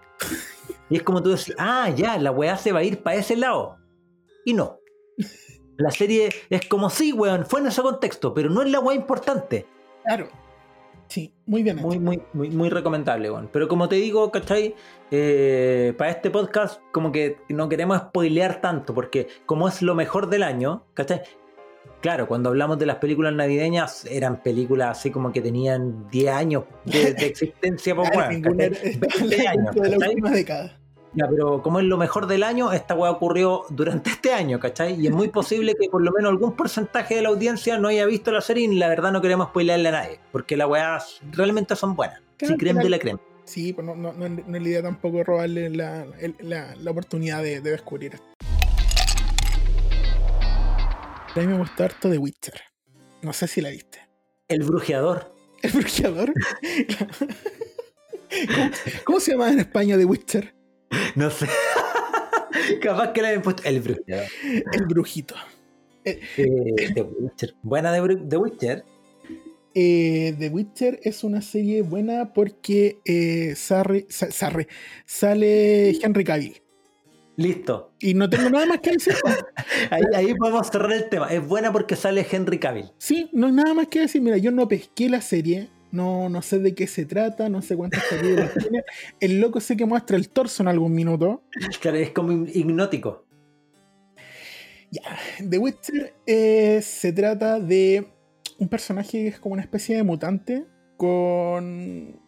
Y 0.90 0.96
es 0.96 1.02
como 1.02 1.22
tú 1.22 1.30
decís, 1.30 1.54
ah, 1.58 1.88
ya, 1.90 2.18
la 2.18 2.30
weá 2.32 2.56
se 2.56 2.72
va 2.72 2.80
a 2.80 2.84
ir 2.84 3.02
para 3.02 3.16
ese 3.16 3.36
lado. 3.36 3.76
Y 4.44 4.54
no. 4.54 4.78
La 5.78 5.90
serie 5.90 6.28
es 6.50 6.66
como, 6.68 6.90
sí, 6.90 7.12
weón, 7.12 7.46
fue 7.46 7.60
en 7.60 7.66
ese 7.66 7.82
contexto, 7.82 8.34
pero 8.34 8.50
no 8.50 8.62
es 8.62 8.70
la 8.70 8.80
weá 8.80 8.94
importante. 8.96 9.66
Claro. 10.04 10.28
Sí, 11.12 11.30
muy 11.44 11.62
bien. 11.62 11.78
hecho. 11.78 11.86
Muy, 11.86 11.98
muy, 11.98 12.22
muy, 12.32 12.48
muy 12.48 12.70
recomendable, 12.70 13.30
weón. 13.30 13.50
Pero 13.52 13.68
como 13.68 13.86
te 13.86 13.96
digo, 13.96 14.30
¿cachai? 14.32 14.74
Eh, 15.10 15.92
para 15.98 16.10
este 16.10 16.30
podcast, 16.30 16.80
como 16.90 17.12
que 17.12 17.36
no 17.50 17.68
queremos 17.68 17.98
spoilear 17.98 18.62
tanto, 18.62 18.94
porque 18.94 19.28
como 19.44 19.68
es 19.68 19.82
lo 19.82 19.94
mejor 19.94 20.30
del 20.30 20.42
año, 20.42 20.86
¿cachai? 20.94 21.20
Claro, 22.00 22.26
cuando 22.26 22.48
hablamos 22.48 22.78
de 22.78 22.86
las 22.86 22.96
películas 22.96 23.34
navideñas, 23.34 24.06
eran 24.06 24.42
películas 24.42 24.98
así 24.98 25.10
como 25.10 25.32
que 25.32 25.42
tenían 25.42 26.08
10 26.08 26.32
años 26.32 26.64
de, 26.86 27.12
de 27.12 27.26
existencia, 27.26 27.94
pues, 27.94 28.08
Claro, 28.08 28.28
weón, 28.30 28.42
ninguna 28.42 28.70
¿cachai? 28.70 28.90
está 28.92 29.18
20 29.18 29.48
años, 29.48 29.64
dentro 29.66 29.82
de 29.82 29.90
la 29.90 30.08
última 30.08 30.30
década. 30.30 30.81
Ya, 31.14 31.26
pero 31.28 31.62
como 31.62 31.78
es 31.78 31.84
lo 31.84 31.98
mejor 31.98 32.26
del 32.26 32.42
año, 32.42 32.72
esta 32.72 32.94
weá 32.94 33.10
ocurrió 33.10 33.64
durante 33.68 34.08
este 34.10 34.32
año, 34.32 34.58
¿cachai? 34.58 34.98
Y 34.98 35.08
es 35.08 35.12
muy 35.12 35.28
posible 35.28 35.74
que 35.78 35.90
por 35.90 36.02
lo 36.02 36.10
menos 36.10 36.30
algún 36.30 36.56
porcentaje 36.56 37.16
de 37.16 37.22
la 37.22 37.28
audiencia 37.28 37.78
no 37.78 37.88
haya 37.88 38.06
visto 38.06 38.32
la 38.32 38.40
serie 38.40 38.64
y 38.64 38.74
la 38.76 38.88
verdad 38.88 39.12
no 39.12 39.20
queremos 39.20 39.48
spoilearle 39.48 39.90
a 39.90 39.92
nadie, 39.92 40.20
porque 40.32 40.56
las 40.56 40.68
weas 40.68 41.20
realmente 41.32 41.76
son 41.76 41.94
buenas. 41.94 42.20
Claro, 42.38 42.54
si 42.54 42.58
creen 42.58 42.78
de 42.78 42.88
la 42.88 42.98
crema. 42.98 43.20
Sí, 43.44 43.74
pues 43.74 43.86
no, 43.86 43.94
no, 43.94 44.14
no, 44.14 44.26
no 44.28 44.56
es 44.56 44.62
la 44.62 44.68
idea 44.68 44.82
tampoco 44.82 45.22
robarle 45.22 45.68
la, 45.68 46.06
la, 46.40 46.74
la 46.76 46.90
oportunidad 46.90 47.42
de, 47.42 47.60
de 47.60 47.70
descubrir 47.72 48.14
esto. 48.14 48.26
A 51.34 51.40
mí 51.40 51.46
me 51.46 51.58
gustó 51.58 51.84
harto 51.84 52.08
The 52.10 52.18
Witcher. 52.18 52.60
No 53.20 53.34
sé 53.34 53.46
si 53.48 53.60
la 53.60 53.68
viste. 53.70 54.00
El 54.48 54.62
brujeador. 54.62 55.34
¿El 55.62 55.72
brujeador? 55.72 56.32
¿Cómo, 58.54 58.70
cómo 59.04 59.20
se 59.20 59.32
llama 59.32 59.50
en 59.50 59.60
España 59.60 59.98
The 59.98 60.04
Witcher? 60.06 60.61
No 61.16 61.30
sé. 61.30 61.46
Capaz 62.80 63.12
que 63.12 63.22
le 63.22 63.28
habían 63.28 63.42
puesto 63.42 63.62
el 63.64 63.80
brujeador. 63.80 64.26
El 64.72 64.86
brujito. 64.86 65.34
Eh, 66.04 66.20
The 66.94 67.02
Witcher. 67.02 67.54
Buena 67.62 67.92
de 67.92 68.16
The 68.28 68.36
Witcher. 68.36 68.84
Eh, 69.74 70.34
The 70.38 70.48
Witcher 70.50 71.00
es 71.02 71.24
una 71.24 71.40
serie 71.40 71.82
buena 71.82 72.32
porque 72.34 72.98
eh, 73.04 73.54
Sarre- 73.56 74.06
Sa- 74.10 74.28
Sarre- 74.30 74.68
sale 75.06 75.90
Henry 76.02 76.24
Cavill. 76.24 76.60
Listo. 77.36 77.92
Y 77.98 78.12
no 78.12 78.28
tengo 78.28 78.50
nada 78.50 78.66
más 78.66 78.80
que 78.80 78.92
decir. 78.92 79.14
Ahí, 79.90 80.02
ahí 80.14 80.34
podemos 80.34 80.68
cerrar 80.68 80.92
el 80.92 81.08
tema. 81.08 81.28
Es 81.28 81.46
buena 81.46 81.72
porque 81.72 81.96
sale 81.96 82.26
Henry 82.30 82.58
Cavill. 82.58 82.90
Sí, 82.98 83.30
no 83.32 83.46
hay 83.46 83.52
nada 83.52 83.72
más 83.72 83.86
que 83.88 84.00
decir. 84.00 84.20
Mira, 84.20 84.36
yo 84.36 84.50
no 84.50 84.68
pesqué 84.68 85.08
la 85.08 85.22
serie, 85.22 85.70
no, 85.92 86.28
no 86.28 86.42
sé 86.42 86.58
de 86.58 86.74
qué 86.74 86.86
se 86.86 87.04
trata, 87.04 87.48
no 87.48 87.62
sé 87.62 87.76
cuántas 87.76 88.02
películas 88.04 88.52
tiene. 88.58 88.84
El 89.20 89.40
loco 89.40 89.60
sé 89.60 89.76
que 89.76 89.86
muestra 89.86 90.16
el 90.16 90.28
torso 90.30 90.62
en 90.62 90.68
algún 90.68 90.92
minuto. 90.92 91.42
Claro, 91.80 91.98
es 91.98 92.10
como 92.10 92.46
hipnótico. 92.46 93.26
Ya, 94.90 95.02
The 95.48 95.58
Witcher 95.58 96.14
eh, 96.26 96.80
se 96.82 97.12
trata 97.12 97.60
de 97.60 98.06
un 98.58 98.68
personaje 98.68 99.10
que 99.18 99.28
es 99.28 99.40
como 99.40 99.54
una 99.54 99.62
especie 99.62 99.96
de 99.96 100.02
mutante 100.02 100.66
con 100.96 102.20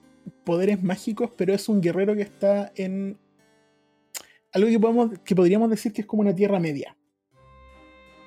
poderes 0.45 0.83
mágicos, 0.83 1.31
pero 1.37 1.55
es 1.55 1.69
un 1.69 1.81
guerrero 1.81 2.15
que 2.15 2.23
está 2.23 2.73
en 2.77 3.19
algo 4.53 4.69
que, 4.69 4.79
podemos, 4.79 5.19
que 5.25 5.35
podríamos 5.35 5.69
decir 5.69 5.93
que 5.93 6.03
es 6.03 6.07
como 6.07 6.23
una 6.23 6.35
tierra 6.35 6.61
media. 6.61 6.97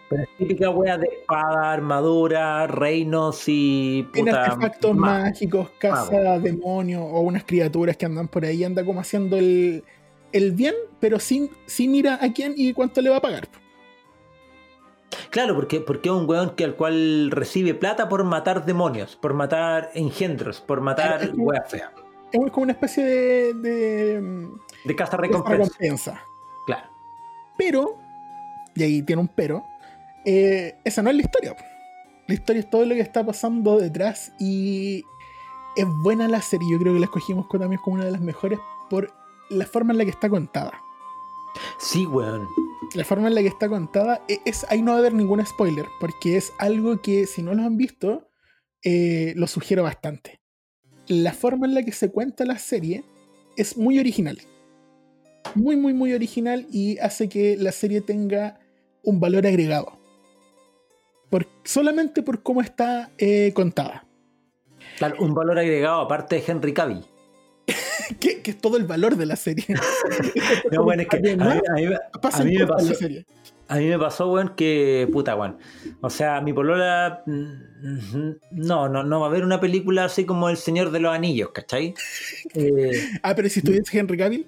Pero 0.09 0.23
es 0.23 0.29
típica 0.37 0.69
wea 0.69 0.97
de 0.97 1.07
espada, 1.07 1.73
armadura, 1.73 2.65
reinos 2.67 3.43
y 3.47 4.07
Tiene 4.13 4.31
artefactos 4.31 4.95
mágicos, 4.95 5.69
caza 5.79 6.39
demonios 6.39 7.01
o 7.03 7.19
unas 7.21 7.43
criaturas 7.43 7.97
que 7.97 8.05
andan 8.05 8.27
por 8.27 8.45
ahí, 8.45 8.63
anda 8.63 8.85
como 8.85 9.01
haciendo 9.01 9.37
el, 9.37 9.83
el 10.31 10.51
bien, 10.53 10.75
pero 10.99 11.19
sin, 11.19 11.49
sin 11.65 11.91
mira 11.91 12.19
a 12.21 12.31
quién 12.31 12.53
y 12.55 12.73
cuánto 12.73 13.01
le 13.01 13.09
va 13.09 13.17
a 13.17 13.21
pagar. 13.21 13.49
Claro, 15.29 15.55
porque, 15.55 15.81
porque 15.81 16.09
es 16.09 16.15
un 16.15 16.27
weón 16.29 16.55
que, 16.55 16.63
al 16.63 16.75
cual 16.75 17.31
recibe 17.31 17.73
plata 17.73 18.09
por 18.09 18.23
matar 18.23 18.65
demonios, 18.65 19.15
por 19.15 19.33
matar 19.33 19.89
engendros, 19.93 20.61
por 20.61 20.81
matar 20.81 21.21
es 21.23 21.31
feas. 21.69 21.91
Es 22.31 22.51
como 22.51 22.63
una 22.63 22.73
especie 22.73 23.03
de, 23.03 23.53
de, 23.53 24.21
mm, 24.21 24.59
De 24.85 24.95
caza 24.95 25.17
recompensa. 25.17 26.21
Claro. 26.65 26.89
Pero, 27.57 27.97
y 28.75 28.83
ahí 28.83 29.01
tiene 29.01 29.21
un 29.21 29.27
pero, 29.27 29.65
eh, 30.29 30.75
esa 30.83 31.01
no 31.01 31.09
es 31.09 31.15
la 31.15 31.21
historia. 31.21 31.55
La 32.27 32.33
historia 32.33 32.59
es 32.59 32.69
todo 32.69 32.83
lo 32.83 32.93
que 32.93 32.99
está 32.99 33.25
pasando 33.25 33.77
detrás 33.77 34.33
y 34.37 35.05
es 35.77 35.85
buena 36.03 36.27
la 36.27 36.41
serie. 36.41 36.67
Yo 36.69 36.79
creo 36.79 36.93
que 36.93 36.99
la 36.99 37.05
escogimos 37.05 37.47
también 37.47 37.79
como 37.81 37.95
una 37.95 38.05
de 38.05 38.11
las 38.11 38.19
mejores 38.19 38.59
por 38.89 39.13
la 39.49 39.65
forma 39.65 39.93
en 39.93 39.99
la 39.99 40.03
que 40.03 40.11
está 40.11 40.29
contada. 40.29 40.73
Sí, 41.79 42.05
weón. 42.05 42.45
La 42.93 43.05
forma 43.05 43.29
en 43.29 43.35
la 43.35 43.41
que 43.41 43.47
está 43.47 43.69
contada 43.69 44.21
e- 44.27 44.41
es, 44.43 44.65
ahí 44.69 44.81
no 44.81 44.91
va 44.91 44.97
a 44.97 44.99
haber 44.99 45.13
ningún 45.13 45.43
spoiler, 45.45 45.85
porque 46.01 46.35
es 46.35 46.51
algo 46.59 47.01
que 47.01 47.25
si 47.25 47.41
no 47.41 47.53
lo 47.53 47.63
han 47.63 47.77
visto, 47.77 48.29
eh, 48.83 49.33
lo 49.37 49.47
sugiero 49.47 49.83
bastante. 49.83 50.41
La 51.07 51.31
forma 51.31 51.67
en 51.67 51.73
la 51.73 51.83
que 51.83 51.93
se 51.93 52.11
cuenta 52.11 52.43
la 52.43 52.59
serie 52.59 53.05
es 53.55 53.77
muy 53.77 53.97
original. 53.97 54.37
Muy, 55.55 55.77
muy, 55.77 55.93
muy 55.93 56.11
original 56.11 56.67
y 56.69 56.97
hace 56.97 57.29
que 57.29 57.55
la 57.55 57.71
serie 57.71 58.01
tenga 58.01 58.59
un 59.03 59.21
valor 59.21 59.47
agregado. 59.47 59.96
Por, 61.29 61.45
solamente 61.63 62.23
por 62.23 62.41
cómo 62.43 62.61
está 62.61 63.09
eh, 63.17 63.51
contada. 63.53 64.05
Claro, 64.97 65.15
un 65.19 65.33
valor 65.33 65.59
agregado 65.59 66.01
aparte 66.01 66.35
de 66.37 66.43
Henry 66.47 66.73
Cavill. 66.73 67.03
Que, 68.21 68.41
que 68.41 68.51
es 68.51 68.57
todo 68.57 68.77
el 68.77 68.85
valor 68.85 69.17
de 69.17 69.25
la 69.25 69.35
serie. 69.35 69.65
No, 70.71 70.83
bueno, 70.83 71.01
es 71.01 71.09
que 71.09 71.17
a 71.17 71.19
mí, 71.19 71.29
Además, 71.29 71.61
a 71.69 71.73
mí- 71.73 71.87
pasa 72.21 72.41
a 72.41 72.45
mí 72.45 72.57
me 72.57 72.65
pasó, 72.65 72.87
la 72.89 72.95
serie. 72.95 73.25
a 73.67 73.75
mí 73.75 73.85
me 73.89 73.99
pasó, 73.99 74.31
weón, 74.31 74.53
que 74.55 75.09
puta, 75.11 75.35
weón. 75.35 75.57
O 76.01 76.09
sea, 76.09 76.39
mi 76.39 76.53
polola. 76.53 77.21
mm, 77.25 78.31
No, 78.51 78.87
no, 78.87 79.03
no 79.03 79.19
va 79.19 79.27
a 79.27 79.29
ver 79.29 79.43
una 79.43 79.59
película 79.59 80.05
así 80.05 80.25
como 80.25 80.47
El 80.49 80.55
Señor 80.55 80.91
de 80.91 81.01
los 81.01 81.13
Anillos, 81.13 81.49
¿cachai? 81.53 81.93
Eh, 82.53 82.91
Ah, 83.23 83.35
pero 83.35 83.49
si 83.49 83.59
estuviese 83.59 83.99
Henry 83.99 84.17
Cavill, 84.17 84.47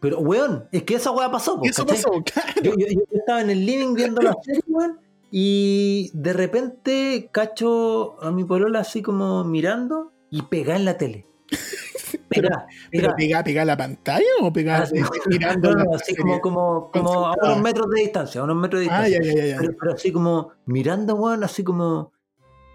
pero, 0.00 0.20
weón, 0.20 0.66
es 0.72 0.84
que 0.84 0.94
esa 0.94 1.10
weá 1.10 1.30
pasó, 1.30 1.58
po, 1.58 1.66
eso 1.66 1.84
¿cachai? 1.84 2.02
pasó, 2.02 2.22
claro. 2.22 2.62
Yo, 2.62 2.72
yo- 2.78 2.86
yo 2.88 3.18
estaba 3.18 3.42
en 3.42 3.50
el 3.50 3.66
living 3.66 3.94
viendo 3.94 4.22
la 4.22 4.34
serie, 4.42 4.62
weón, 4.68 4.98
y 5.30 6.10
de 6.14 6.32
repente 6.32 7.28
cacho 7.32 8.22
a 8.22 8.30
mi 8.30 8.44
polola 8.44 8.80
así 8.80 9.02
como 9.02 9.44
mirando 9.44 10.12
y 10.30 10.42
pegada 10.42 10.78
en 10.78 10.84
la 10.84 10.96
tele. 10.98 11.26
Pega, 12.28 12.66
pero 12.90 13.14
pega 13.16 13.62
a 13.62 13.64
la 13.64 13.76
pantalla 13.76 14.24
o 14.40 14.52
pega 14.52 14.82
Ah, 14.82 14.88
mirando 15.28 15.74
No, 15.74 15.94
así 15.94 16.14
como, 16.14 16.40
como, 16.40 16.90
como 16.90 17.26
a 17.26 17.34
unos 17.42 17.60
metros 17.62 17.88
de 17.90 18.02
distancia, 18.02 18.40
a 18.40 18.44
unos 18.44 18.56
metros 18.56 18.82
de 18.82 18.88
Ah, 18.90 19.04
distancia. 19.04 19.32
ya, 19.34 19.40
ya, 19.40 19.44
ya. 19.46 19.54
ya. 19.54 19.56
Pero, 19.60 19.72
pero 19.78 19.92
así 19.94 20.12
como 20.12 20.52
mirando, 20.66 21.14
weón, 21.16 21.42
así 21.44 21.64
como. 21.64 22.12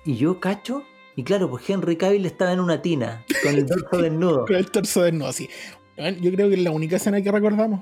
Y 0.06 0.16
yo 0.18 0.39
cacho. 0.39 0.84
Y 1.16 1.24
claro, 1.24 1.49
pues 1.49 1.68
Henry 1.70 1.95
Cavill 1.97 2.26
estaba 2.26 2.51
en 2.54 2.60
una 2.60 2.82
tina, 2.82 3.24
con 3.43 3.54
el 3.56 3.66
dorso 3.68 3.97
desnudo. 4.01 4.45
Con 4.45 4.56
el 4.56 4.70
torso 4.72 5.04
desnudo, 5.04 5.30
así. 5.30 5.47
Yo 6.20 6.32
creo 6.32 6.49
que 6.49 6.56
es 6.56 6.62
la 6.64 6.72
única 6.72 6.95
escena 6.95 7.22
que 7.22 7.32
recordamos. 7.32 7.82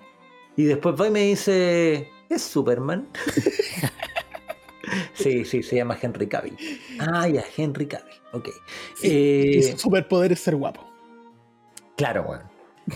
Y 0.58 0.66
después 0.66 0.96
va 1.00 1.08
y 1.08 1.12
me 1.12 1.22
dice. 1.24 2.10
¿Es 2.30 2.42
Superman? 2.44 3.08
Sí, 5.14 5.46
sí, 5.46 5.64
se 5.64 5.76
llama 5.78 5.98
Henry 6.02 6.28
Cavill. 6.28 6.58
Ah, 7.00 7.28
ya, 7.28 7.44
Henry 7.58 7.88
Cavill. 7.88 8.14
Ok. 8.34 8.50
Sí, 8.96 9.08
Eh, 9.08 9.52
Y 9.58 9.64
su 9.64 9.78
superpoder 9.78 10.32
es 10.32 10.40
ser 10.40 10.56
guapo. 10.56 10.86
Claro, 11.98 12.24
weón. 12.28 12.42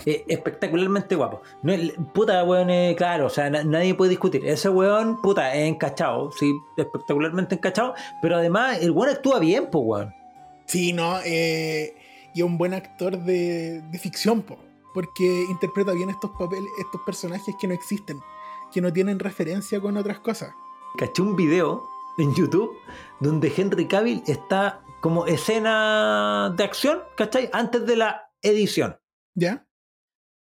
Eh, 0.04 0.24
espectacularmente 0.28 1.14
guapo. 1.14 1.42
No, 1.62 1.72
puta, 2.12 2.42
weón, 2.44 2.70
eh, 2.70 2.94
claro, 2.98 3.26
o 3.26 3.30
sea, 3.30 3.48
na- 3.48 3.62
nadie 3.64 3.94
puede 3.94 4.10
discutir. 4.10 4.44
Ese 4.44 4.68
weón, 4.68 5.22
puta, 5.22 5.54
es 5.54 5.68
encachado, 5.68 6.32
sí, 6.32 6.52
espectacularmente 6.76 7.54
encachado, 7.54 7.94
pero 8.20 8.36
además 8.36 8.78
el 8.82 8.90
weón 8.90 9.10
actúa 9.14 9.38
bien, 9.38 9.68
pues, 9.70 9.84
weón. 9.86 10.14
Sí, 10.66 10.92
no, 10.92 11.18
eh, 11.24 11.94
y 12.34 12.40
es 12.40 12.44
un 12.44 12.58
buen 12.58 12.74
actor 12.74 13.16
de, 13.18 13.80
de 13.82 13.98
ficción, 13.98 14.42
po, 14.42 14.58
porque 14.92 15.44
interpreta 15.48 15.92
bien 15.92 16.10
estos 16.10 16.32
papeles, 16.32 16.68
estos 16.84 17.00
personajes 17.06 17.54
que 17.60 17.68
no 17.68 17.74
existen, 17.74 18.18
que 18.72 18.80
no 18.80 18.92
tienen 18.92 19.20
referencia 19.20 19.80
con 19.80 19.96
otras 19.96 20.18
cosas. 20.18 20.50
Caché 20.96 21.20
un 21.22 21.36
video 21.36 21.84
en 22.18 22.34
YouTube 22.34 22.70
donde 23.20 23.52
Henry 23.54 23.86
Cavill 23.86 24.22
está 24.26 24.82
como 25.02 25.26
escena 25.26 26.54
de 26.56 26.64
acción, 26.64 27.02
¿cachai? 27.16 27.50
Antes 27.52 27.86
de 27.86 27.96
la 27.96 28.30
edición, 28.42 28.98
¿Ya? 29.34 29.66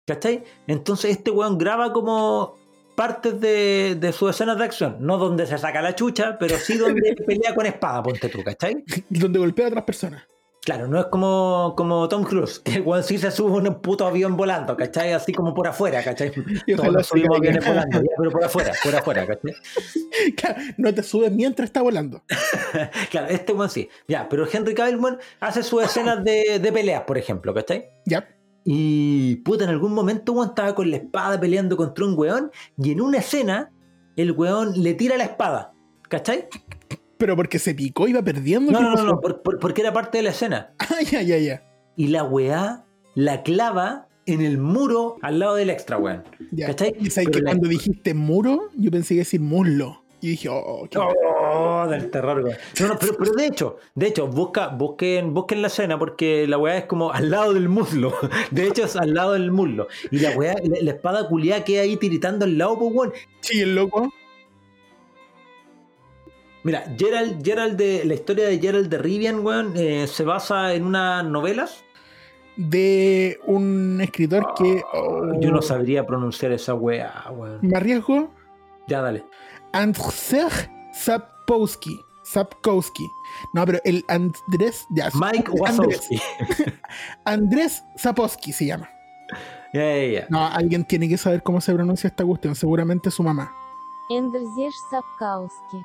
¿cachai? 0.06 0.44
Entonces 0.66 1.10
este 1.10 1.30
weón 1.30 1.58
graba 1.58 1.92
como 1.92 2.56
partes 2.94 3.40
de, 3.40 3.96
de 3.98 4.12
sus 4.12 4.30
escenas 4.30 4.56
de 4.58 4.64
acción, 4.64 4.98
no 5.00 5.18
donde 5.18 5.46
se 5.46 5.58
saca 5.58 5.82
la 5.82 5.96
chucha, 5.96 6.38
pero 6.38 6.56
sí 6.58 6.78
donde 6.78 7.14
pelea 7.26 7.54
con 7.54 7.66
espada, 7.66 8.02
ponte 8.02 8.28
tú, 8.28 8.44
¿cachai? 8.44 8.84
Donde 9.08 9.38
golpea 9.40 9.66
a 9.66 9.68
otras 9.68 9.84
personas. 9.84 10.22
Claro, 10.64 10.88
no 10.88 10.98
es 10.98 11.06
como, 11.06 11.74
como 11.76 12.08
Tom 12.08 12.24
Cruise, 12.24 12.58
que 12.58 12.76
el 12.76 12.82
weón 12.82 13.04
sí 13.04 13.18
se 13.18 13.30
sube 13.30 13.52
un 13.52 13.82
puto 13.82 14.06
avión 14.06 14.34
volando, 14.34 14.74
¿cachai? 14.76 15.12
Así 15.12 15.32
como 15.32 15.52
por 15.52 15.68
afuera, 15.68 16.02
¿cachai? 16.02 16.32
Y 16.66 16.74
Todos 16.74 16.88
ojalá 16.88 17.02
subimos 17.02 17.36
aviones 17.36 17.66
volando, 17.66 18.00
pero 18.16 18.30
por 18.30 18.44
afuera, 18.44 18.72
por 18.82 18.96
afuera, 18.96 19.26
¿cachai? 19.26 19.54
Claro, 20.36 20.62
no 20.78 20.94
te 20.94 21.02
subes 21.02 21.32
mientras 21.32 21.68
está 21.68 21.82
volando. 21.82 22.22
Claro, 23.10 23.28
este 23.28 23.52
weón 23.52 23.68
sí. 23.68 23.88
Ya, 24.08 24.28
pero 24.28 24.46
Henry 24.50 24.74
Cavill, 24.74 24.98
hace 25.40 25.62
sus 25.62 25.82
escenas 25.82 26.24
de, 26.24 26.58
de 26.58 26.72
peleas, 26.72 27.02
por 27.02 27.18
ejemplo, 27.18 27.52
¿cachai? 27.52 27.90
Ya. 28.06 28.26
Y 28.64 29.36
puta, 29.36 29.64
en 29.64 29.70
algún 29.70 29.92
momento 29.92 30.32
weón 30.32 30.48
estaba 30.48 30.74
con 30.74 30.90
la 30.90 30.96
espada 30.96 31.38
peleando 31.38 31.76
contra 31.76 32.06
un 32.06 32.18
weón 32.18 32.50
y 32.78 32.92
en 32.92 33.02
una 33.02 33.18
escena 33.18 33.70
el 34.16 34.32
weón 34.32 34.72
le 34.82 34.94
tira 34.94 35.18
la 35.18 35.24
espada, 35.24 35.72
¿cachai? 36.08 36.48
Pero 37.18 37.36
porque 37.36 37.58
se 37.58 37.74
picó 37.74 38.06
va 38.14 38.22
perdiendo. 38.22 38.72
No, 38.72 38.78
¿qué 38.78 38.84
no, 38.84 38.94
no, 38.96 39.04
no, 39.04 39.20
por- 39.20 39.42
por- 39.42 39.58
porque 39.58 39.80
era 39.82 39.92
parte 39.92 40.18
de 40.18 40.24
la 40.24 40.30
escena. 40.30 40.72
Ah, 40.78 41.02
ya, 41.10 41.22
ya, 41.22 41.38
ya. 41.38 41.62
Y 41.96 42.08
la 42.08 42.24
weá 42.24 42.84
la 43.14 43.42
clava 43.42 44.08
en 44.26 44.40
el 44.40 44.58
muro 44.58 45.16
al 45.22 45.38
lado 45.38 45.54
del 45.56 45.70
extra, 45.70 45.96
weón. 45.98 46.24
ya. 46.50 46.68
¿Cachai? 46.68 46.94
Y 46.98 47.10
sabes 47.10 47.30
que 47.30 47.40
la- 47.40 47.50
cuando 47.50 47.68
dijiste 47.68 48.14
muro, 48.14 48.70
yo 48.76 48.90
pensé 48.90 49.14
que 49.14 49.20
decir 49.20 49.40
muslo. 49.40 50.00
Y 50.20 50.28
dije, 50.30 50.48
oh, 50.50 50.88
qué 50.90 50.98
Oh, 50.98 51.86
del 51.86 52.10
terror, 52.10 52.42
weón. 52.42 52.56
No, 52.80 52.88
no, 52.88 52.98
pero, 52.98 53.14
pero 53.18 53.32
de 53.32 53.46
hecho, 53.46 53.76
de 53.94 54.06
hecho, 54.06 54.26
busca, 54.26 54.68
busquen, 54.68 55.34
busquen 55.34 55.60
la 55.60 55.68
escena 55.68 55.98
porque 55.98 56.46
la 56.48 56.56
weá 56.56 56.78
es 56.78 56.86
como 56.86 57.12
al 57.12 57.30
lado 57.30 57.52
del 57.52 57.68
muslo. 57.68 58.14
De 58.50 58.66
hecho, 58.66 58.84
es 58.84 58.96
al 58.96 59.12
lado 59.12 59.34
del 59.34 59.50
muslo. 59.52 59.86
Y 60.10 60.20
la 60.20 60.30
weá, 60.30 60.54
la, 60.64 60.78
la 60.80 60.90
espada 60.92 61.28
culiada 61.28 61.62
queda 61.62 61.82
ahí 61.82 61.96
tiritando 61.98 62.46
al 62.46 62.56
lado, 62.56 62.78
pues 62.78 62.90
weón. 62.94 63.12
Sí, 63.40 63.60
el 63.60 63.74
loco. 63.74 64.12
Mira, 66.64 66.84
Gerald, 66.96 67.44
Gerald 67.44 67.76
de, 67.76 68.04
la 68.06 68.14
historia 68.14 68.46
de 68.46 68.58
Gerald 68.58 68.88
de 68.88 68.98
Rivian, 68.98 69.44
weón, 69.44 69.74
eh, 69.76 70.06
se 70.06 70.24
basa 70.24 70.74
en 70.74 70.86
unas 70.86 71.22
novelas 71.24 71.84
de 72.56 73.38
un 73.46 74.00
escritor 74.00 74.54
que. 74.56 74.82
Oh, 74.94 75.40
yo 75.40 75.50
no 75.50 75.60
sabría 75.60 76.06
pronunciar 76.06 76.52
esa 76.52 76.74
weá, 76.74 77.30
weón. 77.30 77.58
¿Me 77.62 77.76
arriesgo? 77.76 78.30
Ya, 78.86 79.02
dale. 79.02 79.24
Andrzej 79.72 80.70
Sapkowski. 80.92 82.00
Sapkowski. 82.22 83.10
No, 83.52 83.66
pero 83.66 83.78
el 83.84 84.02
Andrés. 84.08 84.86
Ya, 84.90 85.10
Mike 85.14 85.50
Wazowski. 85.50 86.18
Andrés, 87.26 87.84
Sapkowski 87.96 88.52
se 88.52 88.66
llama. 88.66 88.88
Yeah, 89.74 89.96
yeah, 89.96 90.10
yeah. 90.10 90.26
No, 90.30 90.46
alguien 90.46 90.84
tiene 90.84 91.08
que 91.08 91.18
saber 91.18 91.42
cómo 91.42 91.60
se 91.60 91.74
pronuncia 91.74 92.08
esta 92.08 92.24
cuestión, 92.24 92.54
seguramente 92.54 93.10
su 93.10 93.22
mamá. 93.22 93.52
Andrzej 94.08 94.72
Sapkowski. 94.90 95.84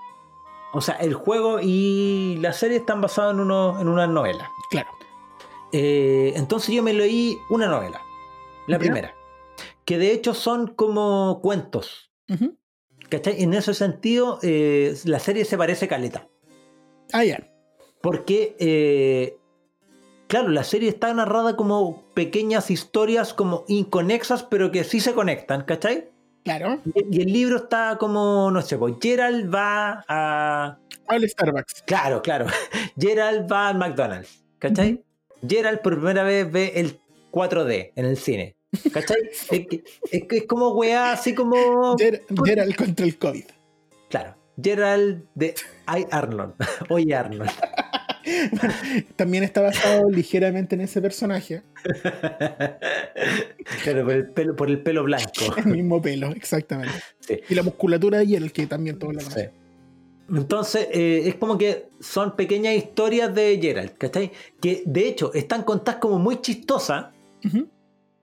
O 0.74 0.82
sea, 0.82 0.96
el 0.96 1.14
juego 1.14 1.60
y 1.62 2.38
la 2.42 2.54
serie 2.54 2.78
están 2.78 3.02
basados 3.02 3.34
en, 3.34 3.40
uno, 3.40 3.80
en 3.80 3.88
una 3.88 4.06
novela. 4.08 4.50
Claro. 4.70 4.90
Eh, 5.72 6.34
entonces 6.36 6.74
yo 6.74 6.84
me 6.84 6.94
leí 6.94 7.38
una 7.50 7.68
novela, 7.68 8.02
la 8.68 8.78
Ya. 8.78 8.80
primera, 8.80 9.16
que 9.86 9.98
de 9.98 10.12
hecho 10.12 10.34
son 10.34 10.68
como 10.68 11.40
cuentos. 11.42 12.12
Ujú. 12.30 12.56
¿Cachai? 13.10 13.42
En 13.42 13.54
ese 13.56 13.74
sentido, 13.74 14.38
eh, 14.44 14.96
la 15.06 15.20
serie 15.20 15.46
se 15.46 15.58
parece 15.58 15.88
caleta. 15.88 16.28
Ah, 17.12 17.24
ya. 17.24 17.52
Porque, 18.02 18.56
eh, 18.60 19.38
claro, 20.28 20.50
la 20.50 20.64
serie 20.64 20.90
está 20.90 21.12
narrada 21.14 21.56
como 21.56 22.04
pequeñas 22.14 22.70
historias 22.70 23.34
como 23.34 23.66
inconexas, 23.68 24.44
pero 24.44 24.72
que 24.72 24.84
sí 24.84 25.00
se 25.00 25.14
conectan, 25.16 25.64
¿cachai? 25.64 26.09
Claro. 26.44 26.82
Y, 27.12 27.22
el 27.22 27.32
libro 27.34 27.58
está 27.58 27.98
como, 28.00 28.50
no 28.52 28.62
sé, 28.62 28.78
pues 28.78 28.96
Gerald 29.02 29.54
va 29.54 30.04
a... 30.08 30.78
Habla 31.08 31.28
Starbucks. 31.28 31.84
Claro, 31.86 32.22
claro. 32.22 32.46
Gerald 33.00 33.52
va 33.52 33.70
al 33.70 33.78
McDonald's, 33.78 34.44
¿cachai? 34.60 35.04
Gerald 35.48 35.82
por 35.82 35.96
primera 35.96 36.24
vez 36.24 36.52
ve 36.52 36.74
el 36.76 37.00
4D 37.32 37.92
en 37.96 38.06
el 38.06 38.18
cine, 38.18 38.56
¿cachai? 38.92 39.18
es, 39.32 39.48
que- 39.68 39.84
es 40.12 40.24
que 40.28 40.38
es 40.38 40.46
como 40.48 40.70
weá, 40.70 41.12
así 41.12 41.34
como... 41.36 41.96
Ger- 41.98 42.24
Gerald 42.46 42.76
contra 42.76 43.06
el 43.06 43.18
COVID. 43.18 43.46
Claro, 44.10 44.36
Gerald 44.62 45.26
de 45.36 45.56
I 45.88 46.06
Arnold. 46.12 46.54
Oye 46.90 47.16
Arnold. 47.16 47.50
También 49.16 49.44
está 49.44 49.62
basado 49.62 50.10
ligeramente 50.10 50.76
en 50.76 50.82
ese 50.82 51.02
personaje. 51.02 51.64
Claro, 53.84 54.04
por 54.04 54.14
el 54.14 54.30
pelo, 54.30 54.56
por 54.56 54.70
el 54.70 54.82
pelo 54.82 55.04
blanco. 55.04 55.30
El 55.58 55.68
mismo 55.68 56.02
pelo, 56.02 56.32
exactamente. 56.32 56.94
Sí. 57.20 57.40
Y 57.48 57.56
la 57.56 57.64
musculatura 57.64 58.24
y 58.24 58.36
el 58.36 58.52
que 58.52 58.66
también 58.66 58.98
todos 58.98 59.14
lo 59.14 59.22
Sí. 59.22 59.42
Entonces, 60.30 60.88
eh, 60.92 61.24
es 61.26 61.36
como 61.36 61.58
que 61.58 61.90
son 62.00 62.36
pequeñas 62.36 62.76
historias 62.76 63.34
de 63.34 63.60
Gerald, 63.62 63.98
¿cachai? 63.98 64.32
Que 64.60 64.84
de 64.86 65.08
hecho 65.08 65.34
están 65.34 65.64
contadas 65.64 66.00
como 66.00 66.20
muy 66.20 66.42
chistosas, 66.42 67.08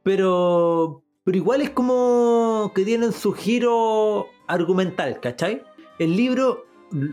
pero, 0.03 1.03
pero 1.25 1.37
igual 1.37 1.63
es 1.63 1.71
como 1.71 2.73
que 2.75 2.85
tienen 2.85 3.13
su 3.13 3.33
giro 3.33 4.27
argumental, 4.47 5.21
¿cachai? 5.21 5.63
El 5.99 6.17
libro, 6.17 6.66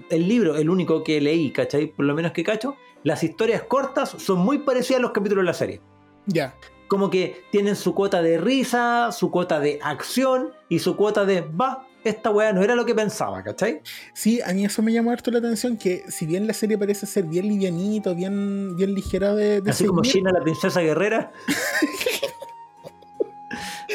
el 0.10 0.28
libro, 0.28 0.56
el 0.56 0.70
único 0.70 1.04
que 1.04 1.20
leí, 1.22 1.52
¿cachai? 1.52 1.88
Por 1.88 2.06
lo 2.06 2.14
menos 2.14 2.32
que 2.32 2.44
cacho, 2.44 2.76
las 3.04 3.24
historias 3.24 3.64
cortas 3.64 4.16
son 4.18 4.40
muy 4.40 4.60
parecidas 4.60 5.00
a 5.00 5.02
los 5.02 5.12
capítulos 5.12 5.44
de 5.44 5.48
la 5.48 5.54
serie. 5.54 5.82
Ya. 6.26 6.56
Como 6.88 7.10
que 7.10 7.44
tienen 7.52 7.76
su 7.76 7.94
cuota 7.94 8.22
de 8.22 8.38
risa, 8.38 9.12
su 9.12 9.32
cuota 9.32 9.60
de 9.60 9.80
acción 9.82 10.52
y 10.70 10.80
su 10.80 10.96
cuota 10.96 11.26
de, 11.26 11.42
va, 11.42 11.88
esta 12.04 12.30
weá 12.30 12.54
no 12.54 12.62
era 12.62 12.76
lo 12.76 12.86
que 12.86 12.94
pensaba, 12.94 13.44
¿cachai? 13.44 13.82
Sí, 14.14 14.42
a 14.42 14.54
mí 14.54 14.66
eso 14.66 14.82
me 14.82 14.92
llamó 14.92 15.12
harto 15.12 15.32
la 15.32 15.40
atención, 15.40 15.78
que 15.78 16.04
si 16.10 16.26
bien 16.26 16.48
la 16.48 16.54
serie 16.54 16.78
parece 16.78 17.06
ser 17.06 17.26
bien 17.26 17.48
livianito, 17.48 18.14
bien, 18.14 18.76
bien 18.76 18.94
ligera 18.94 19.34
de, 19.34 19.62
de 19.62 19.72
Así 19.72 19.86
como 19.86 20.02
China, 20.02 20.32
la 20.34 20.42
princesa 20.42 20.82
guerrera. 20.82 21.32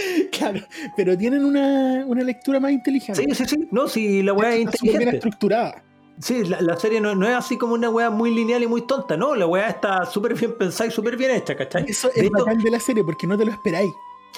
claro, 0.32 0.60
pero 0.96 1.16
tienen 1.16 1.44
una, 1.44 2.04
una 2.06 2.22
lectura 2.22 2.60
más 2.60 2.72
inteligente. 2.72 3.22
Sí, 3.22 3.34
sí, 3.34 3.44
sí. 3.46 3.68
No, 3.70 3.88
si 3.88 4.22
la 4.22 4.32
weá 4.32 4.54
es 4.54 4.64
súper 4.64 4.80
bien 4.80 4.92
inteligente. 4.94 5.16
estructurada. 5.16 5.84
Sí, 6.20 6.44
la, 6.44 6.60
la 6.60 6.76
serie 6.76 7.00
no, 7.00 7.14
no 7.14 7.28
es 7.28 7.34
así 7.34 7.56
como 7.56 7.74
una 7.74 7.90
weá 7.90 8.10
muy 8.10 8.34
lineal 8.34 8.62
y 8.62 8.66
muy 8.66 8.86
tonta, 8.86 9.16
no. 9.16 9.34
La 9.34 9.46
weá 9.46 9.68
está 9.68 10.04
súper 10.04 10.34
bien 10.34 10.56
pensada 10.58 10.88
y 10.88 10.90
súper 10.90 11.16
bien 11.16 11.30
hecha, 11.30 11.56
¿cachai? 11.56 11.84
Eso 11.88 12.10
es 12.14 12.30
bacán 12.30 12.58
de 12.58 12.70
la 12.70 12.80
serie, 12.80 13.04
porque 13.04 13.26
no 13.26 13.38
te 13.38 13.44
lo 13.44 13.52
esperáis. 13.52 13.92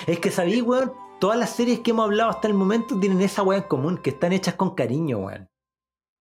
es 0.07 0.19
que 0.19 0.31
sabí, 0.31 0.61
weón, 0.61 0.93
todas 1.19 1.39
las 1.39 1.51
series 1.51 1.81
que 1.81 1.93
hemos 1.93 2.05
hablado 2.05 2.31
hasta 2.31 2.49
el 2.49 2.55
momento 2.55 2.99
tienen 2.99 3.21
esa 3.23 3.43
weá 3.43 3.59
en 3.59 3.65
común, 3.65 3.99
que 3.99 4.11
están 4.11 4.33
hechas 4.33 4.55
con 4.55 4.75
cariño, 4.75 5.19
weón. 5.19 5.49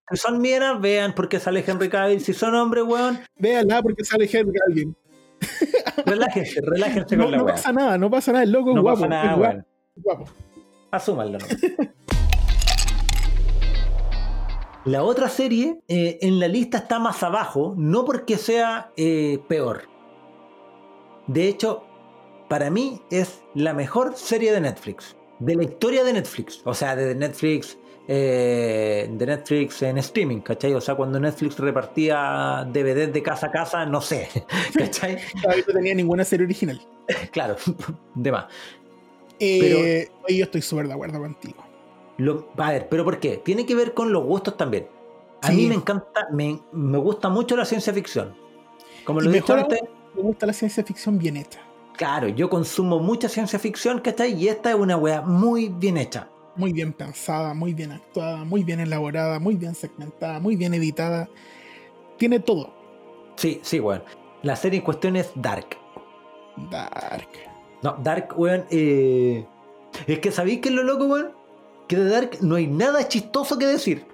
Si 0.09 0.17
son 0.17 0.41
minas, 0.41 0.79
vean 0.81 1.13
por 1.13 1.29
qué 1.29 1.39
sale 1.39 1.63
Henry 1.65 1.89
Cavill. 1.89 2.21
Si 2.21 2.33
son 2.33 2.55
hombres, 2.55 2.83
weón, 2.83 3.19
Véala 3.35 3.81
porque 3.81 4.03
sale 4.03 4.29
Henry 4.31 4.57
alguien. 4.67 4.95
relájense, 6.05 6.61
relájense 6.61 7.15
No, 7.17 7.23
con 7.25 7.31
la 7.31 7.37
no 7.37 7.45
pasa 7.45 7.71
nada, 7.71 7.97
no 7.97 8.09
pasa 8.09 8.31
nada, 8.31 8.43
el 8.43 8.51
loco 8.51 8.69
es 8.69 8.75
No 8.75 8.81
guapo. 8.81 8.97
pasa 9.01 9.07
nada, 9.07 9.31
es 9.31 9.37
guapo, 9.37 9.57
es 9.95 10.03
guapo. 10.03 10.25
Asúmanlo. 10.91 11.37
¿no? 11.39 11.45
La 14.85 15.03
otra 15.03 15.27
serie 15.29 15.81
eh, 15.87 16.17
en 16.21 16.39
la 16.39 16.47
lista 16.47 16.77
está 16.79 16.99
más 16.99 17.21
abajo, 17.21 17.75
no 17.77 18.05
porque 18.05 18.37
sea 18.37 18.91
eh, 18.95 19.39
peor. 19.47 19.83
De 21.27 21.47
hecho, 21.47 21.83
para 22.47 22.69
mí 22.69 23.01
es 23.11 23.43
la 23.53 23.73
mejor 23.73 24.15
serie 24.15 24.51
de 24.53 24.61
Netflix. 24.61 25.15
De 25.39 25.55
la 25.55 25.63
historia 25.63 26.03
de 26.03 26.13
Netflix. 26.13 26.61
O 26.65 26.73
sea, 26.73 26.95
de 26.95 27.13
Netflix. 27.13 27.77
Eh, 28.11 29.07
de 29.07 29.25
Netflix 29.27 29.83
en 29.83 29.99
streaming, 29.99 30.39
¿cachai? 30.39 30.73
O 30.73 30.81
sea, 30.81 30.95
cuando 30.95 31.19
Netflix 31.19 31.59
repartía 31.59 32.65
DVDs 32.67 33.13
de 33.13 33.21
casa 33.21 33.47
a 33.47 33.51
casa, 33.51 33.85
no 33.85 34.01
sé, 34.01 34.27
¿cachai? 34.77 35.17
Todavía 35.43 35.63
no 35.67 35.73
tenía 35.73 35.93
ninguna 35.95 36.25
serie 36.25 36.45
original. 36.45 36.81
Claro, 37.31 37.55
de 38.15 38.31
más. 38.31 38.45
Eh, 39.39 40.07
oye, 40.27 40.37
yo 40.37 40.43
estoy 40.45 40.61
súper 40.61 40.87
de 40.87 40.93
acuerdo 40.93 41.19
contigo. 41.19 41.63
Lo- 42.17 42.49
a 42.57 42.71
ver, 42.71 42.89
¿pero 42.89 43.03
por 43.05 43.19
qué? 43.19 43.37
Tiene 43.37 43.65
que 43.65 43.75
ver 43.75 43.93
con 43.93 44.11
los 44.11 44.23
gustos 44.23 44.57
también. 44.57 44.87
A 45.41 45.47
Sí. 45.47 45.53
mí 45.55 45.67
me 45.67 45.75
encanta, 45.75 46.27
me, 46.31 46.59
me 46.73 46.97
gusta 46.97 47.29
mucho 47.29 47.55
la 47.55 47.63
ciencia 47.65 47.93
ficción. 47.93 48.35
Como 49.05 49.21
lo 49.21 49.29
he 49.29 49.33
dicho 49.33 49.53
antes, 49.53 49.81
me 50.15 50.21
gusta 50.23 50.45
la 50.47 50.53
ciencia 50.53 50.83
ficción 50.83 51.17
bien 51.17 51.37
hecha. 51.37 51.61
claro, 51.95 52.27
yo 52.27 52.49
consumo 52.49 52.99
mucha 52.99 53.29
ciencia 53.29 53.57
ficción, 53.59 53.99
¿cachai? 54.01 54.33
Y 54.33 54.47
esta 54.49 54.69
es 54.71 54.75
una 54.75 54.97
wea 54.97 55.21
muy 55.21 55.69
bien 55.69 55.97
hecha. 55.97 56.27
Muy 56.59 56.73
bien 56.73 56.91
pensada, 56.91 57.53
muy 57.53 57.73
bien 57.73 57.93
actuada, 57.93 58.43
muy 58.43 58.65
bien 58.65 58.81
elaborada, 58.81 59.39
muy 59.39 59.55
bien 59.55 59.73
segmentada, 59.75 60.41
muy 60.41 60.57
bien 60.57 60.73
editada. 60.73 61.29
Tiene 62.17 62.41
todo. 62.41 62.73
Sí, 63.37 63.61
sí, 63.63 63.79
weón. 63.79 64.03
La 64.43 64.57
serie 64.57 64.79
en 64.79 64.85
cuestión 64.85 65.15
es 65.15 65.31
Dark. 65.35 65.77
Dark. 66.69 67.29
No, 67.81 67.95
Dark, 68.03 68.33
weón, 68.37 68.65
eh... 68.71 69.47
Es 70.05 70.19
que 70.19 70.33
¿sabéis 70.33 70.59
qué 70.59 70.67
es 70.67 70.75
lo 70.75 70.83
loco, 70.83 71.05
weón? 71.05 71.31
Que 71.87 71.95
de 71.95 72.09
Dark 72.09 72.37
no 72.41 72.55
hay 72.55 72.67
nada 72.67 73.07
chistoso 73.07 73.57
que 73.57 73.65
decir. 73.65 74.05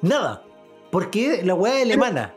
Nada. 0.00 0.42
Porque 0.90 1.42
la 1.42 1.54
weá 1.54 1.76
es 1.76 1.82
alemana. 1.82 2.34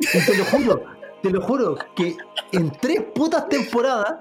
Y 0.00 0.24
te 0.24 0.38
lo 0.38 0.44
juro, 0.46 0.84
te 1.22 1.30
lo 1.30 1.42
juro, 1.42 1.76
que 1.94 2.16
en 2.52 2.70
tres 2.80 3.02
putas 3.14 3.46
temporadas 3.50 4.20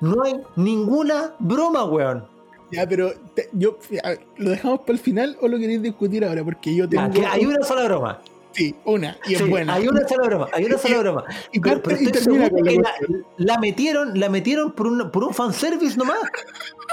no 0.00 0.24
hay 0.24 0.34
ninguna 0.56 1.36
broma, 1.38 1.84
weón. 1.84 2.37
Ya, 2.70 2.86
pero 2.86 3.12
te- 3.34 3.48
yo, 3.52 3.78
ver, 3.90 4.20
¿lo 4.36 4.50
dejamos 4.50 4.80
para 4.80 4.92
el 4.92 4.98
final 4.98 5.36
o 5.40 5.48
lo 5.48 5.58
queréis 5.58 5.80
discutir 5.82 6.24
ahora? 6.24 6.44
Porque 6.44 6.74
yo 6.74 6.88
tengo. 6.88 7.10
Que 7.10 7.24
hay 7.24 7.46
una 7.46 7.64
sola 7.64 7.84
broma. 7.84 8.20
Sí, 8.52 8.74
una, 8.84 9.16
y 9.26 9.34
es 9.34 9.38
Sí, 9.38 9.44
buena. 9.48 9.74
Hay 9.74 9.86
una 9.86 10.06
sola 10.08 10.26
broma, 10.26 10.48
hay 10.52 10.64
una 10.64 10.78
sola 10.78 10.98
broma. 10.98 11.24
y 11.52 11.60
Pero, 11.60 11.80
pero 11.82 11.96
estoy 11.96 12.12
termina 12.12 12.46
seguro 12.48 12.50
con 12.50 12.64
la 12.82 12.94
que 12.98 13.22
la, 13.36 13.58
metieron, 13.58 14.18
la 14.18 14.28
metieron 14.28 14.72
por 14.72 14.86
un, 14.88 15.10
por 15.12 15.22
un 15.24 15.32
fanservice 15.32 15.96
nomás. 15.96 16.18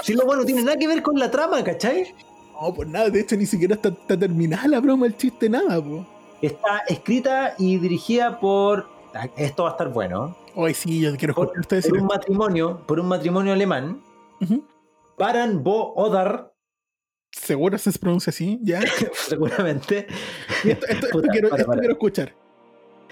Si 0.02 0.14
lo 0.14 0.24
bueno 0.24 0.42
no 0.42 0.46
tiene 0.46 0.62
nada 0.62 0.76
que 0.76 0.86
ver 0.86 1.02
con 1.02 1.18
la 1.18 1.30
trama, 1.30 1.64
¿cachai? 1.64 2.14
No, 2.60 2.72
pues 2.72 2.88
nada, 2.88 3.10
de 3.10 3.20
hecho 3.20 3.36
ni 3.36 3.46
siquiera 3.46 3.74
está, 3.74 3.88
está 3.88 4.16
terminada 4.18 4.68
la 4.68 4.80
broma, 4.80 5.06
el 5.06 5.16
chiste, 5.16 5.48
nada, 5.48 5.82
po. 5.82 6.06
Está 6.40 6.78
escrita 6.88 7.54
y 7.58 7.78
dirigida 7.78 8.38
por. 8.38 8.86
ah, 9.14 9.26
Esto 9.36 9.64
va 9.64 9.70
a 9.70 9.72
estar 9.72 9.88
bueno. 9.92 10.36
Hoy 10.54 10.72
sí, 10.72 11.00
yo 11.00 11.16
quiero 11.16 11.34
Por, 11.34 11.52
por 11.52 11.98
un 11.98 12.06
matrimonio, 12.06 12.80
por 12.86 13.00
un 13.00 13.08
matrimonio 13.08 13.52
alemán. 13.52 14.00
Ujú. 14.40 14.62
Baran 15.18 15.62
Bo 15.64 15.94
Odar, 15.94 16.52
¿Seguro 17.32 17.76
se 17.76 17.92
pronuncia 17.98 18.30
así? 18.30 18.58
¿Ya? 18.62 18.80
seguramente. 19.12 20.06
Y 20.64 20.70
esto, 20.70 20.86
esto- 20.86 21.22
quiero, 21.30 21.50
para, 21.50 21.60
esto 21.62 21.66
para. 21.70 21.80
quiero 21.80 21.92
escuchar. 21.94 22.34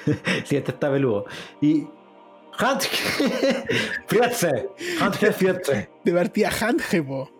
Sí, 0.44 0.56
este 0.56 0.70
está 0.72 0.90
peludo. 0.90 1.24
Y. 1.60 1.86
Hans 2.58 2.86
Frietze. 4.06 4.68
Hans 5.00 5.18
Frietze. 5.18 5.88
De 6.04 6.12
partida 6.12 6.50
Handge, 6.60 7.02
po. 7.02 7.30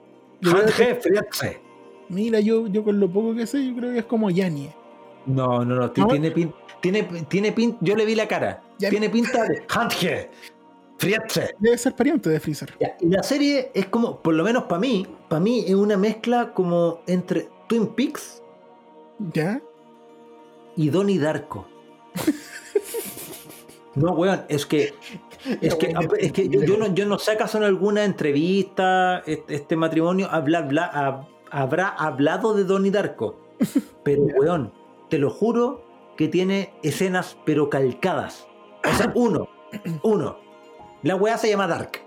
Que- 0.43 0.95
Frietze. 0.97 1.61
Mira, 2.09 2.41
yo, 2.41 2.67
yo 2.67 2.85
con 2.85 3.01
lo 3.01 3.11
poco 3.11 3.35
que 3.35 3.47
sé, 3.47 3.67
yo 3.67 3.75
creo 3.77 3.93
que 3.93 4.01
es 4.01 4.05
como 4.05 4.31
Yanni. 4.31 4.71
No, 5.27 5.65
no, 5.65 5.75
no. 5.75 5.93
¿No? 5.97 6.07
Tiene 6.09 6.31
pinta. 6.31 6.57
Tiene, 6.81 7.03
tiene 7.29 7.55
pin- 7.55 7.79
yo 7.81 7.97
le 7.97 8.05
vi 8.05 8.15
la 8.15 8.29
cara. 8.29 8.63
Ya. 8.79 8.91
Tiene 8.91 9.09
pinta 9.09 9.45
de 9.45 9.65
Handge. 9.69 10.31
Frietze. 11.05 11.55
Debe 11.59 11.79
ser 11.79 11.95
pariente 11.95 12.31
de 12.31 12.41
Freezer. 12.41 12.75
Ya, 12.81 12.97
Y 13.01 13.09
la 13.09 13.23
serie 13.23 13.71
es 13.75 13.87
como, 13.87 14.21
por 14.21 14.35
lo 14.35 14.43
menos 14.45 14.65
para 14.65 14.81
mí, 14.81 15.07
para 15.29 15.41
mí 15.41 15.65
es 15.67 15.75
una 15.75 15.97
mezcla 15.97 16.53
como 16.55 17.01
entre 17.07 17.49
Twin 17.69 17.89
Peaks 17.89 18.43
¿Ya? 19.33 19.61
y 20.77 20.89
Donnie 20.91 21.19
Darko. 21.19 21.67
No, 23.97 24.11
weón, 24.15 24.43
es 24.49 24.67
que 24.67 24.93
es 25.61 25.75
que, 25.77 25.95
es 26.19 26.33
que 26.33 26.49
yo, 26.49 26.65
yo 26.65 26.77
no, 26.77 26.93
yo 26.95 27.07
no 27.07 27.17
sé 27.17 27.31
acaso 27.31 27.59
en 27.59 27.65
alguna 27.65 28.03
entrevista 28.05 29.19
este, 29.25 29.55
este 29.55 29.77
matrimonio 29.77 30.27
habla, 30.33 30.59
habla- 30.59 30.91
hab- 30.93 31.29
habrá 31.53 31.89
hablado 31.91 32.55
de 32.55 32.65
Donnie 32.65 32.91
Darko. 32.91 33.39
Pero, 34.03 34.23
weón, 34.37 34.73
te 35.11 35.19
lo 35.19 35.31
juro 35.31 35.85
que 36.17 36.27
tiene 36.27 36.75
escenas 36.83 37.37
pero 37.45 37.71
calcadas. 37.71 38.49
O 38.85 38.97
sea, 38.97 39.13
uno, 39.15 39.49
uno. 40.03 40.39
La 41.05 41.15
weá 41.17 41.39
se 41.39 41.49
llama 41.49 41.67
Dark. 41.69 42.01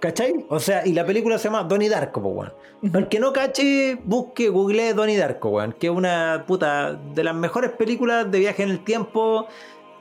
¿Cachai? 0.00 0.34
O 0.50 0.60
sea, 0.60 0.86
y 0.86 0.92
la 0.92 1.04
película 1.06 1.38
se 1.38 1.44
llama 1.44 1.64
Donnie 1.64 1.88
Darko, 1.88 2.22
po, 2.22 2.28
weón. 2.28 2.52
El 2.82 3.08
que 3.08 3.18
no 3.18 3.32
cache, 3.32 3.98
busque, 4.04 4.48
google 4.50 4.92
Donnie 4.94 5.16
Darko, 5.16 5.48
weón. 5.50 5.72
Que 5.72 5.86
es 5.88 5.92
una 5.92 6.44
puta 6.46 6.92
de 7.14 7.24
las 7.24 7.34
mejores 7.34 7.70
películas 7.72 8.30
de 8.30 8.38
viaje 8.38 8.62
en 8.62 8.70
el 8.70 8.84
tiempo 8.84 9.46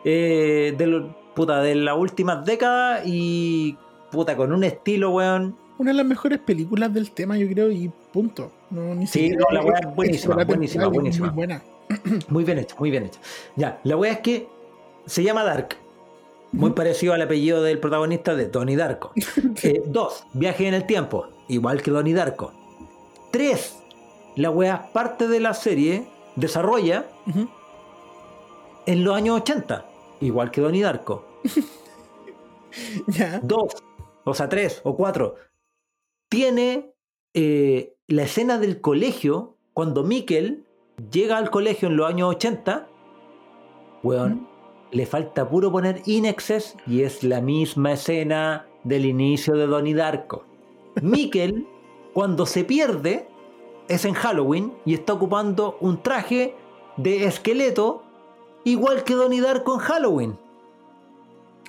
eh, 0.03 0.75
de, 0.77 0.87
lo- 0.87 1.15
puta, 1.33 1.61
de 1.61 1.75
las 1.75 1.97
últimas 1.97 2.45
décadas 2.45 3.01
y 3.05 3.77
puta, 4.11 4.35
con 4.35 4.51
un 4.51 4.63
estilo, 4.63 5.11
weón. 5.11 5.55
Una 5.77 5.91
de 5.91 5.97
las 5.97 6.05
mejores 6.05 6.39
películas 6.39 6.93
del 6.93 7.11
tema, 7.11 7.37
yo 7.37 7.47
creo, 7.47 7.71
y 7.71 7.89
punto. 8.11 8.51
No, 8.69 8.93
ni 8.95 9.07
Sí, 9.07 9.29
no, 9.31 9.45
la 9.51 9.61
weá 9.61 9.79
es 9.79 9.95
buenísima, 9.95 10.43
buenísima, 10.43 10.87
buenísima. 10.87 11.27
Muy 11.27 11.35
buena. 11.35 11.63
Muy 12.29 12.43
bien 12.43 12.57
hecha, 12.59 12.75
muy 12.79 12.91
bien 12.91 13.03
hecha. 13.05 13.19
Ya, 13.55 13.79
la 13.83 13.95
wea 13.95 14.11
es 14.11 14.19
que 14.19 14.47
se 15.05 15.23
llama 15.23 15.43
Dark. 15.43 15.77
Muy 16.55 16.71
parecido 16.71 17.13
al 17.13 17.21
apellido 17.21 17.61
del 17.61 17.79
protagonista 17.79 18.33
de 18.35 18.47
Donnie 18.47 18.75
Darko. 18.75 19.11
Eh, 19.63 19.81
dos, 19.85 20.25
viaje 20.33 20.67
en 20.67 20.73
el 20.73 20.85
tiempo, 20.85 21.27
igual 21.47 21.81
que 21.81 21.91
Donnie 21.91 22.13
Darko. 22.13 22.53
Tres, 23.31 23.77
la 24.35 24.51
wea 24.51 24.91
parte 24.93 25.27
de 25.27 25.39
la 25.39 25.53
serie 25.53 26.07
desarrolla 26.35 27.05
en 28.85 29.03
los 29.03 29.15
años 29.15 29.41
80, 29.41 29.85
igual 30.21 30.51
que 30.51 30.61
Donnie 30.61 30.81
Darko. 30.81 31.25
Ya. 33.07 33.39
Dos, 33.41 33.73
o 34.25 34.33
sea, 34.33 34.49
tres 34.49 34.81
o 34.83 34.97
cuatro, 34.97 35.35
tiene 36.27 36.93
eh, 37.33 37.95
la 38.07 38.23
escena 38.23 38.57
del 38.57 38.81
colegio 38.81 39.55
cuando 39.73 40.03
Mikkel 40.03 40.65
llega 41.09 41.37
al 41.37 41.49
colegio 41.49 41.87
en 41.87 41.95
los 41.95 42.09
años 42.09 42.35
80. 42.35 42.87
Weón, 44.03 44.47
le 44.95 45.05
falta 45.05 45.49
puro 45.49 45.73
poner 45.73 46.01
Inexes 46.05 46.77
y 46.87 47.01
es 47.01 47.21
la 47.21 47.41
misma 47.41 47.91
escena 47.91 48.65
del 48.85 49.05
inicio 49.05 49.53
de 49.55 49.67
Donnie 49.67 49.93
Darko. 49.93 50.45
Mikkel, 51.01 51.67
cuando 52.13 52.45
se 52.45 52.63
pierde, 52.63 53.27
es 53.89 54.05
en 54.05 54.13
Halloween 54.13 54.71
y 54.85 54.93
está 54.93 55.11
ocupando 55.11 55.77
un 55.81 56.01
traje 56.01 56.55
de 56.95 57.25
esqueleto 57.25 58.03
igual 58.63 59.03
que 59.03 59.15
Donnie 59.15 59.41
Darko 59.41 59.73
en 59.73 59.79
Halloween. 59.81 60.37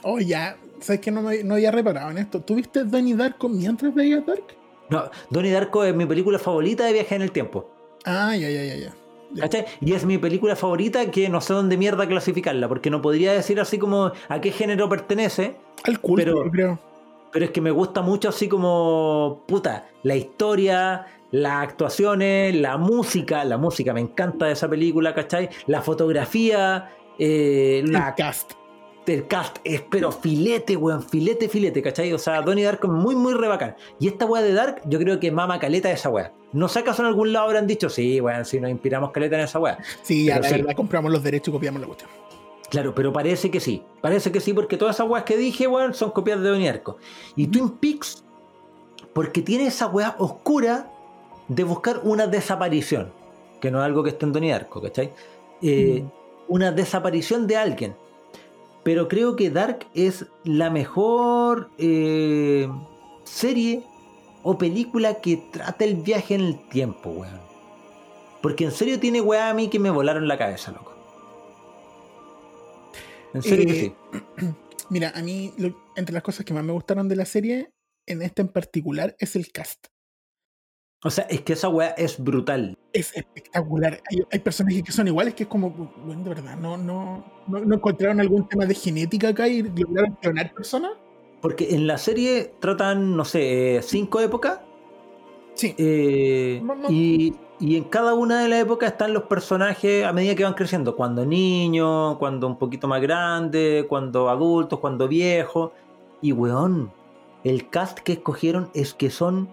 Oh, 0.04 0.20
ya. 0.20 0.56
¿Sabes 0.78 1.00
que 1.00 1.10
no, 1.10 1.20
me, 1.20 1.42
no 1.42 1.54
había 1.54 1.72
reparado 1.72 2.12
en 2.12 2.18
esto? 2.18 2.40
¿Tuviste 2.42 2.84
Donnie 2.84 3.16
Darko 3.16 3.48
mientras 3.48 3.92
veías 3.92 4.24
Dark? 4.24 4.44
No, 4.88 5.10
Donnie 5.30 5.50
Darko 5.50 5.82
es 5.82 5.96
mi 5.96 6.06
película 6.06 6.38
favorita 6.38 6.84
de 6.84 6.92
viaje 6.92 7.16
en 7.16 7.22
el 7.22 7.32
tiempo. 7.32 7.68
Ah, 8.04 8.36
ya, 8.36 8.48
ya, 8.48 8.62
ya, 8.62 8.76
ya. 8.76 8.94
¿Cachai? 9.38 9.64
Y 9.80 9.92
es 9.92 10.04
mi 10.04 10.18
película 10.18 10.56
favorita 10.56 11.10
que 11.10 11.28
no 11.28 11.40
sé 11.40 11.52
dónde 11.54 11.76
mierda 11.76 12.06
clasificarla, 12.06 12.68
porque 12.68 12.90
no 12.90 13.00
podría 13.02 13.32
decir 13.32 13.60
así 13.60 13.78
como 13.78 14.12
a 14.28 14.40
qué 14.40 14.50
género 14.52 14.88
pertenece, 14.88 15.56
Al 15.84 16.00
culto, 16.00 16.24
Pero- 16.24 16.44
yo 16.44 16.50
creo. 16.50 16.78
pero 17.32 17.44
es 17.44 17.50
que 17.50 17.60
me 17.60 17.70
gusta 17.70 18.02
mucho 18.02 18.28
así 18.30 18.48
como, 18.48 19.42
puta, 19.46 19.88
la 20.02 20.16
historia, 20.16 21.06
las 21.32 21.62
actuaciones, 21.62 22.54
la 22.54 22.76
música, 22.78 23.44
la 23.44 23.58
música 23.58 23.92
me 23.92 24.00
encanta 24.00 24.46
de 24.46 24.52
esa 24.52 24.68
película, 24.68 25.12
¿cachai? 25.14 25.50
La 25.66 25.82
fotografía, 25.82 26.90
eh, 27.18 27.82
la 27.86 28.08
El 28.08 28.14
cast. 28.14 28.52
El 29.14 29.26
cast 29.26 29.58
es 29.64 29.82
pero 29.82 30.12
filete, 30.12 30.76
weón, 30.76 31.02
filete, 31.02 31.48
filete, 31.48 31.82
¿cachai? 31.82 32.12
O 32.12 32.18
sea, 32.18 32.42
Donnie 32.42 32.64
Darko 32.64 32.86
es 32.88 32.92
muy, 32.92 33.14
muy 33.14 33.34
re 33.34 33.48
bacán. 33.48 33.76
Y 33.98 34.08
esta 34.08 34.26
weá 34.26 34.42
de 34.42 34.52
Dark, 34.52 34.82
yo 34.86 34.98
creo 34.98 35.20
que 35.20 35.30
mama 35.30 35.58
caleta 35.58 35.88
de 35.88 35.94
esa 35.94 36.08
weá. 36.08 36.32
No 36.52 36.68
sé 36.68 36.80
acaso 36.80 37.02
en 37.02 37.08
algún 37.08 37.32
lado 37.32 37.46
habrán 37.46 37.66
dicho, 37.66 37.88
sí, 37.88 38.20
weón, 38.20 38.44
si 38.44 38.60
nos 38.60 38.70
inspiramos 38.70 39.10
caleta 39.10 39.36
en 39.36 39.42
esa 39.44 39.58
weá. 39.58 39.78
Sí, 40.02 40.26
ya 40.26 40.40
la, 40.40 40.48
sí. 40.48 40.62
compramos 40.74 41.12
los 41.12 41.22
derechos 41.22 41.48
y 41.48 41.52
copiamos 41.52 41.80
la 41.80 41.86
cuestión. 41.86 42.10
Claro, 42.70 42.94
pero 42.94 43.12
parece 43.12 43.50
que 43.50 43.60
sí. 43.60 43.82
Parece 44.00 44.32
que 44.32 44.40
sí, 44.40 44.52
porque 44.52 44.76
todas 44.76 44.96
esas 44.96 45.08
weas 45.08 45.24
que 45.24 45.36
dije, 45.36 45.66
weón, 45.66 45.94
son 45.94 46.10
copias 46.10 46.40
de 46.40 46.48
Donnie 46.48 46.66
Darko. 46.66 46.98
Y 47.36 47.46
Twin 47.46 47.70
Peaks, 47.70 48.24
porque 49.12 49.42
tiene 49.42 49.66
esa 49.66 49.86
weá 49.86 50.16
oscura 50.18 50.90
de 51.48 51.64
buscar 51.64 52.00
una 52.02 52.26
desaparición. 52.26 53.12
Que 53.60 53.70
no 53.70 53.78
es 53.78 53.84
algo 53.84 54.02
que 54.02 54.10
esté 54.10 54.26
en 54.26 54.32
Donnie 54.32 54.50
Darko, 54.50 54.82
¿cachai? 54.82 55.12
Eh, 55.62 56.02
Mm. 56.02 56.10
Una 56.48 56.70
desaparición 56.70 57.46
de 57.46 57.56
alguien. 57.56 57.96
Pero 58.86 59.08
creo 59.08 59.34
que 59.34 59.50
Dark 59.50 59.88
es 59.94 60.26
la 60.44 60.70
mejor 60.70 61.70
eh, 61.76 62.68
serie 63.24 63.82
o 64.44 64.56
película 64.58 65.20
que 65.20 65.38
trata 65.52 65.84
el 65.84 65.96
viaje 65.96 66.36
en 66.36 66.42
el 66.42 66.68
tiempo, 66.68 67.10
weón. 67.10 67.40
Porque 68.40 68.62
en 68.62 68.70
serio 68.70 69.00
tiene 69.00 69.20
weá 69.20 69.50
a 69.50 69.54
mí 69.54 69.66
que 69.66 69.80
me 69.80 69.90
volaron 69.90 70.28
la 70.28 70.38
cabeza, 70.38 70.70
loco. 70.70 70.94
En 73.34 73.42
serio 73.42 73.66
que 73.66 73.72
Eh, 73.72 73.96
sí. 74.38 74.46
Mira, 74.90 75.10
a 75.16 75.20
mí, 75.20 75.52
lo- 75.58 75.76
entre 75.96 76.14
las 76.14 76.22
cosas 76.22 76.46
que 76.46 76.54
más 76.54 76.62
me 76.62 76.72
gustaron 76.72 77.08
de 77.08 77.16
la 77.16 77.24
serie, 77.24 77.72
en 78.06 78.22
esta 78.22 78.42
en 78.42 78.48
particular, 78.50 79.16
es 79.18 79.34
el 79.34 79.50
cast. 79.50 79.88
O 81.04 81.10
sea, 81.10 81.24
es 81.24 81.42
que 81.42 81.52
esa 81.52 81.68
weá 81.68 81.88
es 81.90 82.18
brutal. 82.22 82.74
Es 82.92 83.14
espectacular. 83.16 84.00
Hay, 84.10 84.22
hay 84.32 84.38
personajes 84.40 84.82
que 84.82 84.92
son 84.92 85.06
iguales 85.06 85.34
que 85.34 85.44
es 85.44 85.48
como, 85.48 85.70
bueno, 86.04 86.22
de 86.22 86.28
verdad, 86.30 86.56
no, 86.56 86.76
no, 86.76 87.24
no, 87.46 87.60
no 87.60 87.74
encontraron 87.76 88.18
algún 88.20 88.48
tema 88.48 88.64
de 88.66 88.74
genética 88.74 89.28
acá 89.28 89.46
y 89.46 89.62
lograron 89.62 90.14
clonar 90.20 90.52
personas. 90.54 90.92
Porque 91.42 91.74
en 91.74 91.86
la 91.86 91.98
serie 91.98 92.54
tratan, 92.60 93.14
no 93.16 93.24
sé, 93.24 93.76
eh, 93.76 93.82
cinco 93.82 94.20
épocas. 94.20 94.60
Sí. 95.54 95.74
eh, 95.78 96.60
No, 96.64 96.74
no. 96.74 96.90
Y, 96.90 97.34
y 97.60 97.76
en 97.76 97.84
cada 97.84 98.14
una 98.14 98.40
de 98.42 98.48
las 98.48 98.60
épocas 98.62 98.92
están 98.92 99.12
los 99.12 99.24
personajes 99.24 100.04
a 100.04 100.12
medida 100.12 100.34
que 100.34 100.44
van 100.44 100.54
creciendo. 100.54 100.96
Cuando 100.96 101.24
niños, 101.26 102.16
cuando 102.18 102.46
un 102.46 102.58
poquito 102.58 102.88
más 102.88 103.00
grandes, 103.02 103.84
cuando 103.84 104.28
adultos, 104.30 104.80
cuando 104.80 105.08
viejos. 105.08 105.72
Y 106.22 106.32
weón, 106.32 106.92
el 107.44 107.68
cast 107.70 107.98
que 108.00 108.14
escogieron 108.14 108.70
es 108.74 108.94
que 108.94 109.10
son. 109.10 109.48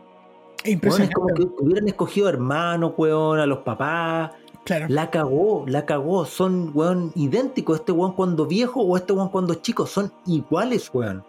Es 0.64 0.70
weón, 0.82 1.02
es 1.02 1.10
impresionante. 1.10 1.14
como 1.14 1.28
que 1.34 1.64
hubieran 1.64 1.88
escogido 1.88 2.30
hermanos, 2.30 2.94
weón, 2.98 3.40
a 3.40 3.46
los 3.46 3.60
papás. 3.60 4.32
Claro. 4.66 4.86
La 4.90 5.10
cagó, 5.12 5.66
la 5.68 5.86
cagó. 5.86 6.26
Son, 6.26 6.72
weón, 6.74 7.12
idénticos. 7.16 7.80
Este 7.80 7.92
weón 7.92 8.14
cuando 8.14 8.46
viejo 8.46 8.82
o 8.82 8.96
este 8.96 9.12
weón 9.14 9.30
cuando 9.30 9.56
chico. 9.56 9.86
Son 9.86 10.12
iguales, 10.26 10.90
weón. 10.94 11.24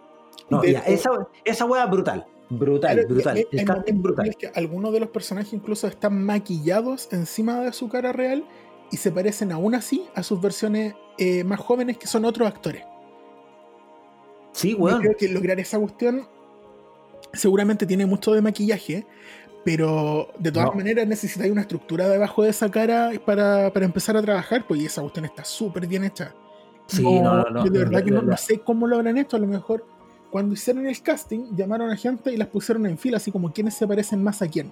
No, 0.49 0.63
ya, 0.63 0.79
esa, 0.81 1.09
esa 1.43 1.65
weá 1.65 1.85
brutal. 1.87 2.25
Brutal, 2.49 3.05
brutal. 3.09 3.37
hay- 3.37 3.47
hay 3.57 3.65
momentos 3.65 4.01
brutal. 4.03 4.27
los 4.27 4.35
que 4.35 4.47
algunos 4.53 4.93
de 4.93 4.99
los 4.99 5.09
personajes 5.09 5.51
incluso 5.51 5.87
están 5.87 6.23
maquillados 6.23 7.11
encima 7.11 7.59
de 7.61 7.73
su 7.73 7.89
cara 7.89 8.13
real 8.13 8.45
y 8.91 8.97
se 8.97 9.11
parecen 9.11 9.51
aún 9.51 9.73
así 9.73 10.05
a 10.13 10.21
sus 10.21 10.39
versiones 10.39 10.93
eh, 11.17 11.43
más 11.43 11.59
jóvenes 11.59 11.97
que 11.97 12.05
son 12.05 12.23
otros 12.23 12.47
actores. 12.47 12.83
Sí, 14.51 14.71
Yo 14.73 14.77
weón. 14.77 15.01
creo 15.01 15.17
que 15.17 15.27
lograr 15.27 15.59
esa 15.59 15.79
cuestión 15.79 16.27
seguramente 17.35 17.85
tiene 17.85 18.05
mucho 18.05 18.33
de 18.33 18.41
maquillaje, 18.41 19.05
pero 19.63 20.29
de 20.37 20.51
todas 20.51 20.69
No. 20.69 20.75
maneras 20.75 21.07
necesitáis 21.07 21.51
una 21.51 21.61
estructura 21.61 22.07
debajo 22.07 22.43
de 22.43 22.49
esa 22.49 22.69
cara 22.69 23.11
para, 23.25 23.71
para 23.71 23.85
empezar 23.85 24.15
a 24.15 24.21
trabajar, 24.21 24.65
pues 24.67 24.81
y 24.81 24.85
esa 24.85 25.01
cuestión 25.01 25.25
está 25.25 25.43
súper 25.43 25.87
bien 25.87 26.03
hecha. 26.03 26.33
Sí, 26.87 27.01
no, 27.03 27.37
no, 27.37 27.49
no. 27.49 27.65
yo 27.65 27.71
de 27.71 27.79
verdad 27.79 28.03
que 28.03 28.11
no, 28.11 28.37
sé 28.37 28.59
cómo 28.59 28.85
lo 28.85 28.97
habrán 28.97 29.17
hecho, 29.17 29.37
a 29.37 29.39
lo 29.39 29.47
mejor 29.47 29.85
cuando 30.29 30.53
hicieron 30.53 30.85
el 30.85 31.01
casting 31.01 31.55
llamaron 31.55 31.89
a 31.89 31.97
gente 31.97 32.31
y 32.31 32.37
las 32.37 32.47
pusieron 32.49 32.85
en 32.85 32.97
fila, 32.97 33.17
así 33.17 33.31
como 33.31 33.51
quiénes 33.51 33.73
se 33.73 33.87
parecen 33.87 34.23
más 34.23 34.41
a 34.41 34.47
quién. 34.47 34.71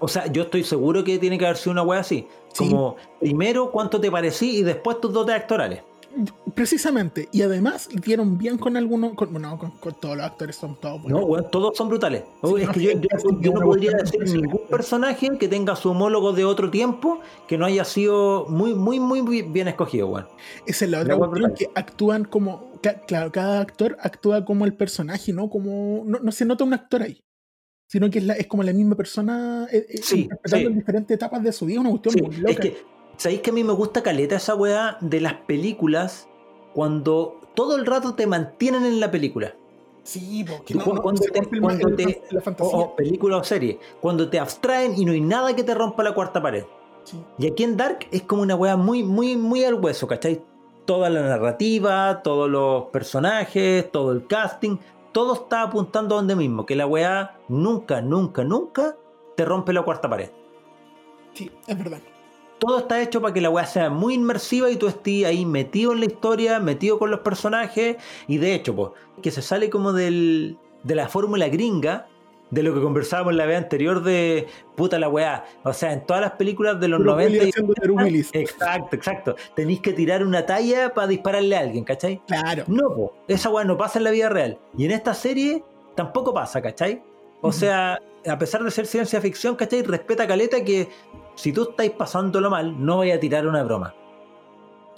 O 0.00 0.08
sea, 0.08 0.26
yo 0.26 0.42
estoy 0.42 0.64
seguro 0.64 1.04
que 1.04 1.18
tiene 1.18 1.38
que 1.38 1.46
haber 1.46 1.56
sido 1.56 1.72
una 1.72 1.82
wea 1.82 2.00
así. 2.00 2.26
Sí. 2.52 2.68
Como 2.68 2.96
primero 3.20 3.70
cuánto 3.70 4.00
te 4.00 4.10
parecí 4.10 4.58
y 4.58 4.62
después 4.62 5.00
tus 5.00 5.12
dotes 5.12 5.34
actorales. 5.34 5.82
Precisamente, 6.54 7.28
y 7.32 7.42
además 7.42 7.88
dieron 8.04 8.38
bien 8.38 8.58
con 8.58 8.76
algunos, 8.76 9.14
con, 9.14 9.32
bueno, 9.32 9.58
con, 9.58 9.72
con 9.72 9.94
todos 9.94 10.16
los 10.16 10.24
actores 10.24 10.54
son 10.54 10.78
todos 10.80 11.02
buenos. 11.02 11.20
No, 11.20 11.26
weón, 11.26 11.50
todos 11.50 11.76
son 11.76 11.88
brutales. 11.88 12.22
Sí, 12.42 12.54
es 12.60 12.66
no, 12.66 12.72
que 12.72 12.80
yo, 12.80 12.90
yo- 13.40 13.52
no 13.52 13.60
podría 13.60 13.92
decir 13.92 14.20
ningún 14.22 14.60
personaje 14.70 15.30
que 15.38 15.48
tenga 15.48 15.74
su 15.74 15.90
homólogo 15.90 16.32
de 16.32 16.44
otro 16.44 16.70
tiempo 16.70 17.20
que 17.48 17.58
no 17.58 17.66
haya 17.66 17.84
sido 17.84 18.46
muy, 18.48 18.74
muy, 18.74 19.00
muy 19.00 19.22
muy 19.22 19.42
bien 19.42 19.68
escogido, 19.68 20.08
weón. 20.08 20.26
Esa 20.66 20.84
es 20.84 20.90
la 20.90 21.00
otra 21.00 21.16
cuestión 21.16 21.54
que 21.54 21.68
actúan 21.74 22.24
como. 22.24 22.72
Claro, 23.06 23.32
cada 23.32 23.60
actor 23.60 23.96
actúa 24.00 24.44
como 24.44 24.64
el 24.66 24.74
personaje, 24.74 25.32
¿no? 25.32 25.48
Como. 25.50 26.02
No, 26.06 26.18
no 26.20 26.30
se 26.32 26.44
nota 26.44 26.64
un 26.64 26.74
actor 26.74 27.02
ahí. 27.02 27.20
Sino 27.88 28.10
que 28.10 28.18
es, 28.18 28.24
la- 28.24 28.34
es 28.34 28.46
como 28.46 28.62
la 28.62 28.72
misma 28.72 28.94
persona 28.96 29.66
eh, 29.72 29.86
eh, 29.88 30.00
Sí, 30.02 30.22
interpretando 30.22 30.66
sí. 30.68 30.72
en 30.72 30.78
diferentes 30.78 31.14
etapas 31.14 31.42
de 31.42 31.52
su 31.52 31.66
vida, 31.66 31.80
una 31.80 31.90
cuestión 31.90 32.14
Sí, 32.14 32.22
muy 32.22 32.36
loca. 32.36 32.52
es 32.52 32.58
que, 32.60 32.76
¿sabéis 33.16 33.40
que 33.40 33.50
a 33.50 33.52
mí 33.52 33.64
me 33.64 33.72
gusta 33.72 34.02
caleta 34.02 34.36
esa 34.36 34.54
weá 34.54 34.96
de 35.00 35.20
las 35.20 35.34
películas 35.34 36.28
cuando 36.74 37.40
todo 37.54 37.76
el 37.76 37.86
rato 37.86 38.14
te 38.14 38.26
mantienen 38.26 38.84
en 38.84 39.00
la 39.00 39.10
película? 39.10 39.54
sí, 40.02 40.44
porque 40.44 40.74
no, 40.74 40.84
cuando 41.00 41.22
te- 41.22 41.60
cuando 41.60 41.94
te- 41.96 42.22
la 42.30 42.40
fantasía. 42.42 42.76
o 42.78 42.94
película 42.94 43.38
o 43.38 43.44
serie. 43.44 43.78
Cuando 44.02 44.28
te 44.28 44.38
abstraen 44.38 44.92
y 44.98 45.04
no 45.06 45.12
hay 45.12 45.20
nada 45.22 45.56
que 45.56 45.64
te 45.64 45.74
rompa 45.74 46.02
la 46.02 46.12
cuarta 46.12 46.42
pared. 46.42 46.64
Sí. 47.04 47.18
Y 47.38 47.46
aquí 47.46 47.64
en 47.64 47.76
Dark 47.78 48.00
es 48.10 48.20
como 48.22 48.42
una 48.42 48.54
weá 48.54 48.76
muy, 48.76 49.02
muy, 49.02 49.36
muy 49.38 49.64
al 49.64 49.74
hueso, 49.74 50.06
¿cachai? 50.06 50.42
Toda 50.84 51.08
la 51.08 51.22
narrativa, 51.22 52.20
todos 52.22 52.50
los 52.50 52.84
personajes, 52.90 53.90
todo 53.90 54.12
el 54.12 54.26
casting, 54.26 54.76
todo 55.12 55.32
está 55.34 55.62
apuntando 55.62 56.16
a 56.16 56.18
donde 56.18 56.36
mismo, 56.36 56.66
que 56.66 56.76
la 56.76 56.86
weá 56.86 57.38
nunca, 57.48 58.02
nunca, 58.02 58.44
nunca 58.44 58.96
te 59.36 59.44
rompe 59.46 59.72
la 59.72 59.82
cuarta 59.82 60.10
pared. 60.10 60.28
Sí, 61.32 61.50
es 61.66 61.78
verdad. 61.78 62.00
Todo 62.58 62.78
está 62.78 63.02
hecho 63.02 63.20
para 63.20 63.34
que 63.34 63.40
la 63.40 63.50
weá 63.50 63.66
sea 63.66 63.90
muy 63.90 64.14
inmersiva 64.14 64.70
y 64.70 64.76
tú 64.76 64.86
estés 64.86 65.24
ahí 65.24 65.44
metido 65.44 65.92
en 65.92 66.00
la 66.00 66.06
historia, 66.06 66.60
metido 66.60 66.98
con 66.98 67.10
los 67.10 67.20
personajes. 67.20 67.96
Y 68.26 68.38
de 68.38 68.54
hecho, 68.54 68.74
pues, 68.74 68.90
que 69.22 69.30
se 69.30 69.42
sale 69.42 69.70
como 69.70 69.92
del, 69.92 70.56
de 70.82 70.94
la 70.94 71.08
fórmula 71.08 71.48
gringa, 71.48 72.06
de 72.50 72.62
lo 72.62 72.74
que 72.74 72.80
conversábamos 72.80 73.32
en 73.32 73.38
la 73.38 73.46
vez 73.46 73.58
anterior 73.58 74.02
de 74.02 74.46
puta 74.76 74.98
la 74.98 75.08
weá. 75.08 75.44
O 75.64 75.72
sea, 75.72 75.92
en 75.92 76.06
todas 76.06 76.22
las 76.22 76.32
películas 76.32 76.80
de 76.80 76.88
los 76.88 77.00
Bruce 77.00 77.52
90 77.60 77.92
Willis 77.92 78.30
y. 78.32 78.38
Exacto, 78.38 78.96
exacto. 78.96 79.36
Tenéis 79.54 79.80
que 79.80 79.92
tirar 79.92 80.24
una 80.24 80.46
talla 80.46 80.94
para 80.94 81.08
dispararle 81.08 81.56
a 81.56 81.60
alguien, 81.60 81.84
¿cachai? 81.84 82.22
Claro. 82.26 82.64
No, 82.68 82.94
po, 82.94 83.14
esa 83.28 83.50
weá 83.50 83.64
no 83.64 83.76
pasa 83.76 83.98
en 83.98 84.04
la 84.04 84.10
vida 84.10 84.28
real. 84.28 84.58
Y 84.76 84.84
en 84.84 84.92
esta 84.92 85.14
serie 85.14 85.64
tampoco 85.94 86.32
pasa, 86.32 86.62
¿cachai? 86.62 87.02
O 87.40 87.52
sea, 87.52 88.00
a 88.26 88.38
pesar 88.38 88.62
de 88.62 88.70
ser 88.70 88.86
ciencia 88.86 89.20
ficción, 89.20 89.56
¿cachai? 89.56 89.82
Respeta 89.82 90.26
Caleta 90.26 90.64
que 90.64 90.88
si 91.34 91.52
tú 91.52 91.70
estáis 91.70 91.92
pasándolo 91.92 92.50
mal, 92.50 92.84
no 92.84 92.98
vaya 92.98 93.16
a 93.16 93.20
tirar 93.20 93.46
una 93.46 93.62
broma. 93.62 93.94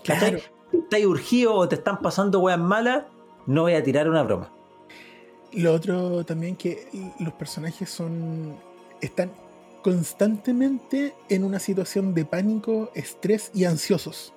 Si 0.03 0.78
estáis 0.78 1.07
urgido 1.07 1.55
o 1.55 1.68
te 1.68 1.76
están 1.76 2.01
pasando 2.01 2.41
weas 2.41 2.59
malas, 2.59 3.05
no 3.47 3.62
voy 3.62 3.74
a 3.74 3.82
tirar 3.82 4.09
una 4.09 4.22
broma. 4.22 4.53
Lo 5.53 5.72
otro 5.72 6.24
también 6.24 6.57
que 6.57 6.89
los 7.18 7.32
personajes 7.34 7.89
son. 7.89 8.57
están 9.01 9.30
constantemente 9.82 11.14
en 11.28 11.45
una 11.45 11.61
situación 11.61 12.12
de 12.12 12.24
pánico, 12.24 12.91
estrés 12.95 13.51
y 13.55 13.64
ansiosos. 13.64 14.32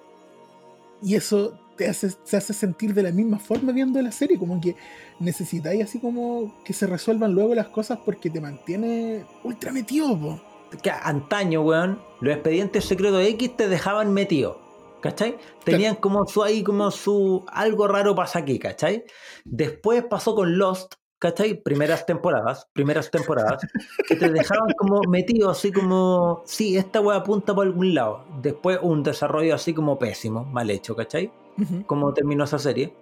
Y 1.02 1.16
eso 1.16 1.58
te 1.76 1.88
hace, 1.88 2.10
te 2.12 2.38
hace 2.38 2.54
sentir 2.54 2.94
de 2.94 3.04
la 3.04 3.12
misma 3.12 3.40
forma 3.40 3.72
viendo 3.72 4.02
la 4.02 4.12
serie, 4.12 4.38
como 4.38 4.62
que 4.62 4.76
necesitáis 5.20 5.84
así 5.84 6.00
como 6.00 6.54
que 6.64 6.74
se 6.74 6.86
resuelvan 6.86 7.34
luego 7.34 7.56
las 7.56 7.70
cosas 7.70 8.00
porque 8.06 8.30
te 8.30 8.40
mantiene 8.40 9.26
ultra 9.44 9.72
metido, 9.72 10.18
po. 10.20 10.40
Que 10.82 10.92
antaño, 10.92 11.62
weón, 11.62 12.02
los 12.22 12.34
expedientes 12.34 12.86
secretos 12.86 13.24
X 13.24 13.58
te 13.58 13.68
dejaban 13.68 14.14
metido. 14.14 14.60
¿Cachai? 15.02 15.38
Tenían 15.64 15.96
como 15.96 16.26
su 16.26 16.44
ahí, 16.44 16.62
como 16.62 16.92
su 16.92 17.46
algo 17.48 17.88
raro 17.88 18.16
pasa 18.16 18.40
aquí, 18.40 18.60
¿cachai? 18.60 19.06
Después 19.46 20.04
pasó 20.04 20.36
con 20.36 20.58
Lost, 20.58 20.96
¿cachai? 21.20 21.62
Primeras 21.62 22.06
temporadas, 22.06 22.68
primeras 22.74 23.10
temporadas, 23.10 23.66
que 24.08 24.18
te 24.18 24.30
dejaban 24.30 24.74
como 24.78 25.00
metido, 25.08 25.50
así 25.52 25.72
como, 25.72 26.42
sí, 26.46 26.76
esta 26.78 27.00
weá 27.00 27.18
apunta 27.18 27.56
por 27.56 27.66
algún 27.66 27.94
lado. 27.94 28.26
Después 28.42 28.80
un 28.82 29.02
desarrollo 29.04 29.56
así 29.56 29.74
como 29.74 29.98
pésimo, 29.98 30.44
mal 30.44 30.70
hecho, 30.70 30.96
¿cachai? 30.96 31.32
Ujú. 31.58 31.86
cómo 31.86 32.14
terminó 32.14 32.46
esa 32.46 32.60
serie. 32.60 32.94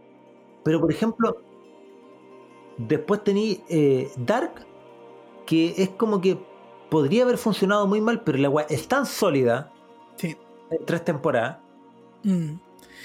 Pero, 0.63 0.81
por 0.81 0.91
ejemplo, 0.91 1.37
después 2.77 3.23
tení 3.23 3.63
eh, 3.69 4.11
Dark, 4.17 4.65
que 5.45 5.75
es 5.77 5.89
como 5.89 6.21
que 6.21 6.37
podría 6.89 7.23
haber 7.23 7.37
funcionado 7.37 7.87
muy 7.87 8.01
mal, 8.01 8.21
pero 8.23 8.37
la 8.37 8.49
weá 8.49 8.65
es 8.69 8.87
tan 8.87 9.05
sólida 9.05 9.71
Sí. 10.15 10.37
en 10.71 10.85
tres 10.85 11.03
temporadas. 11.05 11.57
Mm. 12.23 12.53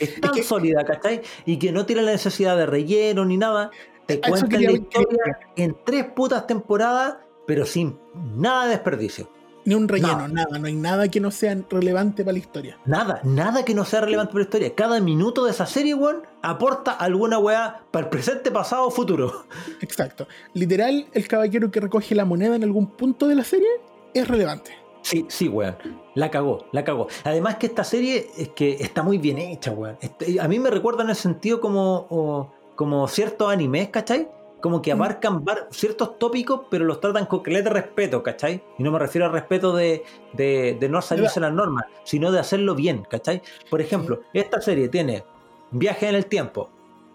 Es 0.01 0.21
tan 0.21 0.33
que- 0.33 0.43
sólida, 0.43 0.85
¿cachai? 0.85 1.23
Y 1.45 1.59
que 1.59 1.71
no 1.73 1.85
tiene 1.87 2.03
la 2.03 2.13
necesidad 2.13 2.57
de 2.57 2.67
relleno 2.67 3.25
ni 3.25 3.37
nada. 3.37 3.71
Te 4.07 4.21
cuentan 4.21 4.63
la 4.63 4.73
historia 4.73 5.39
en 5.57 5.77
tres 5.85 6.07
putas 6.07 6.47
temporadas, 6.47 7.17
pero 7.47 7.65
sin 7.67 7.99
nada 8.37 8.65
de 8.65 8.71
desperdicio. 8.71 9.29
Ni 9.65 9.75
un 9.75 9.87
relleno, 9.89 10.17
Nada. 10.17 10.29
nada, 10.29 10.59
no 10.59 10.67
hay 10.67 10.75
nada 10.75 11.09
que 11.09 11.21
no 11.21 11.31
sea 11.31 11.57
relevante 11.71 12.25
para 12.25 12.33
la 12.33 12.39
historia. 12.41 12.79
Nada, 12.85 13.21
nada 13.23 13.65
que 13.65 13.75
no 13.75 13.85
sea 13.85 14.01
relevante 14.01 14.33
para 14.33 14.41
la 14.41 14.45
historia. 14.49 14.75
Cada 14.75 15.01
minuto 15.01 15.45
de 15.45 15.53
esa 15.53 15.67
serie, 15.67 15.95
weón, 15.95 16.23
aporta 16.43 16.93
alguna 16.93 17.39
weá 17.39 17.83
para 17.91 18.07
el 18.07 18.11
presente, 18.11 18.51
pasado 18.51 18.87
o 18.87 18.91
futuro. 18.91 19.45
Exacto. 19.81 20.27
Literal, 20.55 21.07
el 21.13 21.29
caballero 21.29 21.71
que 21.71 21.81
recoge 21.81 22.15
la 22.15 22.25
moneda 22.25 22.57
en 22.57 22.65
algún 22.65 22.89
punto 22.89 23.29
de 23.29 23.37
la 23.37 23.45
serie 23.45 23.69
es 24.15 24.27
relevante. 24.27 24.73
Sí, 25.03 25.27
sí, 25.29 25.49
weón. 25.49 25.77
La 26.15 26.31
cagó, 26.31 26.67
la 26.73 26.85
cagó. 26.85 27.09
Además 27.25 27.57
que 27.57 27.67
esta 27.67 27.85
serie 27.85 28.31
es 28.37 28.49
que 28.51 28.75
está 28.81 29.03
muy 29.03 29.19
bien 29.19 29.39
hecha, 29.39 29.71
weón. 29.73 29.97
Este- 30.01 30.41
a 30.41 30.49
mí 30.49 30.59
me 30.59 30.71
recuerda 30.71 31.03
en 31.05 31.11
el 31.11 31.17
sentido 31.17 31.61
como, 31.61 32.53
como 32.77 33.07
ciertos 33.09 33.53
animes, 33.53 33.89
¿cachai? 33.91 34.29
Como 34.63 34.81
que 34.81 34.95
Mm. 34.95 35.03
abarcan 35.03 35.45
ciertos 35.71 36.19
tópicos, 36.19 36.63
pero 36.71 36.85
los 36.87 37.01
tratan 37.01 37.27
con 37.27 37.41
caleta 37.41 37.69
de 37.69 37.75
respeto, 37.83 38.23
¿cachai? 38.23 38.63
Y 38.79 38.83
no 38.83 38.91
me 38.93 38.99
refiero 38.99 39.27
al 39.27 39.33
respeto 39.33 39.75
de, 39.77 40.03
de, 40.33 40.79
de 40.81 40.89
no 40.89 41.03
salirse 41.03 41.39
las 41.41 41.53
normas, 41.53 41.85
sino 42.05 42.33
de 42.33 42.39
hacerlo 42.39 42.75
bien, 42.75 43.05
¿cachai? 43.11 43.43
Por 43.69 43.81
ejemplo, 43.83 44.21
esta 44.33 44.61
serie 44.63 44.89
tiene 44.89 45.25
viaje 45.73 46.09
en 46.09 46.15
el 46.15 46.27
tiempo. 46.27 46.71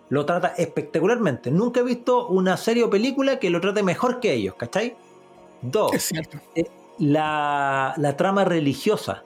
Lo 0.09 0.25
trata 0.25 0.49
espectacularmente. 0.57 1.49
Nunca 1.49 1.79
he 1.79 1.83
visto 1.83 2.27
una 2.27 2.55
serie 2.57 2.83
o 2.83 2.89
película 2.89 3.39
que 3.39 3.49
lo 3.49 3.59
trate 3.59 3.81
mejor 3.81 4.19
que 4.19 4.33
ellos, 4.33 4.55
¿cachai? 4.55 4.95
Dos 5.61 5.93
Es 5.93 6.03
cierto. 6.03 6.37
la, 6.99 7.93
la 7.97 8.15
trama 8.17 8.43
religiosa. 8.45 9.23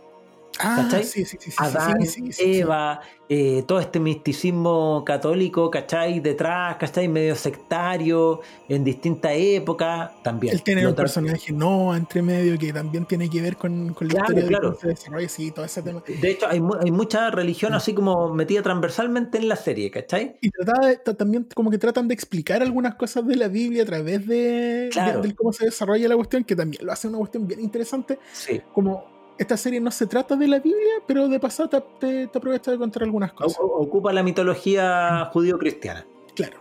Ah, 0.63 0.83
¿Cachai? 0.83 1.03
sí, 1.03 1.25
sí, 1.25 1.37
sí, 1.39 1.51
Adán. 1.57 1.97
Eva, 2.39 3.01
eh, 3.29 3.63
todo 3.65 3.79
este 3.79 3.99
misticismo 3.99 5.03
católico, 5.05 5.69
¿cachai? 5.71 6.19
Detrás, 6.19 6.75
¿cachai? 6.77 7.07
Medio 7.07 7.35
sectario, 7.35 8.41
en 8.67 8.83
distintas 8.83 9.31
épocas, 9.35 10.11
también. 10.23 10.53
Él 10.53 10.63
tiene 10.63 10.85
un 10.87 10.95
personaje 10.95 11.51
no 11.53 11.95
entre 11.95 12.21
medio 12.21 12.57
que 12.57 12.73
también 12.73 13.05
tiene 13.05 13.29
que 13.29 13.41
ver 13.41 13.57
con, 13.57 13.93
con 13.93 14.07
la 14.07 14.13
Claro, 14.15 14.27
historia 14.33 14.47
claro. 14.47 14.69
de 14.71 14.75
cómo 14.75 14.81
se 14.81 14.87
desarrolla, 14.89 15.29
sí, 15.29 15.51
todo 15.51 15.65
ese 15.65 15.81
tema. 15.81 16.03
De 16.05 16.29
hecho, 16.31 16.47
hay, 16.47 16.59
mu- 16.59 16.75
hay 16.75 16.91
mucha 16.91 17.29
religión 17.31 17.73
así 17.73 17.93
como 17.93 18.33
metida 18.33 18.61
transversalmente 18.61 19.37
en 19.37 19.47
la 19.47 19.55
serie, 19.55 19.89
¿cachai? 19.91 20.35
Y 20.41 20.49
trataba 20.49 20.87
de- 20.87 20.97
ta- 20.97 21.13
también 21.13 21.47
como 21.55 21.71
que 21.71 21.77
tratan 21.77 22.07
de 22.07 22.13
explicar 22.13 22.61
algunas 22.61 22.95
cosas 22.95 23.25
de 23.27 23.35
la 23.35 23.47
Biblia 23.47 23.83
a 23.83 23.85
través 23.85 24.27
de, 24.27 24.89
Claro. 24.91 25.21
de- 25.21 25.29
de 25.29 25.35
cómo 25.35 25.53
se 25.53 25.65
desarrolla 25.65 26.07
la 26.07 26.15
cuestión, 26.15 26.43
que 26.43 26.55
también 26.55 26.85
lo 26.85 26.91
hace 26.91 27.07
una 27.07 27.17
cuestión 27.17 27.47
bien 27.47 27.59
interesante. 27.61 28.19
Sí. 28.33 28.61
Como 28.73 29.10
esta 29.41 29.57
serie 29.57 29.79
no 29.81 29.91
se 29.91 30.07
trata 30.07 30.35
de 30.35 30.47
la 30.47 30.59
Biblia, 30.59 30.93
pero 31.07 31.27
de 31.27 31.39
pasada 31.39 31.69
te, 31.69 31.81
te- 31.99 32.27
te 32.27 32.37
aprovecha 32.37 32.71
de 32.71 32.77
contar 32.77 33.03
algunas 33.03 33.33
cosas. 33.33 33.59
o- 33.59 33.65
ocupa 33.81 34.13
la 34.13 34.23
mitología 34.23 35.29
judío-cristiana. 35.33 36.05
Claro. 36.35 36.59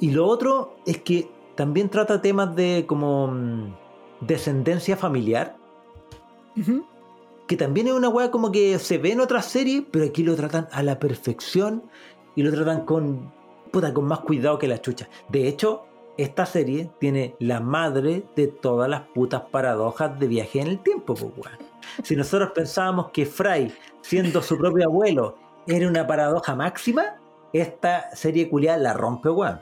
Y 0.00 0.10
lo 0.10 0.26
otro 0.26 0.76
es 0.86 0.98
que 1.02 1.28
también 1.54 1.88
trata 1.88 2.20
temas 2.20 2.54
de 2.56 2.84
como 2.86 3.28
mm, 3.28 3.74
descendencia 4.22 4.96
familiar, 4.96 5.56
que 7.46 7.56
también 7.56 7.86
es 7.88 7.92
una 7.94 8.08
weá 8.08 8.30
como 8.30 8.50
que 8.52 8.78
se 8.78 8.98
ve 8.98 9.12
en 9.12 9.20
otras 9.20 9.46
series, 9.46 9.82
pero 9.90 10.04
aquí 10.04 10.22
lo 10.22 10.36
tratan 10.36 10.68
a 10.72 10.82
la 10.82 10.98
perfección 10.98 11.82
y 12.36 12.42
lo 12.42 12.50
tratan 12.52 12.84
con, 12.84 13.32
puta, 13.72 13.92
con 13.94 14.04
más 14.06 14.20
cuidado 14.20 14.58
que 14.58 14.68
la 14.68 14.80
chucha. 14.80 15.08
De 15.28 15.48
hecho, 15.48 15.84
esta 16.16 16.44
serie 16.46 16.90
tiene 16.98 17.34
la 17.38 17.60
madre 17.60 18.24
de 18.36 18.46
todas 18.48 18.88
las 18.90 19.02
putas 19.14 19.42
paradojas 19.50 20.18
de 20.18 20.26
viaje 20.28 20.60
en 20.60 20.66
el 20.68 20.78
tiempo, 20.82 21.14
pues, 21.14 21.32
weón. 21.36 21.69
Si 22.02 22.16
nosotros 22.16 22.52
pensábamos 22.54 23.10
que 23.10 23.26
Fry, 23.26 23.72
siendo 24.00 24.42
su 24.42 24.56
propio 24.58 24.86
abuelo, 24.86 25.36
era 25.66 25.88
una 25.88 26.06
paradoja 26.06 26.54
máxima, 26.54 27.16
esta 27.52 28.14
serie 28.14 28.48
culiada 28.48 28.78
la 28.78 28.92
rompe, 28.92 29.30
weón. 29.30 29.60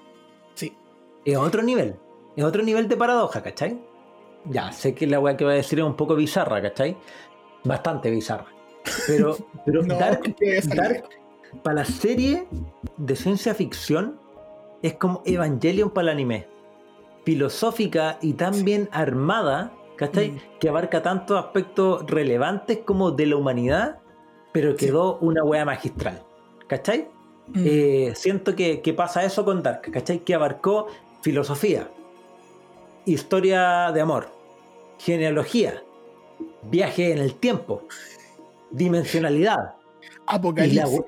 Sí. 0.54 0.76
Es 1.24 1.36
otro 1.36 1.62
nivel. 1.62 1.96
Es 2.36 2.44
otro 2.44 2.62
nivel 2.62 2.88
de 2.88 2.96
paradoja, 2.96 3.42
¿cachai? 3.42 3.80
Ya, 4.44 4.72
sé 4.72 4.94
que 4.94 5.06
la 5.06 5.20
weá 5.20 5.36
que 5.36 5.44
voy 5.44 5.54
a 5.54 5.56
decir 5.56 5.78
es 5.78 5.84
un 5.84 5.96
poco 5.96 6.14
bizarra, 6.14 6.62
¿cachai? 6.62 6.96
Bastante 7.64 8.10
bizarra. 8.10 8.46
Pero, 9.06 9.36
pero 9.64 9.82
No, 9.82 9.98
Dark, 9.98 10.36
Dark, 10.74 11.08
para 11.62 11.76
la 11.76 11.84
serie 11.84 12.46
de 12.96 13.16
ciencia 13.16 13.54
ficción, 13.54 14.18
es 14.82 14.94
como 14.94 15.22
Evangelion 15.24 15.90
para 15.90 16.08
el 16.08 16.14
anime. 16.14 16.46
Filosófica 17.24 18.18
y 18.22 18.34
tan 18.34 18.64
bien 18.64 18.88
armada, 18.92 19.72
¿cachai? 19.99 20.30
Mm. 20.30 20.38
Que 20.61 20.68
abarca 20.70 21.03
tantos 21.03 21.38
aspectos 21.38 22.07
relevantes 22.07 22.78
como 22.84 23.11
de 23.11 23.26
la 23.26 23.36
humanidad, 23.36 23.99
pero 24.53 24.70
Sí. 24.72 24.86
quedó 24.86 25.18
una 25.18 25.44
wea 25.44 25.64
magistral, 25.66 26.22
¿cachai? 26.68 27.09
Mm. 27.49 27.62
Eh, 27.66 28.12
siento 28.14 28.55
que, 28.57 28.80
que 28.80 28.94
pasa 28.94 29.24
eso 29.24 29.44
con 29.44 29.62
Dark, 29.62 29.82
¿cachai? 29.92 30.20
Que 30.20 30.34
abarcó 30.34 30.86
filosofía, 31.22 31.88
historia 33.05 33.90
de 33.92 34.01
amor, 34.01 34.28
genealogía, 34.99 35.82
viaje 36.62 37.12
en 37.12 37.18
el 37.18 37.34
tiempo, 37.34 37.82
dimensionalidad, 38.70 39.74
Apocalipsis. 40.26 41.01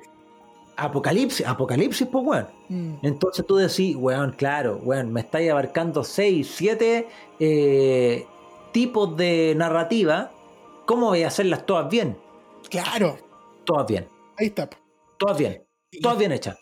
apocalipsis, 0.77 1.47
apocalipsis, 1.47 2.07
pues 2.11 2.25
weón. 2.25 2.47
Mm. 2.71 2.95
Entonces 3.03 3.45
tú 3.47 3.57
decís, 3.57 3.95
weón, 3.97 4.33
claro, 4.33 4.81
weón, 4.83 5.13
me 5.13 5.21
estáis 5.21 5.51
abarcando 5.51 6.03
6, 6.05 6.51
7 6.57 7.07
eh, 7.39 8.27
tipos 8.73 9.17
de 9.17 9.55
narrativa. 9.57 10.31
¿Cómo 10.87 11.07
voy 11.07 11.23
a 11.23 11.29
hacerlas 11.29 11.67
todas 11.67 11.89
bien? 11.89 12.19
Claro. 12.69 13.19
Todas 13.65 13.87
bien, 13.87 14.09
Ahí 14.39 14.47
está. 14.47 14.69
todas 15.19 15.39
bien. 15.39 15.63
Todas 16.03 16.19
bien 16.19 16.33
hechas. 16.33 16.57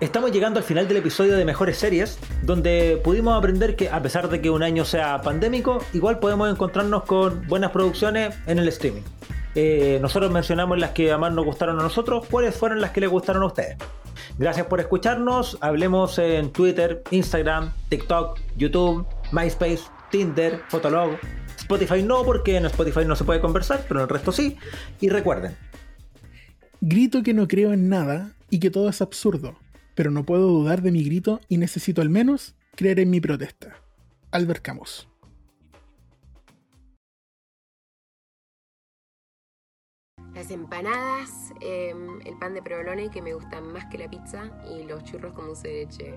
Estamos 0.00 0.32
llegando 0.32 0.58
al 0.58 0.64
final 0.64 0.88
del 0.88 0.96
episodio 0.96 1.36
de 1.36 1.44
Mejores 1.44 1.76
Series, 1.78 2.18
donde 2.42 2.98
pudimos 3.04 3.36
aprender 3.36 3.76
que 3.76 3.90
a 3.90 4.00
pesar 4.00 4.28
de 4.30 4.40
que 4.40 4.48
un 4.48 4.62
año 4.62 4.84
sea 4.84 5.20
pandémico, 5.20 5.78
igual 5.92 6.18
podemos 6.20 6.50
encontrarnos 6.50 7.04
con 7.04 7.46
buenas 7.46 7.70
producciones 7.70 8.34
en 8.46 8.58
el 8.58 8.68
streaming. 8.68 9.02
Eh, 9.54 9.98
nosotros 10.00 10.30
mencionamos 10.30 10.78
las 10.78 10.90
que 10.92 11.14
más 11.18 11.32
nos 11.32 11.44
gustaron 11.44 11.78
a 11.80 11.82
nosotros, 11.82 12.26
cuáles 12.30 12.54
fueron 12.56 12.80
las 12.80 12.92
que 12.92 13.00
les 13.02 13.10
gustaron 13.10 13.42
a 13.42 13.46
ustedes. 13.46 13.76
Gracias 14.38 14.66
por 14.66 14.80
escucharnos, 14.80 15.58
hablemos 15.60 16.18
en 16.18 16.50
Twitter, 16.50 17.02
Instagram, 17.10 17.72
TikTok, 17.90 18.38
YouTube, 18.56 19.06
MySpace, 19.32 19.82
Tinder, 20.10 20.62
Fotolog, 20.68 21.18
Spotify 21.56 22.02
no, 22.02 22.24
porque 22.24 22.56
en 22.56 22.66
Spotify 22.66 23.04
no 23.04 23.16
se 23.16 23.24
puede 23.24 23.40
conversar, 23.40 23.84
pero 23.86 24.00
en 24.00 24.04
el 24.04 24.08
resto 24.08 24.32
sí. 24.32 24.56
Y 25.00 25.08
recuerden, 25.08 25.56
Grito 26.82 27.22
que 27.22 27.34
no 27.34 27.46
creo 27.46 27.74
en 27.74 27.90
nada 27.90 28.32
y 28.48 28.58
que 28.58 28.70
todo 28.70 28.88
es 28.88 29.02
absurdo, 29.02 29.54
pero 29.94 30.10
no 30.10 30.24
puedo 30.24 30.48
dudar 30.48 30.80
de 30.80 30.90
mi 30.90 31.04
grito 31.04 31.38
y 31.46 31.58
necesito 31.58 32.00
al 32.00 32.08
menos 32.08 32.54
creer 32.74 33.00
en 33.00 33.10
mi 33.10 33.20
protesta. 33.20 33.76
Albert 34.30 34.62
Camus. 34.62 35.06
Las 40.34 40.50
empanadas, 40.50 41.52
eh, 41.60 41.92
el 42.24 42.38
pan 42.38 42.54
de 42.54 42.62
provolone 42.62 43.10
que 43.10 43.20
me 43.20 43.34
gusta 43.34 43.60
más 43.60 43.84
que 43.90 43.98
la 43.98 44.08
pizza 44.08 44.50
y 44.70 44.84
los 44.84 45.04
churros 45.04 45.34
con 45.34 45.48
dulce 45.48 45.68
de 45.68 45.74
leche 45.84 46.14